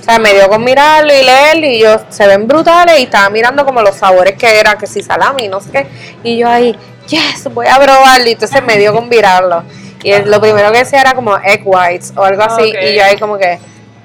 o 0.00 0.02
sea, 0.02 0.18
me 0.18 0.32
dio 0.32 0.48
con 0.48 0.64
mirarlo 0.64 1.12
y 1.12 1.22
leerlo, 1.22 1.66
y 1.66 1.80
yo, 1.80 2.00
se 2.08 2.26
ven 2.26 2.48
brutales, 2.48 2.98
y 2.98 3.02
estaba 3.02 3.28
mirando 3.28 3.62
como 3.66 3.82
los 3.82 3.94
sabores 3.94 4.38
que 4.38 4.58
eran, 4.58 4.78
que 4.78 4.86
si 4.86 5.02
salami, 5.02 5.48
no 5.48 5.60
sé 5.60 5.70
qué, 5.70 5.86
y 6.22 6.38
yo 6.38 6.48
ahí, 6.48 6.74
yes, 7.08 7.52
voy 7.52 7.66
a 7.66 7.76
probarlo, 7.76 8.26
y 8.26 8.32
entonces 8.32 8.64
me 8.64 8.78
dio 8.78 8.94
con 8.94 9.06
mirarlo. 9.10 9.64
Y 10.02 10.16
lo 10.24 10.40
primero 10.40 10.72
que 10.72 10.78
decía 10.78 11.02
era 11.02 11.12
como 11.12 11.36
egg 11.36 11.60
whites 11.62 12.14
o 12.16 12.24
algo 12.24 12.42
así, 12.42 12.72
y 12.80 12.94
yo 12.94 13.04
ahí 13.04 13.18
como 13.18 13.36
que, 13.36 13.58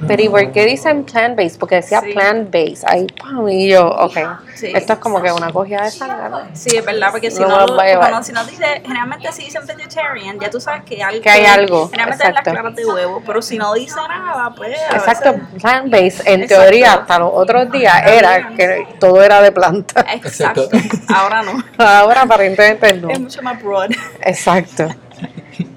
Pero 0.07 0.21
¿y 0.23 0.29
por 0.29 0.51
qué 0.51 0.65
dicen 0.65 1.05
plant-based? 1.05 1.57
Porque 1.59 1.75
decía 1.75 2.01
Sí. 2.01 2.11
plant-based. 2.13 2.83
Ahí, 2.87 3.07
pam, 3.07 3.47
y 3.49 3.69
yo, 3.69 3.87
ok. 3.87 4.17
Sí. 4.55 4.71
Esto 4.75 4.93
es 4.93 4.99
como 4.99 5.21
que 5.21 5.31
una 5.31 5.51
cogida 5.51 5.83
de 5.83 5.91
sangre, 5.91 6.29
¿no? 6.29 6.41
Sí, 6.53 6.75
es 6.75 6.85
verdad, 6.85 7.09
porque 7.11 7.31
si 7.31 7.39
No 7.41 7.47
no, 7.47 7.75
cuando- 7.75 8.23
si 8.23 8.31
no 8.31 8.43
dice, 8.45 8.65
generalmente 8.85 9.31
si 9.31 9.45
dicen 9.45 9.65
vegetarian, 9.65 10.39
ya 10.39 10.49
tú 10.49 10.59
sabes 10.59 10.83
que, 10.83 11.01
algo, 11.01 11.21
Que 11.21 11.29
hay 11.29 11.45
algo, 11.45 11.89
Generalmente 11.89 12.23
es 12.23 12.29
exacto. 12.29 12.49
las 12.53 12.61
claras 12.61 12.75
de 12.75 12.85
huevo, 12.85 13.21
pero 13.25 13.41
si 13.41 13.57
no 13.57 13.73
dice 13.73 13.95
nada, 14.07 14.53
pues. 14.55 14.77
Exacto, 14.91 15.35
plant-based. 15.61 16.27
En 16.27 16.41
Exacto. 16.43 16.63
teoría, 16.63 16.93
hasta 16.93 17.19
los 17.19 17.31
otros 17.33 17.71
días 17.71 18.03
era 18.05 18.49
que 18.55 18.87
todo 18.99 19.21
era 19.23 19.41
de 19.41 19.51
planta. 19.51 20.05
Exacto. 20.13 20.63
Exacto. 20.71 21.13
Ahora 21.13 21.41
no. 21.43 21.63
Ahora 21.77 22.21
aparentemente 22.23 22.93
no. 22.93 23.09
Es 23.09 23.19
mucho 23.19 23.41
más 23.41 23.61
broad. 23.61 23.91
Exacto. 24.21 24.87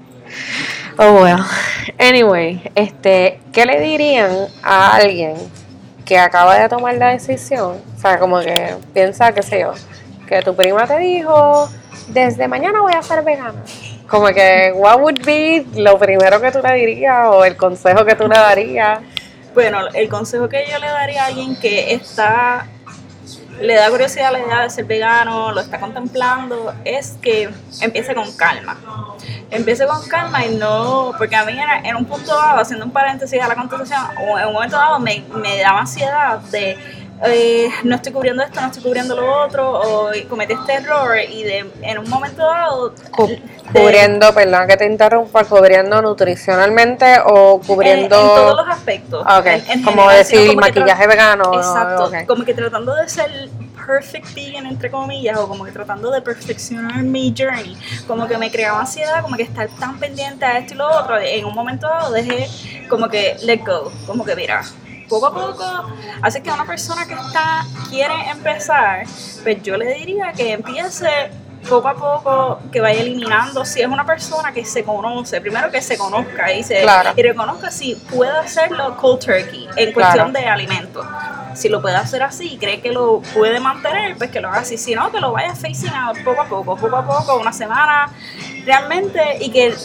Oh 0.99 1.21
well. 1.21 1.43
Anyway, 1.99 2.71
este, 2.73 3.39
¿qué 3.53 3.67
le 3.67 3.79
dirían 3.79 4.31
a 4.63 4.95
alguien 4.95 5.35
que 6.05 6.17
acaba 6.17 6.57
de 6.57 6.67
tomar 6.69 6.95
la 6.95 7.09
decisión? 7.09 7.79
O 7.95 8.01
sea, 8.01 8.17
como 8.17 8.39
que 8.39 8.75
piensa, 8.95 9.31
qué 9.31 9.43
sé 9.43 9.59
yo, 9.59 9.73
que 10.27 10.41
tu 10.41 10.55
prima 10.55 10.87
te 10.87 10.97
dijo, 10.97 11.69
desde 12.07 12.47
mañana 12.47 12.81
voy 12.81 12.93
a 12.93 13.03
ser 13.03 13.23
vegana. 13.23 13.61
Como 14.07 14.25
que, 14.27 14.71
what 14.73 14.99
would 14.99 15.23
be 15.23 15.67
lo 15.75 15.99
primero 15.99 16.41
que 16.41 16.51
tú 16.51 16.61
le 16.63 16.73
dirías 16.73 17.27
o 17.27 17.45
el 17.45 17.55
consejo 17.55 18.03
que 18.03 18.15
tú 18.15 18.27
le 18.27 18.35
darías? 18.35 18.99
Bueno, 19.53 19.87
el 19.93 20.09
consejo 20.09 20.49
que 20.49 20.65
yo 20.67 20.79
le 20.79 20.87
daría 20.87 21.25
a 21.25 21.27
alguien 21.27 21.59
que 21.59 21.93
está, 21.93 22.65
le 23.59 23.75
da 23.75 23.89
curiosidad 23.89 24.31
la 24.31 24.39
idea 24.39 24.61
de 24.61 24.69
ser 24.69 24.85
vegano, 24.85 25.51
lo 25.51 25.61
está 25.61 25.79
contemplando, 25.79 26.73
es 26.85 27.17
que 27.21 27.49
empiece 27.81 28.13
con 28.13 28.31
calma. 28.35 28.77
Empiece 29.49 29.87
con 29.87 30.05
calma 30.07 30.45
y 30.45 30.55
no, 30.55 31.13
porque 31.17 31.35
a 31.35 31.45
mí 31.45 31.53
en, 31.57 31.85
en 31.85 31.95
un 31.95 32.05
punto 32.05 32.35
dado, 32.35 32.59
haciendo 32.59 32.85
un 32.85 32.91
paréntesis 32.91 33.41
a 33.41 33.47
la 33.47 33.55
contestación, 33.55 34.01
en 34.39 34.47
un 34.47 34.53
momento 34.53 34.77
dado 34.77 34.99
me, 34.99 35.23
me 35.35 35.59
daba 35.59 35.79
ansiedad 35.79 36.39
de 36.51 36.77
eh, 37.25 37.69
no 37.83 37.95
estoy 37.95 38.11
cubriendo 38.13 38.43
esto, 38.43 38.61
no 38.61 38.67
estoy 38.67 38.83
cubriendo 38.83 39.15
lo 39.15 39.43
otro, 39.43 39.71
o 39.79 40.11
cometí 40.29 40.53
este 40.53 40.73
error 40.75 41.17
y 41.19 41.43
de 41.43 41.65
en 41.81 41.97
un 41.97 42.09
momento 42.09 42.43
dado 42.45 42.89
de- 42.89 43.41
cubriendo, 43.73 44.33
perdón 44.33 44.67
que 44.67 44.77
te 44.77 44.85
interrumpa, 44.85 45.43
cubriendo 45.43 46.01
nutricionalmente 46.01 47.17
o 47.25 47.59
cubriendo... 47.65 48.15
En, 48.15 48.21
en 48.21 48.27
todos 48.27 48.55
los 48.57 48.67
aspectos. 48.75 49.25
En- 49.45 49.71
en 49.71 49.83
como 49.83 50.03
general, 50.03 50.17
decir 50.17 50.47
como 50.47 50.61
maquillaje 50.61 51.07
vegano. 51.07 51.51
Exacto, 51.53 52.11
como 52.27 52.45
que 52.45 52.53
tratando 52.53 52.95
de 52.95 53.09
ser 53.09 53.49
perfect 53.87 54.33
vegan 54.35 54.65
entre 54.65 54.91
comillas 54.91 55.37
o 55.37 55.47
como 55.47 55.63
que 55.63 55.71
tratando 55.71 56.11
de 56.11 56.21
perfeccionar 56.21 57.01
mi 57.03 57.33
journey, 57.37 57.77
como 58.05 58.27
que 58.27 58.37
me 58.37 58.51
creaba 58.51 58.81
ansiedad, 58.81 59.21
como 59.21 59.37
que 59.37 59.43
estar 59.43 59.67
tan 59.79 59.97
pendiente 59.97 60.43
a 60.45 60.57
esto 60.59 60.73
y 60.73 60.77
lo 60.77 60.87
otro, 60.89 61.17
en 61.17 61.45
un 61.45 61.53
momento 61.53 61.87
dado 61.87 62.11
dejé 62.11 62.47
como 62.89 63.07
que 63.07 63.37
let 63.43 63.61
go, 63.65 63.91
como 64.05 64.25
que 64.25 64.35
mira, 64.35 64.61
poco 65.07 65.27
a 65.27 65.33
poco, 65.33 65.65
así 66.21 66.41
que 66.41 66.49
a 66.49 66.53
una 66.53 66.65
persona 66.65 67.05
que 67.07 67.13
está 67.13 67.65
quiere 67.89 68.29
empezar, 68.29 69.05
pues 69.43 69.61
yo 69.63 69.77
le 69.77 69.93
diría 69.93 70.33
que 70.33 70.53
empiece 70.53 71.07
poco 71.67 71.87
a 71.87 71.95
poco 71.95 72.59
que 72.71 72.79
vaya 72.79 73.01
eliminando 73.01 73.65
si 73.65 73.81
es 73.81 73.87
una 73.87 74.05
persona 74.05 74.53
que 74.53 74.63
se 74.63 74.83
conoce 74.83 75.41
primero 75.41 75.69
que 75.69 75.81
se 75.81 75.97
conozca 75.97 76.53
y 76.53 76.63
se 76.63 76.81
Claro. 76.81 77.11
y 77.15 77.21
reconozca 77.21 77.71
si 77.71 77.95
puede 77.95 78.37
hacerlo 78.37 78.95
cold 78.97 79.19
turkey 79.19 79.67
en 79.75 79.91
cuestión 79.91 80.31
de 80.31 80.45
alimentos 80.45 81.05
si 81.57 81.69
lo 81.69 81.81
puede 81.81 81.95
hacer 81.95 82.23
así 82.23 82.53
y 82.53 82.57
cree 82.57 82.81
que 82.81 82.91
lo 82.91 83.21
puede 83.33 83.59
mantener, 83.59 84.15
pues 84.15 84.29
que 84.29 84.39
lo 84.39 84.49
haga 84.49 84.59
así. 84.59 84.77
Si 84.77 84.93
no, 84.95 85.11
que 85.11 85.19
lo 85.19 85.31
vaya 85.31 85.55
facing 85.55 85.89
out 85.89 86.17
poco 86.23 86.41
a 86.41 86.45
poco, 86.45 86.77
poco 86.77 86.95
a 86.95 87.05
poco, 87.05 87.37
una 87.37 87.51
semana, 87.51 88.11
realmente, 88.65 89.37
y 89.41 89.49
que 89.49 89.75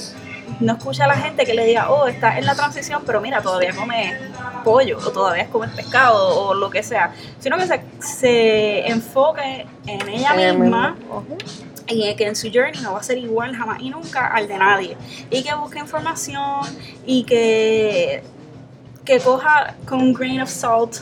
no 0.63 0.75
escucha 0.75 1.05
a 1.05 1.09
la 1.09 1.17
gente 1.17 1.45
que 1.45 1.55
le 1.55 1.65
diga, 1.65 1.91
oh, 1.91 2.07
está 2.07 2.39
en 2.39 2.47
la 2.47 2.55
transición, 2.55 3.03
pero 3.05 3.21
mira, 3.21 3.43
todavía 3.43 3.75
come 3.75 4.17
pollo, 4.65 4.99
o 4.99 5.11
todavía 5.11 5.49
come 5.49 5.69
pescado, 5.69 6.41
o 6.41 6.55
lo 6.55 6.71
que 6.71 6.83
sea. 6.83 7.13
Sino 7.39 7.57
que 7.59 7.67
se, 7.67 7.81
se 8.01 8.89
enfoque 8.89 9.67
en 9.87 10.09
ella 10.09 10.35
misma 10.35 10.97
y 11.89 12.15
que 12.15 12.27
en 12.27 12.37
su 12.37 12.49
journey 12.53 12.81
no 12.83 12.95
va 12.95 13.01
a 13.01 13.03
ser 13.03 13.19
igual 13.19 13.55
jamás 13.55 13.81
y 13.81 13.91
nunca 13.91 14.27
al 14.27 14.49
de 14.49 14.59
nadie. 14.59 14.97
Y 15.31 15.43
que 15.43 15.55
busque 15.55 15.79
información 15.79 16.67
y 17.05 17.25
que, 17.25 18.23
que 19.05 19.21
coja 19.21 19.75
con 19.87 20.01
un 20.01 20.13
grain 20.13 20.41
of 20.41 20.51
salt, 20.51 20.99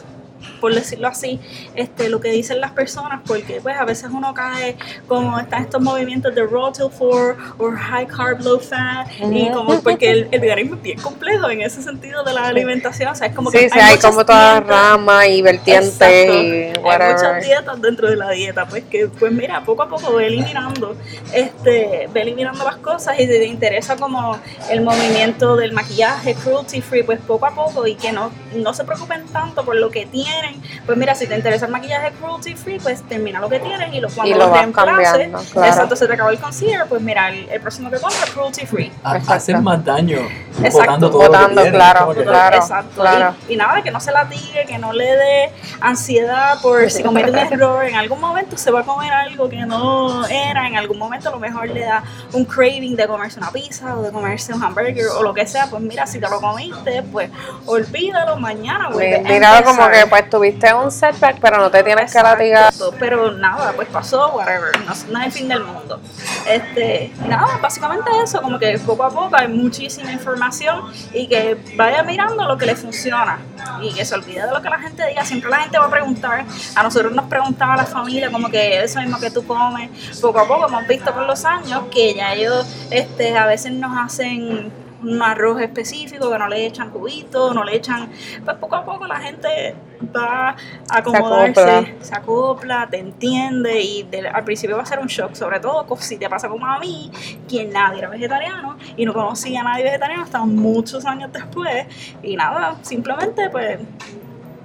por 0.61 0.75
decirlo 0.75 1.09
así, 1.09 1.40
este, 1.75 2.09
lo 2.09 2.20
que 2.20 2.31
dicen 2.31 2.61
las 2.61 2.73
personas, 2.73 3.20
porque 3.27 3.61
pues 3.62 3.77
a 3.77 3.85
veces 3.85 4.11
uno 4.12 4.35
cae 4.35 4.77
como 5.09 5.38
están 5.38 5.62
estos 5.62 5.81
movimientos 5.81 6.35
de 6.35 6.46
raw 6.46 6.70
till 6.73 6.87
4 6.96 7.37
o 7.59 7.70
high 7.73 8.07
carb, 8.07 8.40
low 8.42 8.61
fat, 8.61 9.09
y 9.20 9.51
como 9.51 9.81
porque 9.83 10.11
el, 10.11 10.29
el 10.31 10.40
veganismo 10.40 10.77
es 10.77 10.83
bien 10.83 11.01
complejo 11.01 11.49
en 11.51 11.62
ese 11.62 11.83
sentido 11.83 12.23
de 12.25 12.33
la 12.33 12.49
alimentación, 12.49 13.11
o 13.11 13.14
sea, 13.14 13.29
es 13.29 13.35
como 13.35 13.51
Sí, 13.51 13.59
que 13.59 13.70
sí, 13.70 13.79
hay 13.79 13.94
muchas 13.96 14.11
como 14.11 14.25
todas 14.25 14.64
ramas 14.66 15.27
y 15.29 15.42
vertientes 15.42 15.94
Exacto. 16.01 16.33
y 16.42 16.51
Hay 16.51 16.73
whatever. 16.83 17.14
muchas 17.14 17.44
dietas 17.44 17.81
dentro 17.83 18.09
de 18.11 18.16
la 18.16 18.31
dieta, 18.31 18.66
pues 18.66 18.85
que, 18.85 19.09
pues 19.09 19.33
mira, 19.33 19.62
poco 19.64 19.83
a 19.83 19.88
poco 19.88 20.14
ve 20.14 20.27
eliminando, 20.27 20.96
este, 21.33 22.09
ve 22.12 22.23
eliminando 22.23 22.64
las 22.64 22.77
cosas 22.77 23.14
y 23.18 23.23
si 23.23 23.29
te 23.29 23.44
interesa 23.46 23.96
como 23.96 24.38
el 24.70 24.81
movimiento 24.83 25.57
del 25.57 25.73
maquillaje 25.73 26.35
cruelty 26.35 26.81
free, 26.81 27.03
pues 27.03 27.20
poco 27.20 27.46
a 27.46 27.55
poco 27.55 27.87
y 27.87 27.94
que 27.94 28.12
no, 28.12 28.31
no 28.55 28.75
se 28.75 28.85
preocupen 28.85 29.27
tanto 29.27 29.64
por 29.64 29.77
lo 29.77 29.90
que 29.90 30.07
tienen, 30.07 30.50
pues 30.87 30.97
mira, 30.99 31.15
si 31.15 31.27
te 31.27 31.35
interesa 31.35 31.67
el 31.67 31.73
maquillaje 31.73 32.13
cruelty 32.13 32.55
free, 32.55 32.79
pues 32.81 33.03
termina 33.09 33.41
lo 33.41 33.49
que 33.49 33.61
tienes 33.61 33.93
y 33.95 34.01
lo, 34.01 34.09
cuando 34.09 34.35
Y 34.35 34.39
lo 34.39 34.51
vas 34.51 34.67
cambiando, 34.73 35.39
claro. 35.53 35.69
exacto, 35.69 35.97
se 35.97 36.07
te 36.07 36.15
acabó 36.15 36.31
el 36.31 36.39
concealer, 36.39 36.87
pues 36.89 37.03
mira, 37.03 37.29
el, 37.29 37.49
el 37.49 37.61
próximo 37.61 37.91
que 37.91 37.99
compras 37.99 38.31
cruelty 38.31 38.67
free. 38.67 38.93
Hacen 39.03 39.63
más 39.63 39.85
daño 39.85 40.19
Exacto. 40.63 40.79
botando 40.79 41.11
todo 41.11 41.23
lo 41.25 41.31
que 41.31 41.37
Botando, 41.39 41.63
tienen, 41.63 41.73
claro, 41.81 42.15
que- 42.15 42.23
claro. 42.25 42.57
Exacto. 42.57 43.01
claro. 43.01 43.35
Y, 43.49 43.55
y 43.55 43.57
nada, 43.57 43.83
que 43.83 43.91
no 43.91 44.01
se 44.01 44.13
la 44.13 44.25
diga, 44.25 44.65
que 44.67 44.79
no 44.79 44.93
le 44.93 45.05
dé 45.17 45.51
ansiedad 45.81 46.61
por 46.63 46.91
si 46.91 47.03
comete 47.03 47.31
un 47.31 47.37
error. 47.39 47.85
En 47.85 47.95
algún 47.97 48.21
momento 48.21 48.57
se 48.57 48.71
va 48.71 48.81
a 48.81 48.85
comer 48.85 49.13
algo 49.13 49.49
que 49.49 49.65
no 49.67 50.27
era. 50.27 50.67
En 50.67 50.77
algún 50.77 50.99
momento 50.99 51.29
a 51.29 51.33
lo 51.33 51.39
mejor 51.39 51.69
le 51.69 51.81
da 51.81 52.03
un 52.33 52.45
craving 52.45 52.97
de 52.97 53.07
comerse 53.07 53.39
una 53.39 53.51
pizza 53.51 53.97
o 53.97 54.03
de 54.03 54.11
comerse 54.11 54.53
un 54.55 54.63
hamburger 54.63 55.07
o 55.17 55.23
lo 55.23 55.33
que 55.35 55.47
sea. 55.47 55.67
Pues 55.69 55.83
mira, 55.83 56.07
si 56.07 56.19
te 56.21 56.29
lo 56.29 56.41
comiste, 56.41 57.03
pues 57.11 57.31
olvídalo. 57.67 58.37
Mañana 58.37 58.89
Mira 58.91 59.63
como 59.63 59.89
que 59.89 60.07
pues 60.09 60.29
tuviste 60.40 60.72
un 60.72 60.90
setback, 60.90 61.38
pero 61.38 61.59
no 61.59 61.70
te 61.70 61.83
tienes 61.83 62.11
que 62.11 62.18
Exacto, 62.18 62.31
latigar. 62.31 62.72
Pero 62.98 63.33
nada, 63.33 63.72
pues 63.74 63.88
pasó, 63.88 64.31
whatever, 64.31 64.70
no, 64.87 64.94
no 65.12 65.20
es 65.20 65.26
el 65.26 65.33
fin 65.33 65.48
del 65.48 65.64
mundo. 65.64 66.00
Este, 66.48 67.12
nada, 67.29 67.59
básicamente 67.61 68.11
eso, 68.24 68.40
como 68.40 68.59
que 68.59 68.79
poco 68.79 69.05
a 69.05 69.11
poco 69.11 69.37
hay 69.37 69.48
muchísima 69.48 70.11
información 70.11 70.81
y 71.12 71.29
que 71.29 71.59
vaya 71.76 72.03
mirando 72.03 72.46
lo 72.46 72.57
que 72.57 72.64
le 72.64 72.74
funciona 72.74 73.38
y 73.83 73.92
que 73.92 74.03
se 74.03 74.14
olvide 74.14 74.46
de 74.46 74.50
lo 74.50 74.62
que 74.62 74.70
la 74.70 74.79
gente 74.79 75.07
diga. 75.07 75.26
Siempre 75.26 75.50
la 75.50 75.59
gente 75.59 75.79
va 75.79 75.87
a 75.87 75.90
preguntar, 75.90 76.46
a 76.74 76.83
nosotros 76.83 77.12
nos 77.12 77.26
preguntaba 77.26 77.76
la 77.76 77.85
familia 77.85 78.33
como 78.33 78.48
que 78.48 78.83
eso 78.83 78.98
mismo 79.00 79.20
que 79.20 79.31
tú 79.31 79.46
comes. 79.46 79.90
Poco 80.22 80.38
a 80.38 80.48
poco 80.48 80.68
hemos 80.68 80.87
visto 80.87 81.12
con 81.12 81.26
los 81.26 81.44
años 81.44 81.83
que 81.90 82.14
ya 82.14 82.33
ellos 82.33 82.66
este, 82.90 83.37
a 83.37 83.44
veces 83.44 83.72
nos 83.72 83.92
hacen 83.98 84.72
un 85.03 85.23
arroz 85.23 85.61
específico 85.61 86.31
que 86.31 86.39
no 86.39 86.49
le 86.49 86.67
echan 86.67 86.91
cubitos, 86.91 87.55
no 87.55 87.65
le 87.65 87.77
echan, 87.77 88.11
pues 88.45 88.57
poco 88.59 88.77
a 88.77 88.85
poco 88.85 89.07
la 89.07 89.19
gente 89.21 89.75
va 90.15 90.51
a 90.91 90.99
acomodarse, 90.99 91.61
acopla. 91.61 91.95
se 92.01 92.15
acopla, 92.15 92.89
te 92.91 92.99
entiende 92.99 93.81
y 93.83 94.03
de- 94.05 94.29
al 94.29 94.45
principio 94.45 94.77
va 94.77 94.83
a 94.83 94.87
ser 94.87 94.99
un 94.99 95.07
shock, 95.07 95.35
sobre 95.35 95.61
todo 95.61 95.87
si 95.99 96.17
te 96.19 96.29
pasa 96.29 96.49
como 96.49 96.67
a 96.67 96.79
mí, 96.79 97.11
que 97.49 97.65
nadie 97.67 97.99
era 98.01 98.09
vegetariano 98.09 98.77
y 98.97 99.05
no 99.05 99.13
conocía 99.13 99.61
a 99.61 99.65
nadie 99.65 99.85
vegetariano 99.85 100.23
hasta 100.23 100.41
muchos 100.45 101.05
años 101.05 101.31
después 101.33 101.87
y 102.23 102.37
nada, 102.37 102.77
simplemente 102.83 103.49
pues 103.51 103.79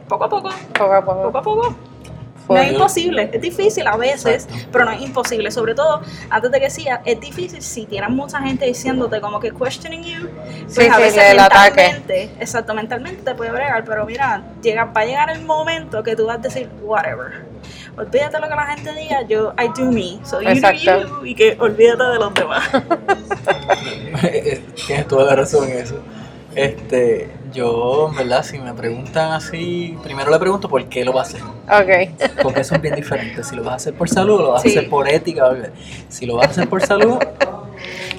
poco 0.08 0.26
a 0.26 0.30
poco, 0.30 0.50
Poco 0.78 0.94
a 0.94 1.04
poco. 1.04 1.22
poco 1.24 1.38
a 1.38 1.42
poco. 1.42 1.76
No 2.48 2.58
es 2.58 2.72
imposible, 2.72 3.30
es 3.34 3.42
difícil 3.42 3.88
a 3.88 3.98
veces, 3.98 4.48
pero 4.72 4.86
no 4.86 4.92
es 4.92 5.02
imposible. 5.02 5.52
Sobre 5.52 5.74
todo, 5.74 6.02
antes 6.30 6.52
de 6.52 6.60
que 6.60 6.70
sea, 6.70 7.02
es 7.06 7.20
difícil 7.20 7.62
si 7.62 7.86
tienes 7.86 8.10
mucha 8.10 8.40
gente 8.42 8.66
diciéndote 8.66 9.20
como 9.22 9.40
que 9.40 9.52
questioning 9.52 10.04
you, 10.04 10.30
pues 10.64 10.76
Sí, 10.76 10.88
a 10.88 10.96
sí, 10.96 11.02
veces 11.02 11.24
el 11.32 11.40
ataque. 11.40 11.82
mentalmente, 11.82 12.24
exacto, 12.40 12.74
mentalmente 12.74 13.22
te 13.24 13.36
puede 13.36 13.52
bregar, 13.52 13.84
pero 13.84 14.06
mira, 14.06 14.44
llega, 14.62 14.86
va 14.86 15.02
a 15.02 15.06
llegar 15.06 15.30
el 15.32 15.42
momento 15.44 16.04
que 16.04 16.16
tú 16.16 16.26
vas 16.28 16.38
a 16.38 16.42
decir, 16.42 16.70
whatever. 16.82 17.46
Olvídate 17.98 18.40
lo 18.40 18.48
que 18.50 18.56
la 18.56 18.66
gente 18.68 18.94
diga, 18.94 19.22
yo, 19.28 19.54
I 19.58 19.68
do 19.76 19.92
me, 19.92 20.20
so 20.24 20.42
you 20.42 20.50
Exacto. 20.50 21.00
do 21.00 21.08
you, 21.22 21.26
y 21.26 21.36
que 21.36 21.56
olvídate 21.60 22.04
de 22.04 22.16
los 22.20 22.34
demás. 22.34 22.70
Tienes 24.88 25.08
toda 25.08 25.26
la 25.26 25.36
razón 25.36 25.70
en 25.70 25.80
eso. 25.80 25.96
Este, 26.54 27.30
yo, 27.56 28.10
en 28.12 28.16
verdad, 28.18 28.44
si 28.44 28.60
me 28.60 28.74
preguntan 28.74 29.32
así, 29.32 29.98
primero 30.04 30.30
le 30.30 30.38
pregunto 30.38 30.70
por 30.70 30.86
qué 30.88 31.04
lo 31.06 31.14
va 31.14 31.22
a 31.22 31.24
hacer. 31.24 31.42
Ok. 31.42 32.42
Porque 32.44 32.60
eso 32.62 32.76
es 32.76 32.82
bien 32.82 32.94
diferente. 32.96 33.44
Si 33.44 33.56
lo 33.56 33.64
vas 33.64 33.74
a 33.74 33.76
hacer 33.78 33.94
por 33.96 34.10
salud 34.10 34.40
lo 34.42 34.52
vas 34.52 34.62
Sí. 34.62 34.70
a 34.76 34.80
hacer 34.80 34.90
por 34.90 35.08
ética. 35.10 35.50
Si 36.10 36.26
lo 36.26 36.36
vas 36.36 36.48
a 36.48 36.52
hacer 36.52 36.70
por 36.70 36.86
salud, 36.86 37.18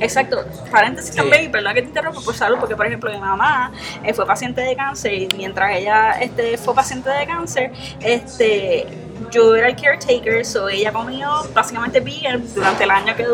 Exacto, 0.00 0.44
paréntesis 0.70 1.12
Sí. 1.12 1.16
también, 1.16 1.50
perdón 1.50 1.72
que 1.74 1.80
te 1.82 1.88
interrumpa 1.88 2.20
por 2.20 2.34
salud, 2.34 2.58
porque 2.60 2.76
por 2.76 2.86
ejemplo 2.86 3.10
mi 3.10 3.18
mamá 3.18 3.72
eh, 4.04 4.12
fue 4.12 4.26
paciente 4.26 4.60
de 4.60 4.76
cáncer 4.76 5.14
y 5.14 5.28
mientras 5.36 5.74
ella 5.74 6.10
este, 6.20 6.58
fue 6.58 6.74
paciente 6.74 7.08
de 7.08 7.26
cáncer, 7.26 7.72
este, 8.00 8.86
yo 9.30 9.54
era 9.56 9.68
el 9.68 9.76
caretaker, 9.76 10.44
so 10.44 10.68
ella 10.68 10.92
comió 10.92 11.30
básicamente 11.54 12.00
vegan 12.00 12.44
durante 12.54 12.84
el 12.84 12.90
año 12.90 13.16
que 13.16 13.26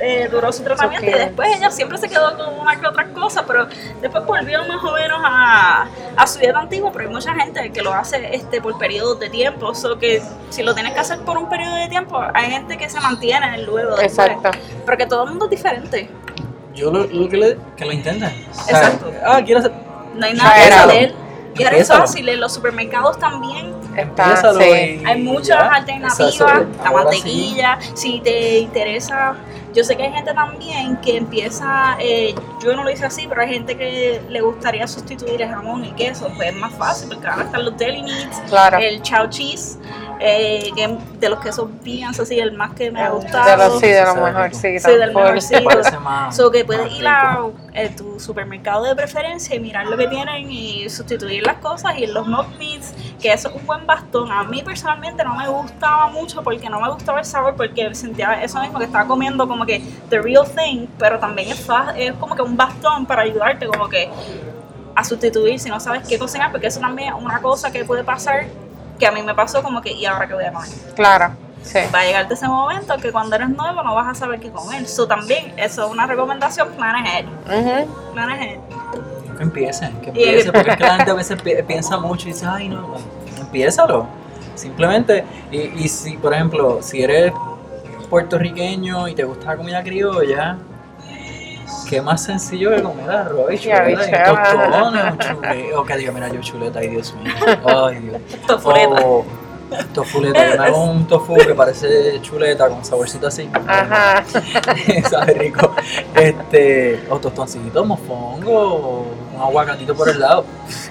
eh, 0.00 0.28
duró 0.30 0.52
su 0.52 0.62
tratamiento 0.62 1.06
y 1.06 1.12
después 1.12 1.56
ella 1.56 1.70
siempre 1.70 1.98
se 1.98 2.08
quedó 2.08 2.36
con 2.36 2.58
una 2.58 2.78
que 2.78 2.86
otra 2.86 3.06
cosa, 3.08 3.44
pero 3.46 3.66
después 4.00 4.24
volvió 4.24 4.64
más 4.66 4.82
o 4.82 4.92
menos 4.92 5.18
a, 5.24 5.86
a 6.16 6.26
su 6.26 6.38
dieta 6.38 6.60
antigua, 6.60 6.90
pero 6.92 7.08
hay 7.08 7.14
mucha 7.14 7.34
gente 7.34 7.70
que 7.70 7.82
lo 7.82 7.92
hace 7.92 8.34
este 8.34 8.60
por 8.60 8.78
periodos 8.78 9.18
de 9.20 9.30
tiempo, 9.30 9.74
so 9.74 9.98
que 9.98 10.22
si 10.50 10.62
lo 10.62 10.74
tienes 10.74 10.92
que 10.94 11.00
hacer 11.00 11.20
por 11.20 11.36
un 11.38 11.48
periodo 11.48 11.74
de 11.76 11.88
tiempo, 11.88 12.20
hay 12.34 12.50
gente 12.50 12.76
que 12.76 12.88
se 12.88 13.00
mantiene 13.00 13.58
luego 13.62 13.96
después, 13.96 14.28
Exacto. 14.28 14.50
pero 14.84 14.98
que 14.98 15.06
todo 15.06 15.24
el 15.24 15.30
mundo 15.30 15.46
es 15.46 15.50
diferente. 15.50 16.10
Yo 16.74 16.92
lo, 16.92 17.04
lo 17.06 17.28
que, 17.28 17.36
le, 17.36 17.58
que 17.76 17.84
lo 17.84 17.92
intenten. 17.92 18.28
O 18.28 18.70
Exacto. 18.70 19.12
Ah, 19.24 19.40
quiero 19.44 19.60
hacer. 19.60 19.72
No 20.14 20.26
hay 20.26 20.34
nada 20.34 20.54
que 20.54 20.74
hacer. 20.74 21.14
Y 21.56 21.64
ahora 21.64 21.76
es 21.76 21.88
fácil, 21.88 22.28
en 22.28 22.40
los 22.40 22.54
supermercados 22.54 23.18
también 23.18 23.74
Está, 23.96 24.36
sí. 24.54 25.02
hay 25.04 25.22
muchas 25.22 25.60
alternativas, 25.72 26.66
la 26.84 26.90
mantequilla, 26.92 27.78
si 27.94 28.20
te 28.20 28.58
interesa, 28.60 29.34
yo 29.74 29.84
sé 29.84 29.96
que 29.96 30.04
hay 30.04 30.12
gente 30.12 30.32
también 30.34 30.96
que 30.98 31.16
empieza, 31.16 31.96
eh, 32.00 32.34
yo 32.62 32.74
no 32.74 32.84
lo 32.84 32.90
hice 32.90 33.06
así, 33.06 33.26
pero 33.28 33.42
hay 33.42 33.48
gente 33.48 33.76
que 33.76 34.20
le 34.28 34.40
gustaría 34.40 34.86
sustituir 34.86 35.40
el 35.42 35.48
jamón 35.48 35.84
y 35.84 35.90
queso, 35.92 36.30
pues 36.36 36.50
es 36.50 36.56
más 36.56 36.72
fácil, 36.74 37.08
porque 37.08 37.26
ahora 37.26 37.44
están 37.44 37.64
los 37.64 37.76
deli 37.76 38.02
meats, 38.02 38.40
Claro. 38.48 38.78
el 38.78 39.02
chow 39.02 39.28
cheese, 39.28 39.78
eh, 40.20 40.70
que 40.74 40.98
de 41.20 41.28
los 41.28 41.38
quesos 41.40 41.68
vegans, 41.84 42.18
así, 42.18 42.38
el 42.40 42.52
más 42.52 42.72
que 42.74 42.90
me 42.90 43.00
ha 43.02 43.10
gustado. 43.10 43.50
De 43.50 43.56
los, 43.56 43.80
sí, 43.80 43.86
de 43.88 44.00
los 44.00 44.14
Sabe 44.14 44.32
mejorcitos. 44.32 44.82
Sí, 44.82 44.98
del 44.98 45.14
mejorcito. 45.14 45.68
So 46.32 46.50
que 46.50 46.64
puedes 46.64 46.92
ir 46.92 47.06
a 47.06 47.38
eh, 47.74 47.90
tu 47.96 48.18
supermercado 48.18 48.84
de 48.84 48.96
preferencia 48.96 49.54
y 49.54 49.60
mirar 49.60 49.86
lo 49.86 49.96
que 49.96 50.08
tienen 50.08 50.50
y 50.50 50.88
sustituir 50.90 51.44
las 51.46 51.56
cosas 51.56 51.96
y 51.98 52.06
los 52.06 52.26
mock 52.26 52.48
meats, 52.58 52.94
que 53.20 53.32
eso 53.32 53.48
es 53.48 53.54
un 53.54 53.66
buen 53.66 53.86
bastón. 53.86 54.30
A 54.32 54.42
mí 54.44 54.62
personalmente 54.62 55.22
no 55.24 55.34
me 55.36 55.48
gustaba 55.48 56.08
mucho 56.08 56.42
porque 56.42 56.68
no 56.68 56.80
me 56.80 56.90
gustaba 56.90 57.20
el 57.20 57.24
sabor 57.24 57.54
porque 57.56 57.94
sentía 57.94 58.42
eso 58.42 58.60
mismo 58.60 58.78
que 58.78 58.86
estaba 58.86 59.06
comiendo 59.06 59.46
como 59.46 59.57
que 59.66 59.82
the 60.10 60.20
real 60.20 60.44
thing, 60.46 60.86
pero 60.98 61.18
también 61.18 61.48
es, 61.50 61.66
es 61.96 62.12
como 62.14 62.34
que 62.34 62.42
un 62.42 62.56
bastón 62.56 63.06
para 63.06 63.22
ayudarte 63.22 63.66
como 63.66 63.88
que 63.88 64.08
a 64.94 65.04
sustituir 65.04 65.60
si 65.60 65.68
no 65.70 65.78
sabes 65.80 66.06
qué 66.08 66.18
cocinar, 66.18 66.50
porque 66.50 66.66
eso 66.66 66.80
también 66.80 67.14
es 67.14 67.22
una 67.22 67.40
cosa 67.40 67.70
que 67.70 67.84
puede 67.84 68.02
pasar 68.04 68.46
que 68.98 69.06
a 69.06 69.12
mí 69.12 69.22
me 69.22 69.34
pasó 69.34 69.62
como 69.62 69.80
que 69.80 69.92
y 69.92 70.04
ahora 70.06 70.26
qué 70.26 70.34
voy 70.34 70.44
a 70.44 70.52
comer 70.52 70.68
Claro. 70.96 71.30
Sí. 71.62 71.78
va 71.94 72.00
a 72.00 72.04
llegarte 72.04 72.34
ese 72.34 72.48
momento 72.48 72.96
que 72.98 73.10
cuando 73.12 73.36
eres 73.36 73.48
nuevo 73.50 73.82
no 73.82 73.94
vas 73.94 74.08
a 74.08 74.14
saber 74.14 74.40
qué 74.40 74.50
comer. 74.50 74.82
Eso 74.84 75.06
también, 75.06 75.52
eso 75.56 75.84
es 75.86 75.90
una 75.90 76.06
recomendación, 76.06 76.68
plan 76.70 76.94
ahead. 76.96 77.24
Ujú. 77.26 78.12
Plan 78.14 78.30
ahead. 78.30 78.58
Que 79.36 79.42
empiecen, 79.42 80.00
que 80.00 80.08
empiecen, 80.08 80.52
porque 80.52 80.70
es 80.70 80.76
que 80.76 80.84
la 80.84 80.96
gente 80.96 81.10
a 81.10 81.14
veces 81.22 81.40
pi- 81.42 81.62
piensa 81.66 81.98
mucho 81.98 82.28
y 82.28 82.32
dice, 82.32 82.46
ay 82.46 82.68
no, 82.68 82.96
empiézalo. 83.40 84.06
Simplemente, 84.54 85.24
y, 85.52 85.58
y 85.84 85.88
si, 85.88 86.16
por 86.16 86.32
ejemplo, 86.34 86.78
si 86.82 87.02
eres 87.02 87.32
puertorriqueño 88.08 89.08
y 89.08 89.14
te 89.14 89.24
gusta 89.24 89.48
la 89.48 89.56
comida 89.56 89.82
criolla, 89.82 90.58
qué 91.88 92.02
más 92.02 92.24
sencillo 92.24 92.74
que 92.74 92.82
comer 92.82 93.10
arroz 93.10 93.52
y 93.52 93.58
chuleta 93.58 95.54
y 95.54 95.72
o 95.72 95.84
que 95.84 95.96
diga, 95.96 96.12
mira, 96.12 96.28
yo 96.28 96.40
chuleta, 96.40 96.80
ay 96.80 96.88
Dios 96.88 97.14
mío, 97.14 97.32
ay 97.64 98.00
Dios. 98.00 98.20
Tofuleta, 99.92 100.56
me 100.56 100.64
hago 100.64 100.84
un 100.84 101.06
tofu 101.06 101.36
que 101.36 101.54
parece 101.54 102.18
chuleta 102.22 102.68
con 102.68 102.82
saborcito 102.84 103.26
así. 103.26 103.50
Ajá. 103.66 104.24
Sabe 105.10 105.34
rico. 105.34 105.74
Este, 106.14 107.04
o 107.10 107.18
tostoncitos, 107.18 107.86
mofongo, 107.86 108.52
o 108.52 109.06
un 109.34 109.42
aguacatito 109.42 109.94
por 109.94 110.08
el 110.08 110.20
lado. 110.20 110.46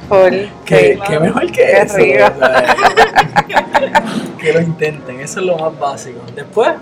Full. 0.08 0.46
¿Qué, 0.66 1.00
mejor 1.20 1.48
que 1.48 1.54
Qué 1.54 1.82
eso? 1.82 1.98
que 4.38 4.54
lo 4.54 4.62
intenten, 4.62 5.22
eso 5.22 5.40
es 5.40 5.46
lo 5.46 5.58
más 5.58 5.80
básico. 5.80 6.20
Después, 6.36 6.74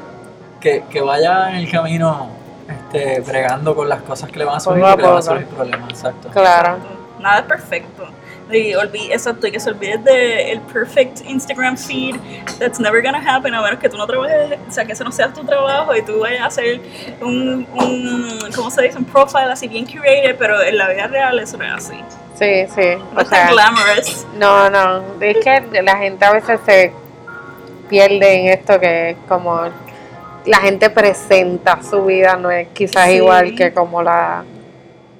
que, 0.65 0.83
que 0.89 0.99
vaya 1.01 1.49
en 1.51 1.57
el 1.57 1.69
camino 1.69 2.27
este, 2.67 3.19
bregando 3.21 3.75
con 3.75 3.87
las 3.87 4.01
cosas 4.01 4.31
que 4.31 4.39
le 4.39 4.45
van 4.45 4.55
a 4.55 4.59
surgir, 4.59 4.83
porque 4.83 5.01
le 5.03 5.07
van 5.09 5.17
a 5.17 5.21
surgir 5.21 5.45
problemas, 5.47 5.89
exacto. 5.91 6.29
Claro. 6.29 6.77
Nada 7.19 7.39
es 7.41 7.45
perfecto. 7.45 8.07
Y 8.51 8.73
olvi- 8.73 9.11
exacto, 9.11 9.45
y 9.45 9.51
que 9.51 9.59
se 9.59 9.69
olvide 9.69 9.97
de 9.99 10.51
el 10.51 10.61
perfect 10.61 11.21
Instagram 11.27 11.77
feed. 11.77 12.15
That's 12.59 12.79
never 12.79 13.01
gonna 13.03 13.19
happen 13.19 13.53
a 13.53 13.61
menos 13.61 13.79
que 13.79 13.89
tú 13.89 13.97
no 13.97 14.07
trabajes, 14.07 14.57
o 14.67 14.71
sea, 14.71 14.85
que 14.85 14.93
ese 14.93 15.03
no 15.03 15.11
sea 15.11 15.31
tu 15.31 15.43
trabajo 15.43 15.95
y 15.95 16.01
tú 16.03 16.19
vayas 16.19 16.41
a 16.41 16.45
hacer 16.47 16.81
un, 17.21 17.67
un 17.73 18.39
¿cómo 18.55 18.71
se 18.71 18.81
dice? 18.83 18.97
Un 18.97 19.05
profile 19.05 19.51
así 19.51 19.67
bien 19.67 19.85
curated, 19.85 20.35
pero 20.39 20.61
en 20.63 20.77
la 20.79 20.89
vida 20.89 21.05
real 21.07 21.37
eso 21.39 21.57
no 21.57 21.63
es 21.65 21.73
así. 21.73 21.99
Sí, 22.39 22.65
sí. 22.73 22.95
No 23.13 23.21
O 23.21 23.25
sea, 23.25 23.51
glamorous. 23.51 24.25
no, 24.37 24.69
no. 24.71 25.03
Es 25.21 25.37
que 25.43 25.81
la 25.83 25.97
gente 25.97 26.25
a 26.25 26.31
veces 26.33 26.59
se 26.65 26.91
pierde 27.89 28.33
en 28.41 28.47
esto 28.59 28.79
que 28.79 29.11
es 29.11 29.17
como 29.27 29.61
la 30.45 30.57
gente 30.57 30.89
presenta 30.89 31.79
su 31.81 32.05
vida, 32.05 32.35
no 32.37 32.51
es 32.51 32.67
quizás 32.69 33.07
Sí. 33.07 33.13
igual 33.15 33.55
que 33.55 33.73
como 33.73 34.01
la... 34.01 34.43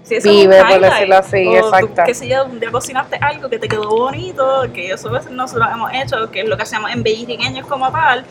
Sí, 0.08 0.16
eso 0.16 0.30
es 0.30 0.36
vive, 0.36 0.60
por 0.62 0.70
highlight. 0.72 0.93
decirlo 0.93 1.18
así, 1.18 1.47
o 1.47 1.56
exacto. 1.56 2.03
Qué 2.06 2.14
sé 2.14 2.28
yo, 2.28 2.45
un 2.45 2.60
día 2.60 2.72
cocinaste 2.72 3.18
algo 3.20 3.49
que 3.49 3.58
te 3.58 3.68
quedó 3.68 3.89
bonito, 3.89 4.64
que 4.72 4.91
eso 4.91 5.10
a 5.10 5.14
veces 5.14 5.32
nosotros 5.32 5.68
hemos 5.74 5.91
hecho, 5.93 6.30
que 6.30 6.41
es 6.41 6.47
lo 6.47 6.56
que 6.56 6.62
hacemos 6.64 6.91
en 6.91 7.01
Belliriqueños 7.01 7.66
como 7.66 7.91
tal. 7.91 8.24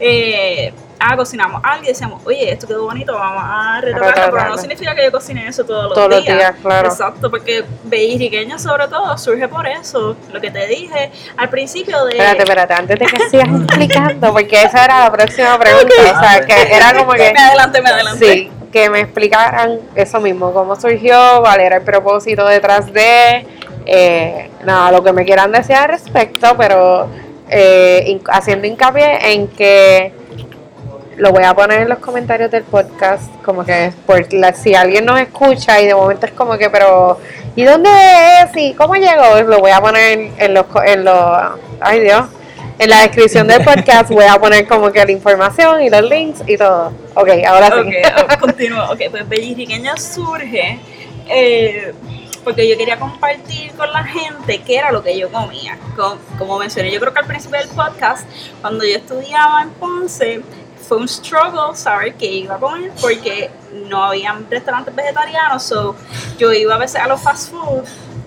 Eh, 0.00 0.74
ah, 0.98 1.16
cocinamos 1.16 1.60
algo 1.64 1.84
y 1.84 1.88
decíamos, 1.88 2.20
oye, 2.24 2.50
esto 2.50 2.66
quedó 2.66 2.82
bonito, 2.84 3.14
vamos 3.14 3.44
a 3.46 3.80
retratarlo, 3.80 4.36
pero 4.36 4.48
no 4.50 4.58
significa 4.58 4.92
que 4.94 5.04
yo 5.04 5.12
cocine 5.12 5.46
eso 5.46 5.64
todos 5.64 5.84
los 5.84 5.94
Todos 5.94 6.10
los 6.10 6.24
días. 6.24 6.36
días, 6.36 6.54
claro. 6.60 6.88
Exacto, 6.88 7.30
porque 7.30 7.64
Belliriqueños 7.84 8.60
sobre 8.60 8.88
todo 8.88 9.16
surge 9.16 9.46
por 9.46 9.68
eso, 9.68 10.16
lo 10.32 10.40
que 10.40 10.50
te 10.50 10.66
dije 10.66 11.12
al 11.36 11.48
principio 11.48 12.04
de... 12.06 12.12
Espérate, 12.12 12.42
espérate, 12.42 12.74
antes 12.74 12.98
de 12.98 13.06
que 13.06 13.28
sigas 13.30 13.48
explicando, 13.48 14.32
porque 14.32 14.62
esa 14.64 14.84
era 14.84 15.00
la 15.04 15.12
próxima 15.12 15.56
pregunta, 15.60 15.94
o 15.96 16.20
sea, 16.20 16.44
que 16.44 16.74
era 16.74 16.92
como 16.92 17.12
que... 17.12 17.32
Me 17.32 17.40
adelanté, 17.40 17.82
me 17.82 17.90
adelanté. 17.90 18.32
Sí, 18.34 18.50
que 18.72 18.88
me 18.90 19.00
explicaran 19.00 19.78
eso 19.94 20.20
mismo, 20.20 20.52
cómo 20.52 20.76
surgió, 20.76 21.16
cuál 21.40 21.60
era 21.60 21.76
el 21.76 21.82
propósito 21.82 22.46
detrás 22.46 22.92
de, 22.92 23.46
eh, 23.86 24.50
nada, 24.64 24.92
lo 24.92 25.02
que 25.02 25.12
me 25.12 25.24
quieran 25.24 25.50
decir 25.52 25.74
al 25.76 25.88
respecto, 25.88 26.56
pero 26.56 27.08
eh, 27.48 28.20
haciendo 28.30 28.66
hincapié 28.66 29.32
en 29.32 29.48
que 29.48 30.12
lo 31.16 31.32
voy 31.32 31.44
a 31.44 31.52
poner 31.54 31.82
en 31.82 31.88
los 31.88 31.98
comentarios 31.98 32.50
del 32.50 32.62
podcast, 32.62 33.24
como 33.44 33.64
que 33.64 33.92
por 34.06 34.32
la- 34.32 34.54
si 34.54 34.74
alguien 34.74 35.04
nos 35.04 35.20
escucha 35.20 35.80
y 35.80 35.86
de 35.86 35.94
momento 35.94 36.24
es 36.26 36.32
como 36.32 36.56
que, 36.56 36.70
pero 36.70 37.18
¿y 37.56 37.64
dónde 37.64 37.90
es? 38.42 38.56
¿Y 38.56 38.72
cómo 38.74 38.94
llegó? 38.94 39.40
Lo 39.42 39.58
voy 39.58 39.70
a 39.72 39.80
poner 39.80 40.30
en 40.38 40.54
los, 40.54 40.64
en 40.86 41.04
los, 41.04 41.16
ay 41.80 42.00
Dios, 42.00 42.26
en 42.80 42.88
la 42.90 43.02
descripción 43.02 43.46
del 43.46 43.62
podcast 43.62 44.10
voy 44.10 44.24
a 44.24 44.40
poner 44.40 44.66
como 44.66 44.90
que 44.90 45.04
la 45.04 45.12
información 45.12 45.82
y 45.82 45.90
los 45.90 46.02
links 46.02 46.42
y 46.46 46.56
todo. 46.56 46.92
Ok, 47.14 47.28
ahora 47.46 47.66
sí. 47.66 47.72
Ok, 47.78 48.12
oh, 48.34 48.40
continúo. 48.40 48.84
Ok, 48.90 49.00
pues 49.10 49.28
Belliriqueña 49.28 49.96
surge 49.98 50.80
eh, 51.28 51.92
porque 52.42 52.66
yo 52.66 52.78
quería 52.78 52.98
compartir 52.98 53.72
con 53.72 53.92
la 53.92 54.02
gente 54.02 54.62
qué 54.66 54.76
era 54.76 54.90
lo 54.92 55.02
que 55.02 55.16
yo 55.18 55.30
comía. 55.30 55.78
Com- 55.94 56.18
como 56.38 56.58
mencioné, 56.58 56.90
yo 56.90 56.98
creo 57.00 57.12
que 57.12 57.18
al 57.20 57.26
principio 57.26 57.58
del 57.60 57.68
podcast, 57.68 58.26
cuando 58.62 58.82
yo 58.84 58.96
estudiaba 58.96 59.60
en 59.62 59.70
Ponce, 59.70 60.40
fue 60.88 60.96
un 60.96 61.06
struggle 61.06 61.76
saber 61.76 62.14
qué 62.14 62.26
iba 62.26 62.54
a 62.54 62.58
comer 62.58 62.90
porque 63.00 63.50
no 63.88 64.04
habían 64.04 64.50
restaurantes 64.50 64.94
vegetarianos, 64.94 65.62
so 65.62 65.94
yo 66.38 66.50
iba 66.52 66.74
a 66.74 66.78
veces 66.78 67.00
a 67.00 67.06
los 67.06 67.20
fast 67.20 67.50
food. 67.52 67.84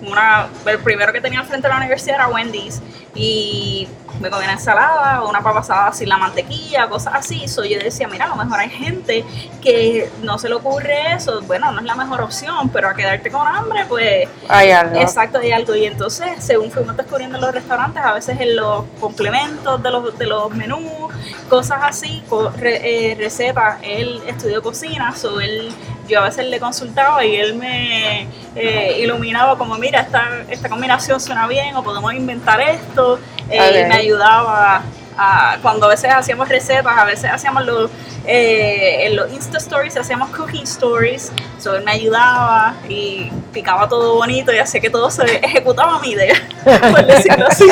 Una, 0.08 0.46
el 0.66 0.78
primero 0.80 1.12
que 1.12 1.20
tenía 1.20 1.40
al 1.40 1.46
frente 1.46 1.66
de 1.68 1.72
la 1.72 1.78
universidad 1.80 2.16
era 2.16 2.28
Wendy's 2.28 2.80
y 3.14 3.88
me 4.20 4.28
comía 4.30 4.44
una 4.46 4.52
ensalada 4.54 5.22
o 5.22 5.28
una 5.30 5.40
papa 5.40 5.60
asada 5.60 5.92
sin 5.92 6.08
la 6.08 6.18
mantequilla, 6.18 6.88
cosas 6.88 7.14
así. 7.14 7.46
So 7.48 7.64
yo 7.64 7.78
decía, 7.78 8.06
mira, 8.08 8.24
a 8.26 8.28
lo 8.28 8.36
mejor 8.36 8.58
hay 8.60 8.70
gente 8.70 9.24
que 9.62 10.10
no 10.22 10.38
se 10.38 10.48
le 10.48 10.54
ocurre 10.56 11.12
eso. 11.14 11.40
Bueno, 11.42 11.70
no 11.72 11.78
es 11.80 11.84
la 11.86 11.94
mejor 11.94 12.20
opción, 12.22 12.68
pero 12.70 12.88
a 12.88 12.94
quedarte 12.94 13.30
con 13.30 13.46
hambre, 13.46 13.84
pues 13.88 14.28
Hay 14.48 14.70
algo. 14.70 15.00
Exacto, 15.00 15.38
hay 15.38 15.52
algo. 15.52 15.74
Y 15.74 15.84
entonces, 15.86 16.28
según 16.44 16.70
fuimos 16.70 16.96
descubriendo 16.96 17.36
en 17.38 17.42
los 17.42 17.52
restaurantes, 17.54 18.02
a 18.02 18.12
veces 18.14 18.40
en 18.40 18.56
los 18.56 18.84
complementos 19.00 19.82
de 19.82 19.90
los, 19.90 20.18
de 20.18 20.26
los 20.26 20.50
menús, 20.54 21.12
cosas 21.48 21.78
así, 21.82 22.22
co- 22.28 22.50
re- 22.50 23.10
eh, 23.12 23.14
recetas, 23.16 23.78
él 23.82 24.22
estudió 24.26 24.62
cocina, 24.62 25.14
so 25.14 25.40
él, 25.40 25.72
yo 26.08 26.20
a 26.20 26.24
veces 26.24 26.46
le 26.46 26.58
consultaba 26.60 27.24
y 27.24 27.36
él 27.36 27.54
me 27.54 28.26
eh, 28.56 28.98
iluminaba 29.00 29.56
como, 29.58 29.76
mira, 29.76 30.00
esta, 30.00 30.42
esta 30.48 30.68
combinación 30.68 31.20
suena 31.20 31.46
bien 31.46 31.74
o 31.76 31.82
podemos 31.82 32.12
inventar 32.14 32.60
esto. 32.60 33.18
Eh, 33.50 33.58
y 33.86 33.88
me 33.88 33.94
ayudaba 33.94 34.82
a- 35.16 35.58
cuando 35.62 35.86
a 35.86 35.90
veces 35.90 36.10
hacíamos 36.12 36.48
recetas, 36.48 36.96
a 36.98 37.04
veces 37.04 37.30
hacíamos 37.30 37.64
los, 37.64 37.90
eh, 38.26 39.06
en 39.06 39.16
los 39.16 39.30
Insta 39.32 39.58
Stories, 39.58 39.96
hacíamos 39.96 40.30
cooking 40.30 40.62
stories, 40.64 41.30
so 41.58 41.76
él 41.76 41.84
me 41.84 41.92
ayudaba 41.92 42.74
y 42.88 43.30
picaba 43.52 43.88
todo 43.88 44.14
bonito 44.16 44.52
y 44.52 44.58
hacía 44.58 44.80
que 44.80 44.90
todo 44.90 45.10
se 45.10 45.24
ejecutaba 45.44 45.98
mi 46.00 46.10
idea, 46.12 46.34
por 46.64 47.06
decirlo 47.06 47.46
así. 47.48 47.66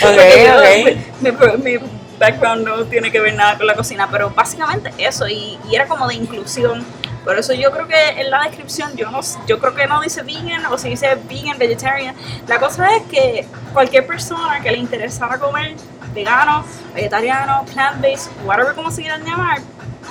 Porque 0.00 0.44
yo, 0.46 0.58
ok. 0.58 0.96
Mi, 1.20 1.30
mi- 1.30 1.78
mi 1.78 1.86
background 2.18 2.66
no 2.66 2.84
tiene 2.84 3.10
que 3.10 3.20
ver 3.20 3.34
nada 3.34 3.56
con 3.56 3.66
la 3.66 3.74
cocina, 3.74 4.08
pero 4.10 4.30
básicamente 4.30 4.92
eso, 4.98 5.26
y, 5.28 5.58
y 5.70 5.74
era 5.74 5.86
como 5.86 6.06
de 6.08 6.14
inclusión. 6.14 6.84
Por 7.24 7.38
eso 7.38 7.52
yo 7.52 7.70
creo 7.70 7.86
que 7.86 8.08
en 8.20 8.30
la 8.30 8.44
descripción, 8.44 8.96
yo 8.96 9.10
no 9.10 9.20
yo 9.46 9.58
creo 9.58 9.74
que 9.74 9.86
no 9.86 10.00
dice 10.00 10.22
vegan 10.22 10.64
o 10.66 10.78
si 10.78 10.88
dice 10.90 11.16
vegan, 11.28 11.58
vegetarian. 11.58 12.14
La 12.46 12.58
cosa 12.58 12.96
es 12.96 13.02
que 13.04 13.46
cualquier 13.72 14.06
persona 14.06 14.60
que 14.60 14.70
le 14.70 14.78
interesara 14.78 15.38
comer 15.38 15.76
vegano, 16.14 16.64
vegetariano, 16.94 17.64
plant-based, 17.72 18.30
whatever 18.44 18.74
como 18.74 18.90
se 18.90 19.02
quieran 19.02 19.22
llamar, 19.24 19.58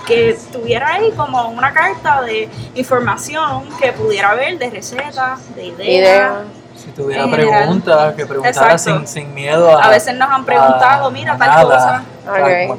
que 0.06 0.38
tuviera 0.52 0.94
ahí 0.94 1.12
como 1.18 1.50
una 1.50 1.74
carta 1.74 2.22
de 2.22 2.48
información 2.76 3.68
que 3.82 3.92
pudiera 3.92 4.34
ver 4.36 4.58
de 4.58 4.70
recetas, 4.70 5.56
de 5.56 5.66
ideas. 5.66 5.88
Idea. 5.88 6.44
Si 6.78 6.92
tuviera 6.92 7.24
En 7.24 7.30
general. 7.32 7.64
preguntas, 7.64 8.14
que 8.16 8.26
preguntara 8.26 8.78
sin, 8.78 9.06
sin 9.06 9.34
miedo 9.34 9.78
a. 9.78 9.84
A 9.84 9.90
veces 9.90 10.16
nos 10.16 10.30
han 10.30 10.46
preguntado, 10.46 11.08
a- 11.08 11.12
mira, 11.12 11.34
a 11.34 11.38
tal 11.38 11.48
nada. 11.50 11.64
cosa. 11.64 12.04
O 12.26 12.78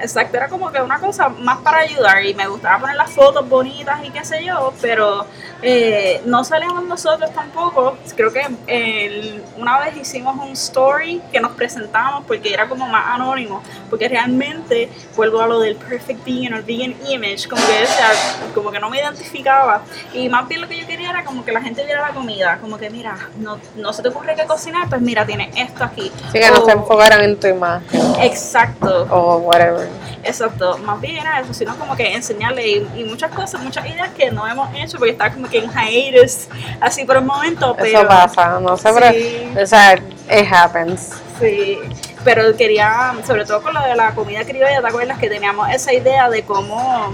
Exacto, 0.00 0.36
era 0.36 0.48
como 0.48 0.70
que 0.70 0.80
una 0.80 0.98
cosa 1.00 1.28
más 1.28 1.58
para 1.58 1.78
ayudar 1.78 2.24
y 2.24 2.32
me 2.34 2.46
gustaba 2.46 2.78
poner 2.78 2.96
las 2.96 3.10
fotos 3.10 3.48
bonitas 3.48 3.98
y 4.04 4.10
qué 4.10 4.24
sé 4.24 4.44
yo, 4.44 4.72
pero 4.80 5.26
eh, 5.60 6.22
no 6.24 6.44
salíamos 6.44 6.84
nosotros 6.84 7.32
tampoco. 7.34 7.96
Creo 8.14 8.32
que 8.32 8.46
el- 8.68 9.42
una 9.56 9.80
vez 9.80 9.96
hicimos 9.96 10.36
un 10.36 10.52
story 10.52 11.20
que 11.32 11.40
nos 11.40 11.52
presentamos 11.52 12.24
porque 12.26 12.52
era 12.54 12.68
como 12.68 12.86
más 12.86 13.06
anónimo, 13.14 13.60
porque 13.90 14.08
realmente 14.08 14.88
vuelvo 15.16 15.40
a 15.40 15.48
lo 15.48 15.58
del 15.58 15.74
perfect 15.74 16.24
vegan 16.24 16.54
o 16.54 16.62
vegan 16.64 16.94
image, 17.08 17.48
como 17.48 17.60
que, 17.66 17.82
o 17.82 17.86
sea, 17.86 18.10
como 18.54 18.70
que 18.70 18.78
no 18.78 18.88
me 18.90 18.98
identificaba 19.00 19.82
y 20.12 20.28
más 20.28 20.46
bien 20.46 20.60
lo 20.60 20.68
que 20.68 20.78
yo 20.78 20.86
quería 20.86 21.10
era 21.10 21.24
como 21.24 21.44
que 21.44 21.50
la 21.50 21.60
gente 21.60 21.84
viera 21.84 22.02
la 22.02 22.14
comida, 22.14 22.58
como 22.60 22.78
que 22.78 22.88
mira, 22.90 23.16
no, 23.38 23.58
no 23.76 23.92
se 23.92 24.02
te 24.02 24.08
ocurre 24.10 24.36
qué 24.36 24.44
cocinar, 24.46 24.88
pues 24.88 25.00
mira, 25.00 25.26
tiene 25.26 25.50
esto 25.56 25.82
aquí. 25.82 26.12
Así 26.28 26.38
que 26.38 26.50
no 26.52 26.64
se 26.64 26.70
enfocaran 26.72 27.22
en 27.22 27.38
tu 27.40 27.48
imagen 27.48 28.00
Exacto. 28.20 29.06
o 29.10 29.38
whatever. 29.38 29.87
Exacto, 30.24 30.78
más 30.78 31.00
bien 31.00 31.16
era 31.16 31.40
eso, 31.40 31.52
sino 31.54 31.76
como 31.76 31.96
que 31.96 32.14
enseñarle 32.14 32.66
y, 32.68 32.88
y 32.96 33.04
muchas 33.04 33.30
cosas, 33.32 33.60
muchas 33.62 33.86
ideas 33.86 34.10
que 34.16 34.30
no 34.30 34.46
hemos 34.46 34.68
hecho 34.74 34.98
porque 34.98 35.12
está 35.12 35.32
como 35.32 35.48
que 35.48 35.58
en 35.58 35.70
hiatus, 35.70 36.48
así 36.80 37.04
por 37.04 37.16
el 37.16 37.24
momento, 37.24 37.74
pero... 37.78 37.98
Eso 38.00 38.08
pasa, 38.08 38.60
no 38.60 38.76
sé, 38.76 38.90
pero, 38.92 39.10
Sí. 39.12 39.48
o 39.62 39.66
sea, 39.66 39.94
it 39.94 40.52
happens. 40.52 41.12
Sí, 41.40 41.78
pero 42.24 42.56
quería, 42.56 43.14
sobre 43.26 43.44
todo 43.44 43.62
con 43.62 43.72
lo 43.74 43.80
de 43.82 43.94
la 43.94 44.14
comida 44.14 44.44
criolla, 44.44 44.80
¿te 44.80 44.86
acuerdas 44.88 45.18
que 45.18 45.28
teníamos 45.28 45.68
esa 45.70 45.92
idea 45.92 46.28
de 46.28 46.42
cómo 46.42 47.12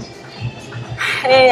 eh, 1.27 1.51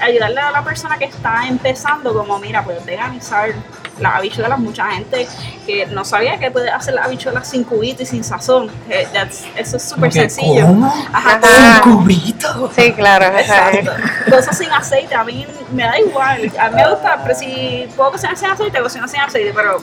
ayudarle 0.00 0.40
a 0.40 0.50
la 0.50 0.62
persona 0.62 0.98
que 0.98 1.06
está 1.06 1.46
empezando, 1.46 2.12
como 2.14 2.38
mira, 2.38 2.62
puedes 2.64 2.84
veganizar 2.84 3.50
las 3.98 4.14
habichuelas, 4.14 4.58
mucha 4.60 4.86
gente 4.92 5.26
que 5.66 5.86
no 5.86 6.04
sabía 6.04 6.38
que 6.38 6.50
puede 6.52 6.70
hacer 6.70 6.94
las 6.94 7.06
habichuelas 7.06 7.48
sin 7.50 7.64
cubito 7.64 8.02
y 8.02 8.06
sin 8.06 8.22
sazón, 8.22 8.70
Eh, 8.88 9.08
that's- 9.12 9.44
eso 9.56 9.76
es 9.76 9.82
súper 9.82 10.12
sencillo. 10.12 10.66
¿Cómo? 10.66 10.94
Ajá. 11.12 11.82
Un 11.84 11.92
cubito. 12.04 12.70
Sí, 12.76 12.92
claro, 12.92 13.36
Exacto. 13.36 13.90
Cosas 14.30 14.56
sin 14.56 14.70
aceite, 14.70 15.14
a 15.14 15.24
mí 15.24 15.46
me 15.72 15.82
da 15.82 15.98
igual. 15.98 16.52
A 16.58 16.68
mí 16.70 16.76
me 16.76 16.88
gusta, 16.90 17.20
pero 17.24 17.34
si 17.34 17.88
puedo 17.96 18.12
cocinar 18.12 18.36
sin 18.36 18.50
aceite, 18.50 18.80
cocino 18.80 19.08
sin 19.08 19.20
aceite, 19.20 19.52
pero... 19.54 19.78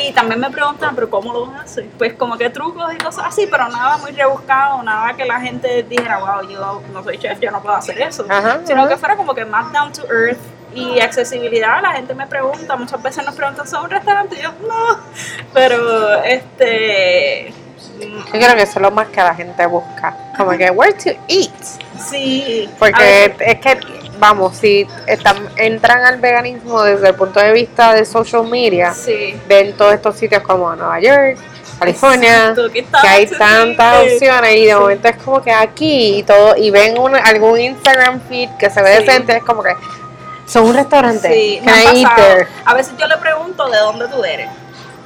Y 0.00 0.12
también 0.12 0.40
me 0.40 0.50
preguntan, 0.50 0.94
pero 0.94 1.08
¿cómo 1.10 1.32
lo 1.32 1.52
haces? 1.60 1.86
Pues 1.96 2.14
como 2.14 2.36
que 2.36 2.50
trucos 2.50 2.92
y 2.94 2.98
cosas 2.98 3.26
así, 3.28 3.46
pero 3.50 3.68
nada 3.68 3.98
muy 3.98 4.12
rebuscado, 4.12 4.82
nada 4.82 5.14
que 5.14 5.24
la 5.24 5.40
gente 5.40 5.82
dijera, 5.82 6.18
wow, 6.18 6.48
yo 6.48 6.82
no 6.92 7.02
soy 7.02 7.18
chef, 7.18 7.38
yo 7.40 7.50
no 7.50 7.60
puedo 7.62 7.74
hacer 7.76 8.00
eso. 8.00 8.24
Ajá, 8.28 8.60
Sino 8.64 8.80
ajá. 8.82 8.90
que 8.90 8.96
fuera 8.96 9.16
como 9.16 9.34
que 9.34 9.44
más 9.44 9.72
down 9.72 9.92
to 9.92 10.02
earth 10.12 10.38
y 10.74 11.00
accesibilidad. 11.00 11.82
La 11.82 11.92
gente 11.92 12.14
me 12.14 12.26
pregunta, 12.26 12.76
muchas 12.76 13.02
veces 13.02 13.24
nos 13.24 13.34
preguntan 13.34 13.66
sobre 13.66 13.84
un 13.84 13.90
restaurante 13.90 14.36
y 14.38 14.42
yo, 14.42 14.52
no. 14.66 14.98
Pero, 15.54 16.22
este... 16.22 17.52
mm, 17.98 18.16
yo 18.18 18.30
creo 18.32 18.54
que 18.56 18.62
eso 18.62 18.78
es 18.78 18.82
lo 18.82 18.90
más 18.90 19.08
que 19.08 19.20
la 19.20 19.34
gente 19.34 19.66
busca. 19.66 20.14
Como 20.36 20.50
que, 20.52 20.70
where 20.70 20.92
to 20.92 21.10
eat. 21.28 21.50
Sí. 21.98 22.70
Porque 22.78 23.34
es 23.40 23.60
que, 23.60 23.80
vamos, 24.18 24.56
si 24.56 24.86
están, 25.06 25.36
entran 25.56 26.04
al 26.04 26.18
veganismo 26.20 26.82
desde 26.82 27.08
el 27.08 27.14
punto 27.14 27.40
de 27.40 27.52
vista 27.52 27.94
de 27.94 28.04
social 28.04 28.44
media, 28.46 28.92
Sí. 28.94 29.38
ven 29.48 29.76
todos 29.76 29.94
estos 29.94 30.16
sitios 30.16 30.42
como 30.42 30.74
Nueva 30.74 31.00
York, 31.00 31.38
California, 31.78 32.34
Exacto, 32.48 32.70
que, 32.72 32.84
que 32.84 33.08
hay 33.08 33.26
tan 33.26 33.38
tantas 33.76 34.02
opciones 34.02 34.56
y 34.56 34.64
de 34.66 34.74
momento 34.74 35.08
es 35.08 35.16
como 35.22 35.40
que 35.42 35.52
aquí 35.52 36.18
y 36.18 36.22
todo, 36.24 36.56
y 36.56 36.70
ven 36.70 36.98
un- 36.98 37.14
algún 37.14 37.60
Instagram 37.60 38.20
feed 38.28 38.50
que 38.58 38.68
se 38.68 38.82
ve 38.82 38.96
Sí. 38.98 39.04
decente, 39.04 39.36
es 39.36 39.44
como 39.44 39.62
que 39.62 39.74
son 40.46 40.64
un 40.64 40.74
restaurante. 40.74 41.32
Sí, 41.32 41.60
me? 41.62 42.46
A 42.64 42.74
veces 42.74 42.94
yo 42.98 43.06
le 43.06 43.16
pregunto 43.18 43.68
de 43.68 43.78
dónde 43.78 44.08
tú 44.08 44.24
eres. 44.24 44.48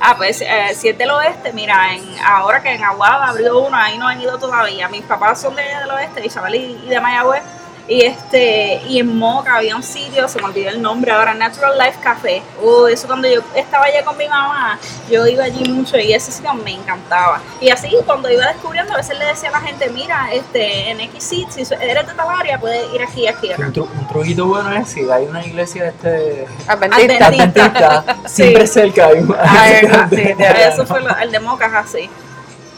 Ah, 0.01 0.15
pues 0.17 0.41
eh, 0.41 0.75
si 0.75 0.89
es 0.89 0.99
del 0.99 1.11
oeste, 1.11 1.53
mira, 1.53 1.95
en, 1.95 2.03
ahora 2.27 2.61
que 2.63 2.71
en 2.75 2.83
Aguada 2.83 3.29
abrió 3.29 3.59
uno, 3.61 3.77
ahí 3.77 3.99
no 3.99 4.09
han 4.09 4.21
ido 4.21 4.37
todavía. 4.39 4.89
Mis 4.89 5.03
papás 5.03 5.41
son 5.41 5.55
de, 5.55 5.63
del 5.63 5.91
oeste, 5.91 6.25
Isabel 6.27 6.55
y, 6.57 6.81
y 6.85 6.89
de 6.89 7.01
Mayagüez. 7.01 7.43
Y 7.89 8.03
este 8.05 8.81
y 8.89 9.01
en 9.01 9.19
Moca 9.19 9.57
había 9.57 9.75
un 9.75 9.83
sitio, 9.83 10.29
se 10.29 10.39
me 10.39 10.45
olvidó 10.47 10.71
el 10.71 10.81
nombre 10.81 11.11
ahora, 11.11 11.35
Natural 11.35 11.77
Life 11.77 11.99
Café. 12.01 12.41
Uh, 12.63 12.87
eso 12.87 13.09
cuando 13.09 13.29
yo 13.29 13.41
estaba 13.57 13.87
allá 13.87 14.05
con 14.05 14.17
mi 14.17 14.29
mamá, 14.29 14.79
yo 15.11 15.27
iba 15.27 15.45
allí 15.45 15.65
mucho 15.69 15.99
y 15.99 16.13
ese 16.13 16.31
sitio 16.31 16.55
me 16.55 16.73
encantaba. 16.73 17.41
Y 17.61 17.71
así 17.71 17.91
cuando 18.07 18.31
iba 18.31 18.47
descubriendo, 18.47 18.93
a 18.95 18.99
veces 18.99 19.19
le 19.19 19.25
decía 19.27 19.49
a 19.49 19.53
la 19.53 19.61
gente, 19.61 19.91
mira, 19.91 20.29
este, 20.33 20.91
en 20.91 21.01
X 21.01 21.25
si 21.25 21.45
eres 21.81 22.07
de 22.07 22.15
tal 22.15 22.29
área, 22.31 22.59
puedes 22.61 22.93
ir 22.95 23.03
aquí, 23.03 23.27
aquí, 23.27 23.53
acá. 23.53 23.67
Un, 23.67 23.73
tru- 23.73 23.89
un 23.99 24.07
truquito 24.09 24.47
bueno 24.47 24.71
es 24.77 24.89
si 24.89 25.01
hay 25.11 25.25
una 25.25 25.45
iglesia 25.45 25.89
este 25.89 26.47
Adventista. 26.69 27.27
Adventista. 27.27 27.65
adventista, 27.67 28.05
Sí. 28.29 28.35
siempre 28.45 28.67
cerca 28.69 29.07
hay 29.09 29.19
un- 29.19 29.37
Ay, 29.39 29.89
sí, 30.11 30.35
ya. 30.39 30.51
Eso 30.69 30.87
fue 30.87 31.01
lo- 31.01 31.17
el 31.19 31.33
de 31.33 31.41
Mocas 31.41 31.73
así. 31.75 32.09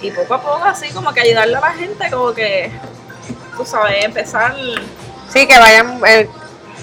Y 0.00 0.10
poco 0.10 0.34
a 0.34 0.40
poco 0.42 0.64
así 0.64 0.90
como 0.92 1.12
que 1.12 1.20
ayudarle 1.20 1.56
a 1.56 1.60
la 1.60 1.72
gente 1.72 2.10
como 2.10 2.32
que, 2.32 2.70
tú 3.56 3.64
sabes, 3.64 4.04
empezar... 4.04 4.54
Sí, 5.32 5.46
que 5.46 5.58
vayan 5.58 6.00
eh, 6.06 6.28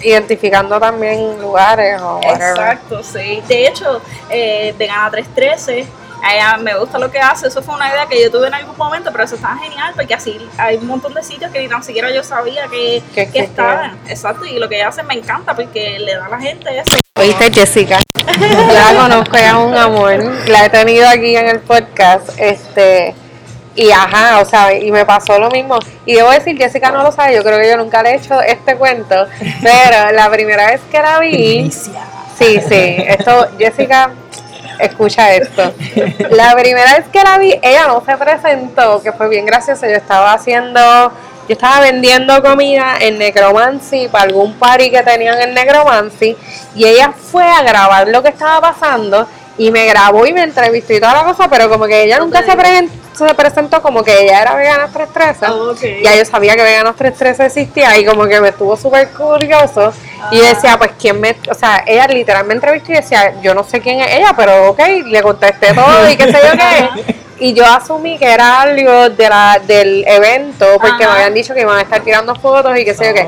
identificando 0.04 0.80
también 0.80 1.40
lugares 1.40 2.02
o 2.02 2.18
whatever. 2.18 2.50
Exacto, 2.50 3.04
sí. 3.04 3.42
De 3.48 3.68
hecho, 3.68 4.02
eh, 4.30 4.74
Vegana 4.78 5.10
313, 5.12 5.88
a 6.24 6.36
ella 6.36 6.58
me 6.58 6.78
gusta 6.78 7.00
lo 7.00 7.12
que 7.12 7.20
hace. 7.20 7.48
Eso 7.48 7.62
fue 7.62 7.76
una 7.76 7.90
idea 7.90 8.06
que 8.08 8.22
yo 8.22 8.32
tuve 8.32 8.48
en 8.48 8.54
algún 8.54 8.78
momento, 8.78 9.12
pero 9.12 9.24
eso 9.24 9.36
está 9.36 9.56
genial 9.58 9.94
porque 9.96 10.14
así 10.14 10.38
hay 10.58 10.78
un 10.78 10.88
montón 10.88 11.14
de 11.14 11.24
sitios 11.24 11.52
que 11.52 11.60
ni 11.60 11.68
tan 11.68 11.84
siquiera 11.84 12.12
yo 12.12 12.24
sabía 12.24 12.68
que, 12.68 13.02
Que 13.14 13.40
estaban. 13.40 14.00
Exacto, 14.08 14.46
y 14.46 14.60
lo 14.60 14.68
que 14.70 14.76
ella 14.76 14.90
hace 14.90 15.04
me 15.04 15.16
encanta 15.16 15.56
porque 15.56 16.00
le 16.00 16.16
da 16.16 16.26
a 16.26 16.30
la 16.30 16.40
gente 16.40 16.70
eso. 16.78 16.96
Oíste, 17.18 17.52
Jessica. 17.52 18.00
La 18.26 19.00
conozco, 19.00 19.38
ella 19.38 19.50
es 19.50 19.56
un 19.56 19.78
amor. 19.78 20.24
La 20.48 20.66
he 20.66 20.70
tenido 20.70 21.08
aquí 21.08 21.36
en 21.36 21.48
el 21.48 21.60
podcast. 21.60 22.30
Este. 22.38 23.16
Y 23.76 23.90
ajá, 23.92 24.40
o 24.42 24.46
sea, 24.46 24.74
y 24.74 24.92
me 24.92 25.06
pasó 25.06 25.40
lo 25.40 25.50
mismo. 25.50 25.80
Y 26.06 26.16
debo 26.16 26.30
decir, 26.32 26.58
Jessica 26.58 26.92
no 26.92 27.04
lo 27.04 27.12
sabe, 27.12 27.36
yo 27.36 27.44
creo 27.44 27.58
que 27.60 27.70
yo 27.70 27.78
nunca 27.78 28.04
le 28.04 28.12
he 28.12 28.16
hecho 28.16 28.42
este 28.42 28.76
cuento. 28.76 29.28
Pero 29.64 30.12
la 30.12 30.30
primera 30.30 30.68
vez 30.68 30.82
que 30.92 31.00
la 31.02 31.20
vi. 31.20 31.30
Primicia. 31.32 32.02
Sí, 32.38 32.60
sí, 32.68 32.96
esto, 33.08 33.48
Jessica, 33.58 34.10
escucha 34.80 35.34
esto. 35.34 35.74
La 36.32 36.54
primera 36.56 36.96
vez 36.98 37.06
que 37.12 37.22
la 37.24 37.38
vi, 37.38 37.58
ella 37.62 37.88
no 37.88 38.04
se 38.04 38.18
presentó, 38.18 39.02
que 39.02 39.12
fue 39.14 39.30
bien 39.30 39.46
gracioso. 39.46 39.86
Yo 39.86 39.96
estaba 39.96 40.34
haciendo, 40.34 40.80
yo 41.48 41.54
estaba 41.54 41.82
vendiendo 41.82 42.42
comida 42.42 42.96
en 43.00 43.20
Necromancy 43.20 44.08
para 44.08 44.24
algún 44.26 44.54
party 44.56 44.90
que 44.90 45.04
tenían 45.04 45.40
en 45.40 45.54
Necromancy. 45.54 46.36
Y 46.76 46.86
ella 46.88 47.14
fue 47.32 47.48
a 47.48 47.62
grabar 47.62 48.08
lo 48.08 48.24
que 48.24 48.30
estaba 48.30 48.60
pasando 48.60 49.28
y 49.58 49.70
me 49.70 49.86
grabó 49.86 50.26
y 50.26 50.34
me 50.34 50.42
entrevistó 50.44 50.94
y 50.94 51.00
toda 51.00 51.14
la 51.14 51.24
cosa, 51.24 51.48
pero 51.48 51.70
como 51.70 51.86
que 51.86 52.04
ella 52.04 52.18
nunca 52.20 52.42
se, 52.42 52.54
presen- 52.58 52.90
se 53.14 53.34
presentó 53.36 53.82
como 53.82 54.04
que 54.04 54.24
ella 54.24 54.42
era 54.42 54.56
vegana 54.56 54.88
313. 54.92 55.46
Ok. 55.52 56.04
Ya 56.04 56.16
yo 56.16 56.26
sabía 56.26 56.56
que 56.56 56.64
Veganos 56.64 56.96
313 56.96 57.46
existía 57.46 57.98
y 57.98 58.06
como 58.06 58.26
que 58.26 58.40
me 58.40 58.50
estuvo 58.50 58.76
súper 58.78 59.10
curioso. 59.10 59.94
Y 60.32 60.38
yo 60.38 60.46
decía, 60.46 60.78
pues, 60.78 60.92
¿quién 61.00 61.20
me...? 61.20 61.36
O 61.50 61.54
sea, 61.54 61.84
ella 61.86 62.08
literal 62.08 62.46
me 62.46 62.54
entrevistó 62.54 62.92
y 62.92 62.96
decía, 62.96 63.34
yo 63.42 63.54
no 63.54 63.64
sé 63.64 63.82
quién 63.82 64.00
es 64.02 64.16
ella, 64.18 64.34
pero 64.36 64.70
ok, 64.70 64.80
le 65.06 65.22
contesté 65.22 65.74
todo 65.74 66.10
y 66.10 66.16
qué 66.16 66.26
sé 66.26 66.40
yo 66.44 66.58
qué. 66.58 67.22
Y 67.42 67.56
yo 67.56 67.66
asumí 67.66 68.20
que 68.20 68.32
era 68.32 68.62
algo 68.62 69.10
de 69.10 69.28
la, 69.28 69.60
del 69.66 70.08
evento, 70.08 70.78
porque 70.80 71.08
me 71.08 71.12
habían 71.12 71.34
dicho 71.34 71.56
que 71.56 71.62
iban 71.62 71.76
a 71.76 71.82
estar 71.82 72.00
tirando 72.02 72.36
fotos 72.36 72.78
y 72.78 72.86
qué 72.86 72.94
sé 72.94 73.08
yo 73.08 73.14
qué. 73.16 73.28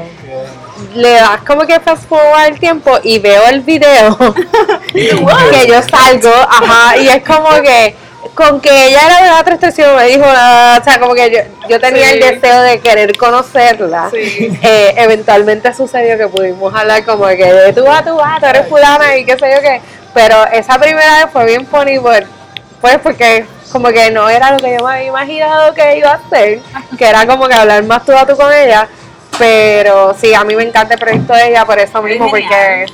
Le 0.93 1.13
das 1.13 1.41
como 1.41 1.65
que 1.65 1.79
fast 1.79 2.07
forward 2.07 2.45
el 2.49 2.59
tiempo 2.59 2.91
y 3.01 3.17
veo 3.17 3.47
el 3.47 3.61
video 3.61 4.15
que 4.93 5.65
yo 5.67 5.81
salgo, 5.81 6.29
ajá, 6.29 6.95
y 6.97 7.07
es 7.09 7.23
como 7.23 7.49
que 7.63 7.95
con 8.35 8.59
que 8.61 8.69
ella 8.87 8.99
era 9.05 9.21
de 9.23 9.29
la 9.31 9.43
313 9.43 9.95
me 9.95 10.05
dijo 10.07 10.25
nada, 10.25 10.79
o 10.79 10.83
sea, 10.83 10.99
como 10.99 11.13
que 11.13 11.29
yo, 11.31 11.67
yo 11.69 11.79
tenía 11.79 12.07
Sí. 12.07 12.13
el 12.13 12.19
deseo 12.19 12.61
de 12.61 12.79
querer 12.79 13.15
conocerla. 13.17 14.09
Sí. 14.11 14.57
Eh, 14.63 14.93
eventualmente 14.97 15.73
sucedió 15.73 16.17
que 16.17 16.27
pudimos 16.27 16.73
hablar 16.73 17.03
como 17.05 17.27
que 17.27 17.45
de 17.53 17.73
tú 17.73 17.87
a 17.89 18.03
tú 18.03 18.19
a, 18.19 18.37
tú 18.39 18.45
eres 18.47 18.67
fulana 18.67 19.15
y 19.17 19.25
qué 19.25 19.37
sé 19.37 19.51
yo 19.55 19.61
qué. 19.61 19.81
Pero 20.13 20.45
esa 20.51 20.79
primera 20.79 21.23
vez 21.23 21.27
fue 21.31 21.45
bien 21.45 21.65
funny 21.67 21.99
por- 21.99 22.25
pues 22.81 22.97
porque 22.99 23.45
como 23.71 23.89
que 23.89 24.11
no 24.11 24.29
era 24.29 24.51
lo 24.51 24.57
que 24.59 24.75
yo 24.77 24.85
me 24.85 24.93
había 24.95 25.07
imaginado 25.07 25.73
que 25.73 25.97
iba 25.97 26.09
a 26.11 26.15
hacer, 26.15 26.59
que 26.97 27.05
era 27.07 27.25
como 27.25 27.47
que 27.47 27.53
hablar 27.53 27.83
más 27.83 28.03
tú 28.05 28.11
a 28.15 28.25
tú 28.25 28.35
con 28.35 28.51
ella. 28.53 28.87
Pero 29.39 30.15
sí, 30.19 30.33
a 30.33 30.43
mí 30.43 30.55
me 30.55 30.63
encanta 30.63 30.93
el 30.93 30.99
proyecto 30.99 31.33
de 31.33 31.49
ella 31.49 31.65
por 31.65 31.79
eso 31.79 32.01
mismo, 32.03 32.29
porque. 32.29 32.85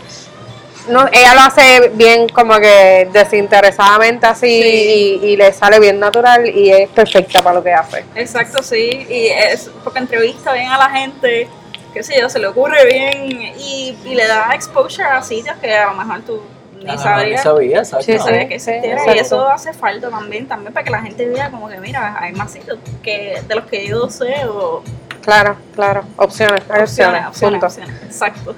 No, 0.89 1.07
ella 1.11 1.33
lo 1.35 1.41
hace 1.41 1.89
bien 1.93 2.27
como 2.29 2.57
que 2.59 3.07
desinteresadamente 3.11 4.25
así 4.27 4.61
Sí. 4.61 5.19
y, 5.23 5.27
y 5.27 5.37
le 5.37 5.51
sale 5.53 5.79
bien 5.79 5.99
natural 5.99 6.47
y 6.49 6.71
es 6.71 6.89
perfecta 6.89 7.41
para 7.41 7.55
lo 7.55 7.63
que 7.63 7.73
hace. 7.73 8.03
Exacto, 8.15 8.61
sí, 8.63 9.05
y 9.09 9.27
es 9.27 9.69
porque 9.83 9.99
entrevista 9.99 10.53
bien 10.53 10.67
a 10.71 10.77
la 10.77 10.89
gente, 10.89 11.47
qué 11.93 12.03
sé 12.03 12.19
yo, 12.19 12.29
se 12.29 12.39
le 12.39 12.47
ocurre 12.47 12.85
bien 12.85 13.31
y, 13.57 13.95
y 14.05 14.15
le 14.15 14.27
da 14.27 14.51
exposure 14.53 15.05
a 15.07 15.21
sitios 15.21 15.55
que 15.57 15.73
a 15.73 15.87
lo 15.87 15.93
mejor 15.93 16.21
tú 16.21 16.41
ni 16.81 16.89
Ah, 16.91 16.97
sabías. 16.97 17.39
ni 17.39 17.43
sabía, 17.43 17.77
exacto. 17.79 18.05
Sí, 18.05 18.13
no 18.13 18.23
sabías 18.23 18.41
sí, 18.43 18.47
que 18.47 18.59
sí, 18.59 18.71
existiera. 18.71 18.95
exacto. 19.01 19.15
y 19.15 19.19
eso 19.19 19.47
hace 19.49 19.73
falta 19.73 20.09
también, 20.09 20.47
también 20.47 20.73
para 20.73 20.83
que 20.85 20.91
la 20.91 21.01
gente 21.01 21.25
vea 21.27 21.49
como 21.51 21.67
que 21.67 21.77
mira, 21.79 22.15
hay 22.19 22.31
más 22.33 22.51
sitios 22.51 22.77
que 23.03 23.41
de 23.47 23.55
los 23.55 23.65
que 23.65 23.85
yo 23.87 24.09
sé 24.09 24.33
o 24.47 24.81
Claro, 25.21 25.57
claro. 25.75 26.03
Opciones, 26.15 26.61
opciones. 26.61 26.81
Opciones, 26.89 27.25
opciones, 27.27 27.59
punto. 27.59 27.65
opciones. 27.67 28.03
Exacto. 28.03 28.55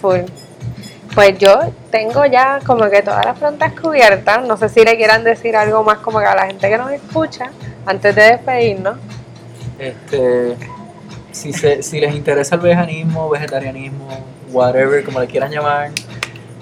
Full. 0.00 0.20
Pues 1.14 1.38
yo 1.38 1.60
tengo 1.90 2.26
ya 2.26 2.58
como 2.66 2.90
que 2.90 3.02
todas 3.02 3.24
las 3.24 3.38
preguntas 3.38 3.72
cubiertas. 3.80 4.44
No 4.46 4.56
sé 4.56 4.68
si 4.68 4.84
le 4.84 4.96
quieran 4.96 5.22
decir 5.22 5.54
algo 5.56 5.84
más 5.84 5.98
como 5.98 6.18
que 6.18 6.26
a 6.26 6.34
la 6.34 6.46
gente 6.46 6.68
que 6.68 6.76
nos 6.76 6.90
escucha 6.90 7.50
antes 7.86 8.14
de 8.16 8.22
despedirnos. 8.22 8.98
Este, 9.78 10.56
si, 11.30 11.52
se, 11.52 11.82
si 11.82 12.00
les 12.00 12.14
interesa 12.14 12.56
el 12.56 12.62
veganismo, 12.62 13.28
vegetarianismo, 13.30 14.08
whatever, 14.50 15.04
como 15.04 15.20
le 15.20 15.26
quieran 15.26 15.50
llamar, 15.50 15.90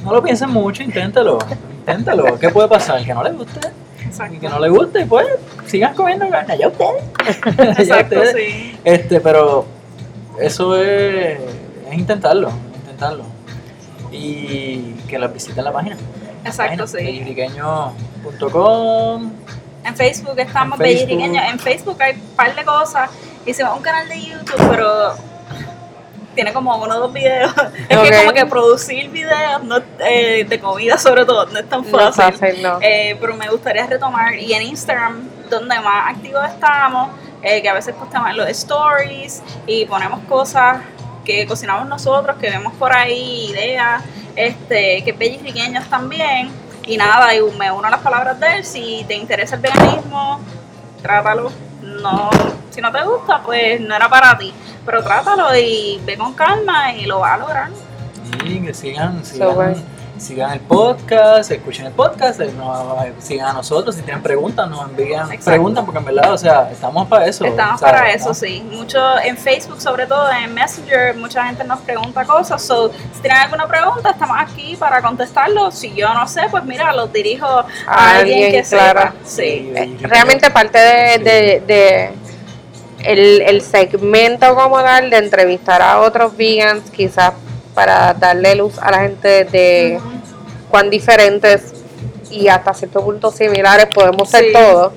no 0.05 0.13
lo 0.13 0.23
piensen 0.23 0.51
mucho, 0.51 0.83
inténtalo. 0.83 1.39
Inténtalo. 1.79 2.39
¿Qué 2.39 2.51
puede 2.51 2.69
pasar? 2.69 3.03
Que 3.05 3.15
no 3.15 3.23
les 3.23 3.37
guste. 3.37 3.61
Y 4.31 4.39
que 4.39 4.49
no 4.49 4.59
les 4.61 4.71
guste, 4.71 5.07
pues 5.07 5.27
sigan 5.67 5.95
comiendo 5.95 6.29
carne. 6.29 6.59
Ya 6.59 6.69
ustedes. 6.69 7.03
Ya 7.57 7.73
Exacto, 7.73 8.17
ustedes. 8.17 8.35
sí. 8.37 8.79
Este, 8.85 9.21
pero 9.21 9.65
eso 10.39 10.77
es, 10.77 11.39
es 11.91 11.95
intentarlo, 11.95 12.51
intentarlo. 12.77 13.25
Y 14.13 14.95
que 15.09 15.19
las 15.19 15.33
visiten 15.33 15.65
la 15.65 15.73
página. 15.73 15.97
Exacto, 16.45 16.87
sí. 16.87 16.97
Belliriqueño.com 16.97 19.33
En 19.85 19.97
Facebook 19.97 20.39
estamos 20.39 20.79
En 20.81 20.87
Facebook. 20.87 21.21
En 21.23 21.59
Facebook 21.59 22.01
hay 22.03 22.15
un 22.15 22.21
par 22.37 22.55
de 22.55 22.65
cosas. 22.65 23.11
Hicimos 23.47 23.77
un 23.77 23.83
canal 23.83 24.09
de 24.09 24.21
YouTube, 24.21 24.69
pero 24.71 25.15
tiene 26.35 26.53
como 26.53 26.77
uno 26.77 26.97
o 26.97 27.01
dos 27.01 27.13
videos. 27.13 27.53
Es 27.89 27.99
que 27.99 28.17
como 28.19 28.33
que 28.33 28.47
producir 28.47 29.11
videos 29.11 29.63
no, 29.65 29.79
eh, 30.01 30.45
de 30.49 30.61
comida 30.61 30.97
sobre 30.99 31.25
todo 31.25 31.47
no 31.47 31.59
es 31.59 31.69
tan 31.69 31.83
No 31.83 31.89
es 32.09 32.15
fácil. 32.17 32.39
fácil, 32.39 32.63
no. 32.63 32.79
Eh, 32.81 33.17
pero 33.21 33.35
me 33.35 33.49
gustaría 33.49 33.87
retomar. 33.87 34.35
Y 34.35 34.53
en 34.53 34.63
Instagram, 34.63 35.29
donde 35.51 35.81
más 35.81 36.15
activos 36.15 36.45
estamos, 36.49 37.11
eh, 37.43 37.61
que 37.61 37.69
a 37.69 37.75
veces 37.75 37.95
postamos 37.95 38.31
en 38.31 38.37
los 38.37 38.49
stories 38.49 39.43
y 39.67 39.85
ponemos 39.87 40.21
cosas 40.29 40.79
que 41.25 41.47
cocinamos 41.47 41.87
nosotros, 41.87 42.37
que 42.37 42.51
vemos 42.51 42.73
por 42.75 42.93
ahí, 42.93 43.51
ideas, 43.51 44.03
este, 44.37 45.03
que 45.05 45.13
bellisriqueños 45.13 45.89
también. 45.89 46.51
Y 46.85 46.97
nada, 46.97 47.35
y 47.35 47.41
me 47.59 47.71
uno 47.71 47.87
a 47.87 47.91
las 47.91 48.01
palabras 48.01 48.41
de 48.41 48.57
él, 48.57 48.65
si 48.65 49.05
te 49.07 49.15
interesa 49.15 49.55
el 49.55 49.61
veganismo, 49.61 50.41
trátalo. 51.01 51.53
No, 51.81 52.31
si 52.71 52.81
no 52.81 52.91
te 52.91 53.03
gusta, 53.05 53.43
pues 53.43 53.81
no 53.81 53.95
era 53.95 54.09
para 54.09 54.37
ti. 54.37 54.53
Pero 54.85 55.03
trátalo 55.03 55.55
y 55.57 56.01
ve 56.05 56.17
con 56.17 56.35
calma 56.35 56.93
y 56.93 57.07
lo 57.07 57.21
vas 57.21 57.35
a 57.35 57.39
lograr. 57.39 57.71
Y 58.45 58.61
que 58.61 58.75
sigan, 58.75 59.25
So, 59.25 59.53
bueno. 59.53 59.77
Sigan, 60.19 60.53
el 60.53 60.61
podcast, 60.61 61.51
escuchen 61.51 61.87
el 61.87 61.93
podcast, 61.93 62.41
eh, 62.41 62.53
nos- 62.57 62.97
sigan 63.25 63.49
a 63.49 63.53
nosotros, 63.55 63.95
si 63.97 64.03
tienen 64.03 64.23
preguntas, 64.23 64.69
nos 64.69 64.89
envían 64.89 65.23
Exacto. 65.27 65.45
preguntas, 65.51 65.85
porque 65.85 65.99
en 65.99 66.05
verdad, 66.05 66.33
o 66.33 66.39
sea, 66.39 66.69
estamos 66.71 67.09
para 67.09 67.27
eso. 67.27 67.45
Estamos 67.45 67.81
¿sabes? 67.81 67.95
para 67.95 68.11
eso, 68.13 68.29
¿no? 68.29 68.35
sí. 68.35 68.63
Mucho 68.71 69.01
en 69.21 69.37
Facebook, 69.37 69.81
sobre 69.81 70.07
todo 70.07 70.31
en 70.31 70.55
Messenger, 70.55 71.17
mucha 71.17 71.45
gente 71.47 71.65
nos 71.65 71.81
pregunta 71.81 72.25
cosas. 72.25 72.63
So, 72.63 72.91
si 73.15 73.21
tienen 73.21 73.41
alguna 73.41 73.67
pregunta, 73.67 74.11
estamos 74.11 74.37
aquí 74.39 74.77
para 74.77 75.03
contestarlo. 75.03 75.71
Si 75.71 75.93
yo 75.95 76.13
no 76.15 76.29
sé, 76.29 76.43
pues 76.51 76.65
mira, 76.65 76.93
los 76.93 77.13
dirijo 77.13 77.47
a, 77.47 77.67
A 77.87 78.17
alguien, 78.19 78.45
alguien, 78.45 78.63
que 78.63 78.69
claro. 78.69 79.01
sepa. 79.01 79.15
Sí. 79.25 79.73
Eh, 79.75 79.97
realmente 80.03 80.51
parte 80.51 80.79
de, 80.79 81.19
de- 81.19 81.63
de 81.67 82.13
el, 83.05 83.41
el 83.43 83.63
segmento 83.63 84.55
como 84.55 84.81
tal 84.81 85.11
de 85.11 85.17
entrevistar 85.17 85.83
a 85.83 86.01
otros 86.01 86.37
vegans 86.37 86.89
quizás 86.91 87.33
para 87.75 88.15
darle 88.15 88.55
luz 88.55 88.79
a 88.81 88.91
la 88.91 89.01
gente 89.01 89.45
de 89.45 89.99
cuán 90.71 90.91
diferentes 90.91 91.73
y 92.31 92.49
hasta 92.49 92.73
cierto 92.75 93.05
punto 93.05 93.31
similares 93.31 93.87
podemos 93.95 94.29
ser 94.31 94.45
Sí. 94.47 94.53
todos. 94.53 94.93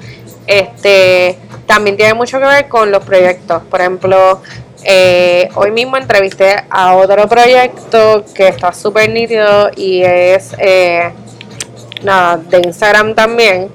Este 0.48 1.38
también 1.66 1.98
tiene 1.98 2.14
mucho 2.14 2.40
que 2.40 2.46
ver 2.46 2.68
con 2.68 2.92
los 2.92 3.04
proyectos. 3.04 3.64
Por 3.70 3.82
ejemplo 3.82 4.42
eh, 4.84 5.50
hoy 5.56 5.72
mismo 5.72 5.98
entrevisté 5.98 6.64
a 6.70 6.96
otro 6.96 7.28
proyecto 7.28 8.24
que 8.36 8.50
está 8.50 8.72
súper 8.72 9.10
nítido 9.10 9.72
y 9.76 10.04
es 10.04 10.54
eh, 10.60 11.12
nada 12.04 12.38
de 12.38 12.58
Instagram 12.60 13.16
también. 13.16 13.70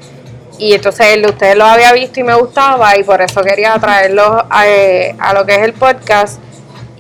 Y 0.59 0.75
entonces 0.75 1.07
el 1.15 1.23
de 1.23 1.29
ustedes 1.31 1.57
lo 1.57 1.65
había 1.65 1.93
visto 1.95 2.21
y 2.21 2.23
me 2.23 2.35
gustaba 2.35 2.97
y 2.97 3.03
por 3.03 3.21
eso 3.23 3.43
quería 3.43 3.75
traerlo 3.81 4.45
a, 4.49 4.69
eh, 4.69 5.17
a 5.19 5.33
lo 5.33 5.45
que 5.47 5.55
es 5.55 5.63
el 5.63 5.73
podcast 5.73 6.39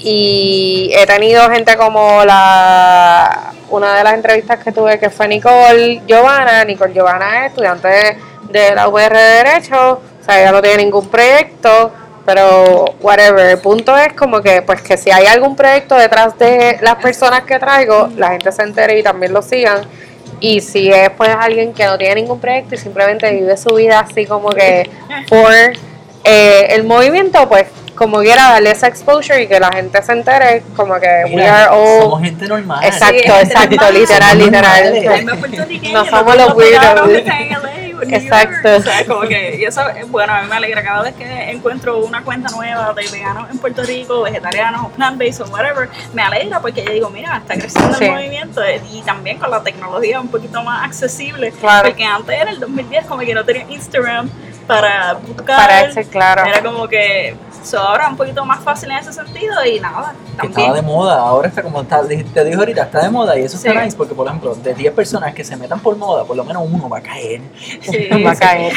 y 0.02 0.90
he 0.94 1.06
tenido 1.06 1.48
gente 1.50 1.76
como 1.76 2.24
la 2.24 3.52
una 3.68 3.98
de 3.98 4.04
las 4.04 4.14
entrevistas 4.14 4.58
que 4.62 4.72
tuve 4.72 4.98
que 4.98 5.10
fue 5.10 5.28
Nicole 5.28 6.02
Giovanna. 6.06 6.64
Nicole 6.64 6.92
Giovanna 6.92 7.44
es 7.44 7.50
estudiante 7.52 8.16
de, 8.48 8.74
la 8.74 8.88
UR 8.88 9.12
de 9.12 9.20
Derecho 9.20 10.00
o 10.00 10.24
sea 10.24 10.40
ella 10.40 10.52
no 10.52 10.62
tiene 10.62 10.84
ningún 10.84 11.08
proyecto 11.08 11.92
pero 12.24 12.84
whatever. 13.00 13.50
El 13.50 13.58
punto 13.58 13.96
es 13.96 14.12
como 14.14 14.40
que 14.40 14.62
pues 14.62 14.82
que 14.82 14.96
si 14.96 15.10
hay 15.10 15.26
algún 15.26 15.56
proyecto 15.56 15.94
detrás 15.96 16.38
de 16.38 16.78
las 16.80 16.96
personas 16.96 17.42
que 17.42 17.58
traigo 17.58 18.08
la 18.16 18.30
gente 18.30 18.50
se 18.52 18.62
entere 18.62 18.98
y 18.98 19.02
también 19.02 19.32
lo 19.32 19.42
sigan. 19.42 19.82
Y 20.40 20.60
si 20.60 20.90
es 20.90 21.10
pues 21.10 21.30
alguien 21.38 21.74
que 21.74 21.84
no 21.84 21.98
tiene 21.98 22.16
ningún 22.16 22.40
proyecto 22.40 22.74
y 22.74 22.78
simplemente 22.78 23.30
vive 23.32 23.56
su 23.56 23.74
vida 23.74 24.00
así 24.00 24.24
como 24.24 24.50
que 24.50 24.88
por 25.28 25.52
eh, 26.24 26.66
el 26.70 26.84
movimiento, 26.84 27.48
pues 27.48 27.66
como 28.00 28.20
quiera 28.20 28.52
darle 28.52 28.70
esa 28.70 28.86
exposure 28.86 29.42
y 29.42 29.46
que 29.46 29.60
la 29.60 29.68
gente 29.70 30.02
se 30.02 30.12
entere 30.12 30.62
como 30.74 30.98
que 30.98 31.06
we 31.26 31.36
Mira, 31.36 31.64
are 31.66 31.76
all... 31.76 32.00
somos 32.00 32.22
gente 32.22 32.48
normal. 32.48 32.82
Exacto, 32.82 33.14
Sí, 33.18 33.28
es 33.28 33.42
exacto, 33.50 33.76
normal. 33.76 33.94
literal, 33.94 34.30
Somos 34.30 34.44
literal. 34.46 35.26
normales. 35.26 35.92
No 35.92 36.04
somos 36.06 36.36
los 36.36 36.54
weirdos. 36.54 37.08
que 37.10 37.16
están 37.18 37.42
en 37.42 37.50
LA 37.50 37.58
o 37.58 38.02
en 38.02 38.08
New 38.08 38.18
Exacto. 38.18 38.76
O 38.76 38.80
sea, 38.80 39.04
como 39.06 39.20
que, 39.28 39.56
y 39.60 39.64
eso, 39.64 39.86
es 39.90 40.10
bueno, 40.10 40.32
a 40.32 40.40
mí 40.40 40.48
me 40.48 40.56
alegra 40.56 40.82
cada 40.82 41.02
vez 41.02 41.14
que 41.14 41.50
encuentro 41.50 41.98
una 41.98 42.22
cuenta 42.24 42.48
nueva 42.56 42.94
de 42.94 43.06
veganos 43.06 43.50
en 43.50 43.58
Puerto 43.58 43.82
Rico, 43.82 44.22
vegetarianos 44.22 44.90
plant-based 44.96 45.42
o 45.42 45.48
whatever, 45.50 45.90
me 46.14 46.22
alegra 46.22 46.58
porque 46.58 46.82
yo 46.82 46.92
digo, 46.92 47.10
mira, 47.10 47.36
está 47.36 47.52
creciendo 47.60 47.98
Sí. 47.98 48.04
el 48.06 48.12
movimiento 48.12 48.64
eh, 48.64 48.80
y 48.90 49.02
también 49.02 49.38
con 49.38 49.50
la 49.50 49.62
tecnología 49.62 50.18
un 50.22 50.28
poquito 50.28 50.62
más 50.62 50.86
accesible. 50.86 51.52
Claro. 51.52 51.88
Porque 51.90 52.04
antes 52.04 52.34
era 52.40 52.50
el 52.50 52.60
2010 52.60 53.04
como 53.04 53.20
que 53.20 53.34
no 53.34 53.44
tenía 53.44 53.66
Instagram 53.68 54.30
para 54.66 55.14
buscar. 55.14 55.56
Para 55.58 55.80
ese, 55.82 56.04
claro. 56.08 56.46
Era 56.46 56.62
como 56.62 56.88
que 56.88 57.34
so, 57.62 57.78
ahora 57.78 58.08
un 58.08 58.16
poquito 58.16 58.44
más 58.44 58.60
fácil 58.60 58.90
en 58.90 58.98
ese 58.98 59.12
sentido 59.12 59.54
y 59.64 59.80
nada, 59.80 60.14
estaba 60.42 60.74
de 60.74 60.82
moda, 60.82 61.18
ahora 61.18 61.48
está 61.48 61.62
como 61.62 61.82
está, 61.82 62.02
te 62.06 62.44
dijo 62.44 62.60
ahorita, 62.60 62.82
está 62.84 63.02
de 63.02 63.10
moda 63.10 63.38
y 63.38 63.42
eso 63.44 63.56
está 63.56 63.72
Sí. 63.72 63.78
nice 63.78 63.96
porque 63.96 64.14
por 64.14 64.26
ejemplo, 64.26 64.54
de 64.54 64.74
10 64.74 64.92
personas 64.94 65.34
que 65.34 65.44
se 65.44 65.56
metan 65.56 65.80
por 65.80 65.96
moda, 65.96 66.24
por 66.24 66.36
lo 66.36 66.44
menos 66.44 66.62
uno 66.70 66.88
va 66.88 66.98
a 66.98 67.02
caer. 67.02 67.40
Sí, 67.82 68.08
Va 68.24 68.30
a 68.30 68.34
sí. 68.34 68.40
caer. 68.40 68.72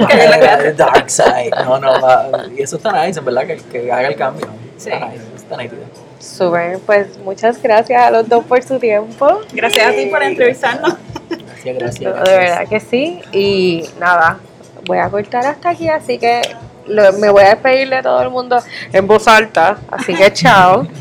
va 0.00 0.04
a 0.04 0.08
Caer 0.08 0.50
al 0.50 0.76
dark 0.76 1.10
side. 1.10 1.50
No, 1.64 1.78
no, 1.78 2.00
va, 2.00 2.28
y 2.56 2.62
eso 2.62 2.76
está 2.76 3.04
nice, 3.06 3.18
en 3.18 3.24
verdad, 3.24 3.46
que, 3.46 3.56
que 3.56 3.90
haga 3.92 4.08
el 4.08 4.16
cambio. 4.16 4.46
Sí. 4.76 4.90
Está 4.90 5.06
nice, 5.08 5.24
está 5.36 5.56
nítido. 5.56 5.82
Súper, 6.18 6.78
pues 6.80 7.18
muchas 7.18 7.62
gracias 7.62 8.02
a 8.02 8.10
los 8.10 8.28
dos 8.28 8.44
por 8.44 8.62
su 8.62 8.78
tiempo. 8.78 9.40
Gracias 9.52 9.86
a 9.86 9.90
ti 9.92 10.06
por 10.06 10.22
entrevistarnos. 10.22 10.94
Gracias, 11.28 11.76
gracias. 11.78 12.24
De 12.24 12.36
verdad 12.36 12.68
que 12.68 12.80
sí. 12.80 13.20
Y 13.32 13.84
nada, 14.00 14.38
voy 14.86 14.98
a 14.98 15.08
cortar 15.10 15.44
hasta 15.46 15.70
aquí, 15.70 15.88
así 15.88 16.18
que 16.18 16.40
me 16.88 17.30
voy 17.30 17.42
a 17.42 17.50
despedir 17.50 17.88
de 17.88 18.02
todo 18.02 18.22
el 18.22 18.30
mundo 18.30 18.58
en 18.92 19.06
voz 19.06 19.28
alta. 19.28 19.78
Así 19.90 20.14
que 20.14 20.32
chao. 20.32 20.86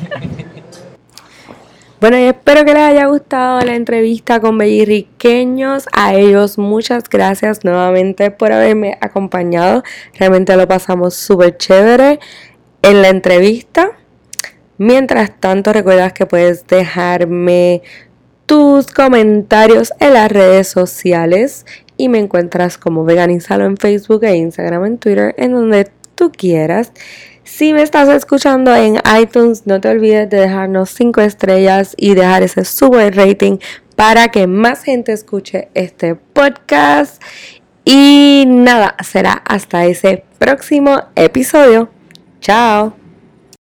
Bueno, 2.03 2.17
y 2.19 2.23
espero 2.23 2.65
que 2.65 2.73
les 2.73 2.83
haya 2.83 3.05
gustado 3.05 3.61
la 3.61 3.75
entrevista 3.75 4.41
con 4.41 4.57
Bellirriqueños. 4.57 5.85
A 5.93 6.13
ellos 6.13 6.57
muchas 6.57 7.07
gracias 7.07 7.63
nuevamente 7.63 8.29
por 8.29 8.51
haberme 8.51 8.97
acompañado. 8.99 9.83
Realmente 10.19 10.57
lo 10.57 10.67
pasamos 10.67 11.13
súper 11.13 11.55
chévere 11.55 12.19
en 12.81 13.01
la 13.01 13.07
entrevista. 13.07 13.91
Mientras 14.77 15.39
tanto, 15.39 15.71
recuerdas 15.71 16.11
que 16.11 16.25
puedes 16.25 16.67
dejarme 16.67 17.83
tus 18.45 18.87
comentarios 18.87 19.93
en 20.01 20.13
las 20.15 20.29
redes 20.29 20.67
sociales 20.67 21.65
y 21.97 22.09
me 22.09 22.19
encuentras 22.19 22.77
como 22.77 23.05
Veganizalo 23.05 23.65
en 23.65 23.77
Facebook 23.77 24.23
e 24.23 24.35
Instagram, 24.35 24.85
en 24.85 24.97
Twitter, 24.97 25.35
en 25.37 25.53
donde 25.53 25.89
tú 26.15 26.31
quieras. 26.31 26.91
Si 27.43 27.73
me 27.73 27.81
estás 27.81 28.09
escuchando 28.09 28.73
en 28.73 28.99
iTunes, 29.19 29.67
no 29.67 29.81
te 29.81 29.89
olvides 29.89 30.29
de 30.29 30.37
dejarnos 30.37 30.89
5 30.91 31.21
estrellas 31.21 31.93
y 31.97 32.15
dejar 32.15 32.41
ese 32.43 32.65
super 32.65 33.15
rating 33.15 33.57
para 33.95 34.29
que 34.29 34.47
más 34.47 34.83
gente 34.83 35.11
escuche 35.11 35.69
este 35.73 36.15
podcast. 36.15 37.21
Y 37.85 38.45
nada, 38.47 38.95
será 39.03 39.33
hasta 39.45 39.85
ese 39.85 40.23
próximo 40.39 41.01
episodio. 41.15 41.89
Chao. 42.39 43.02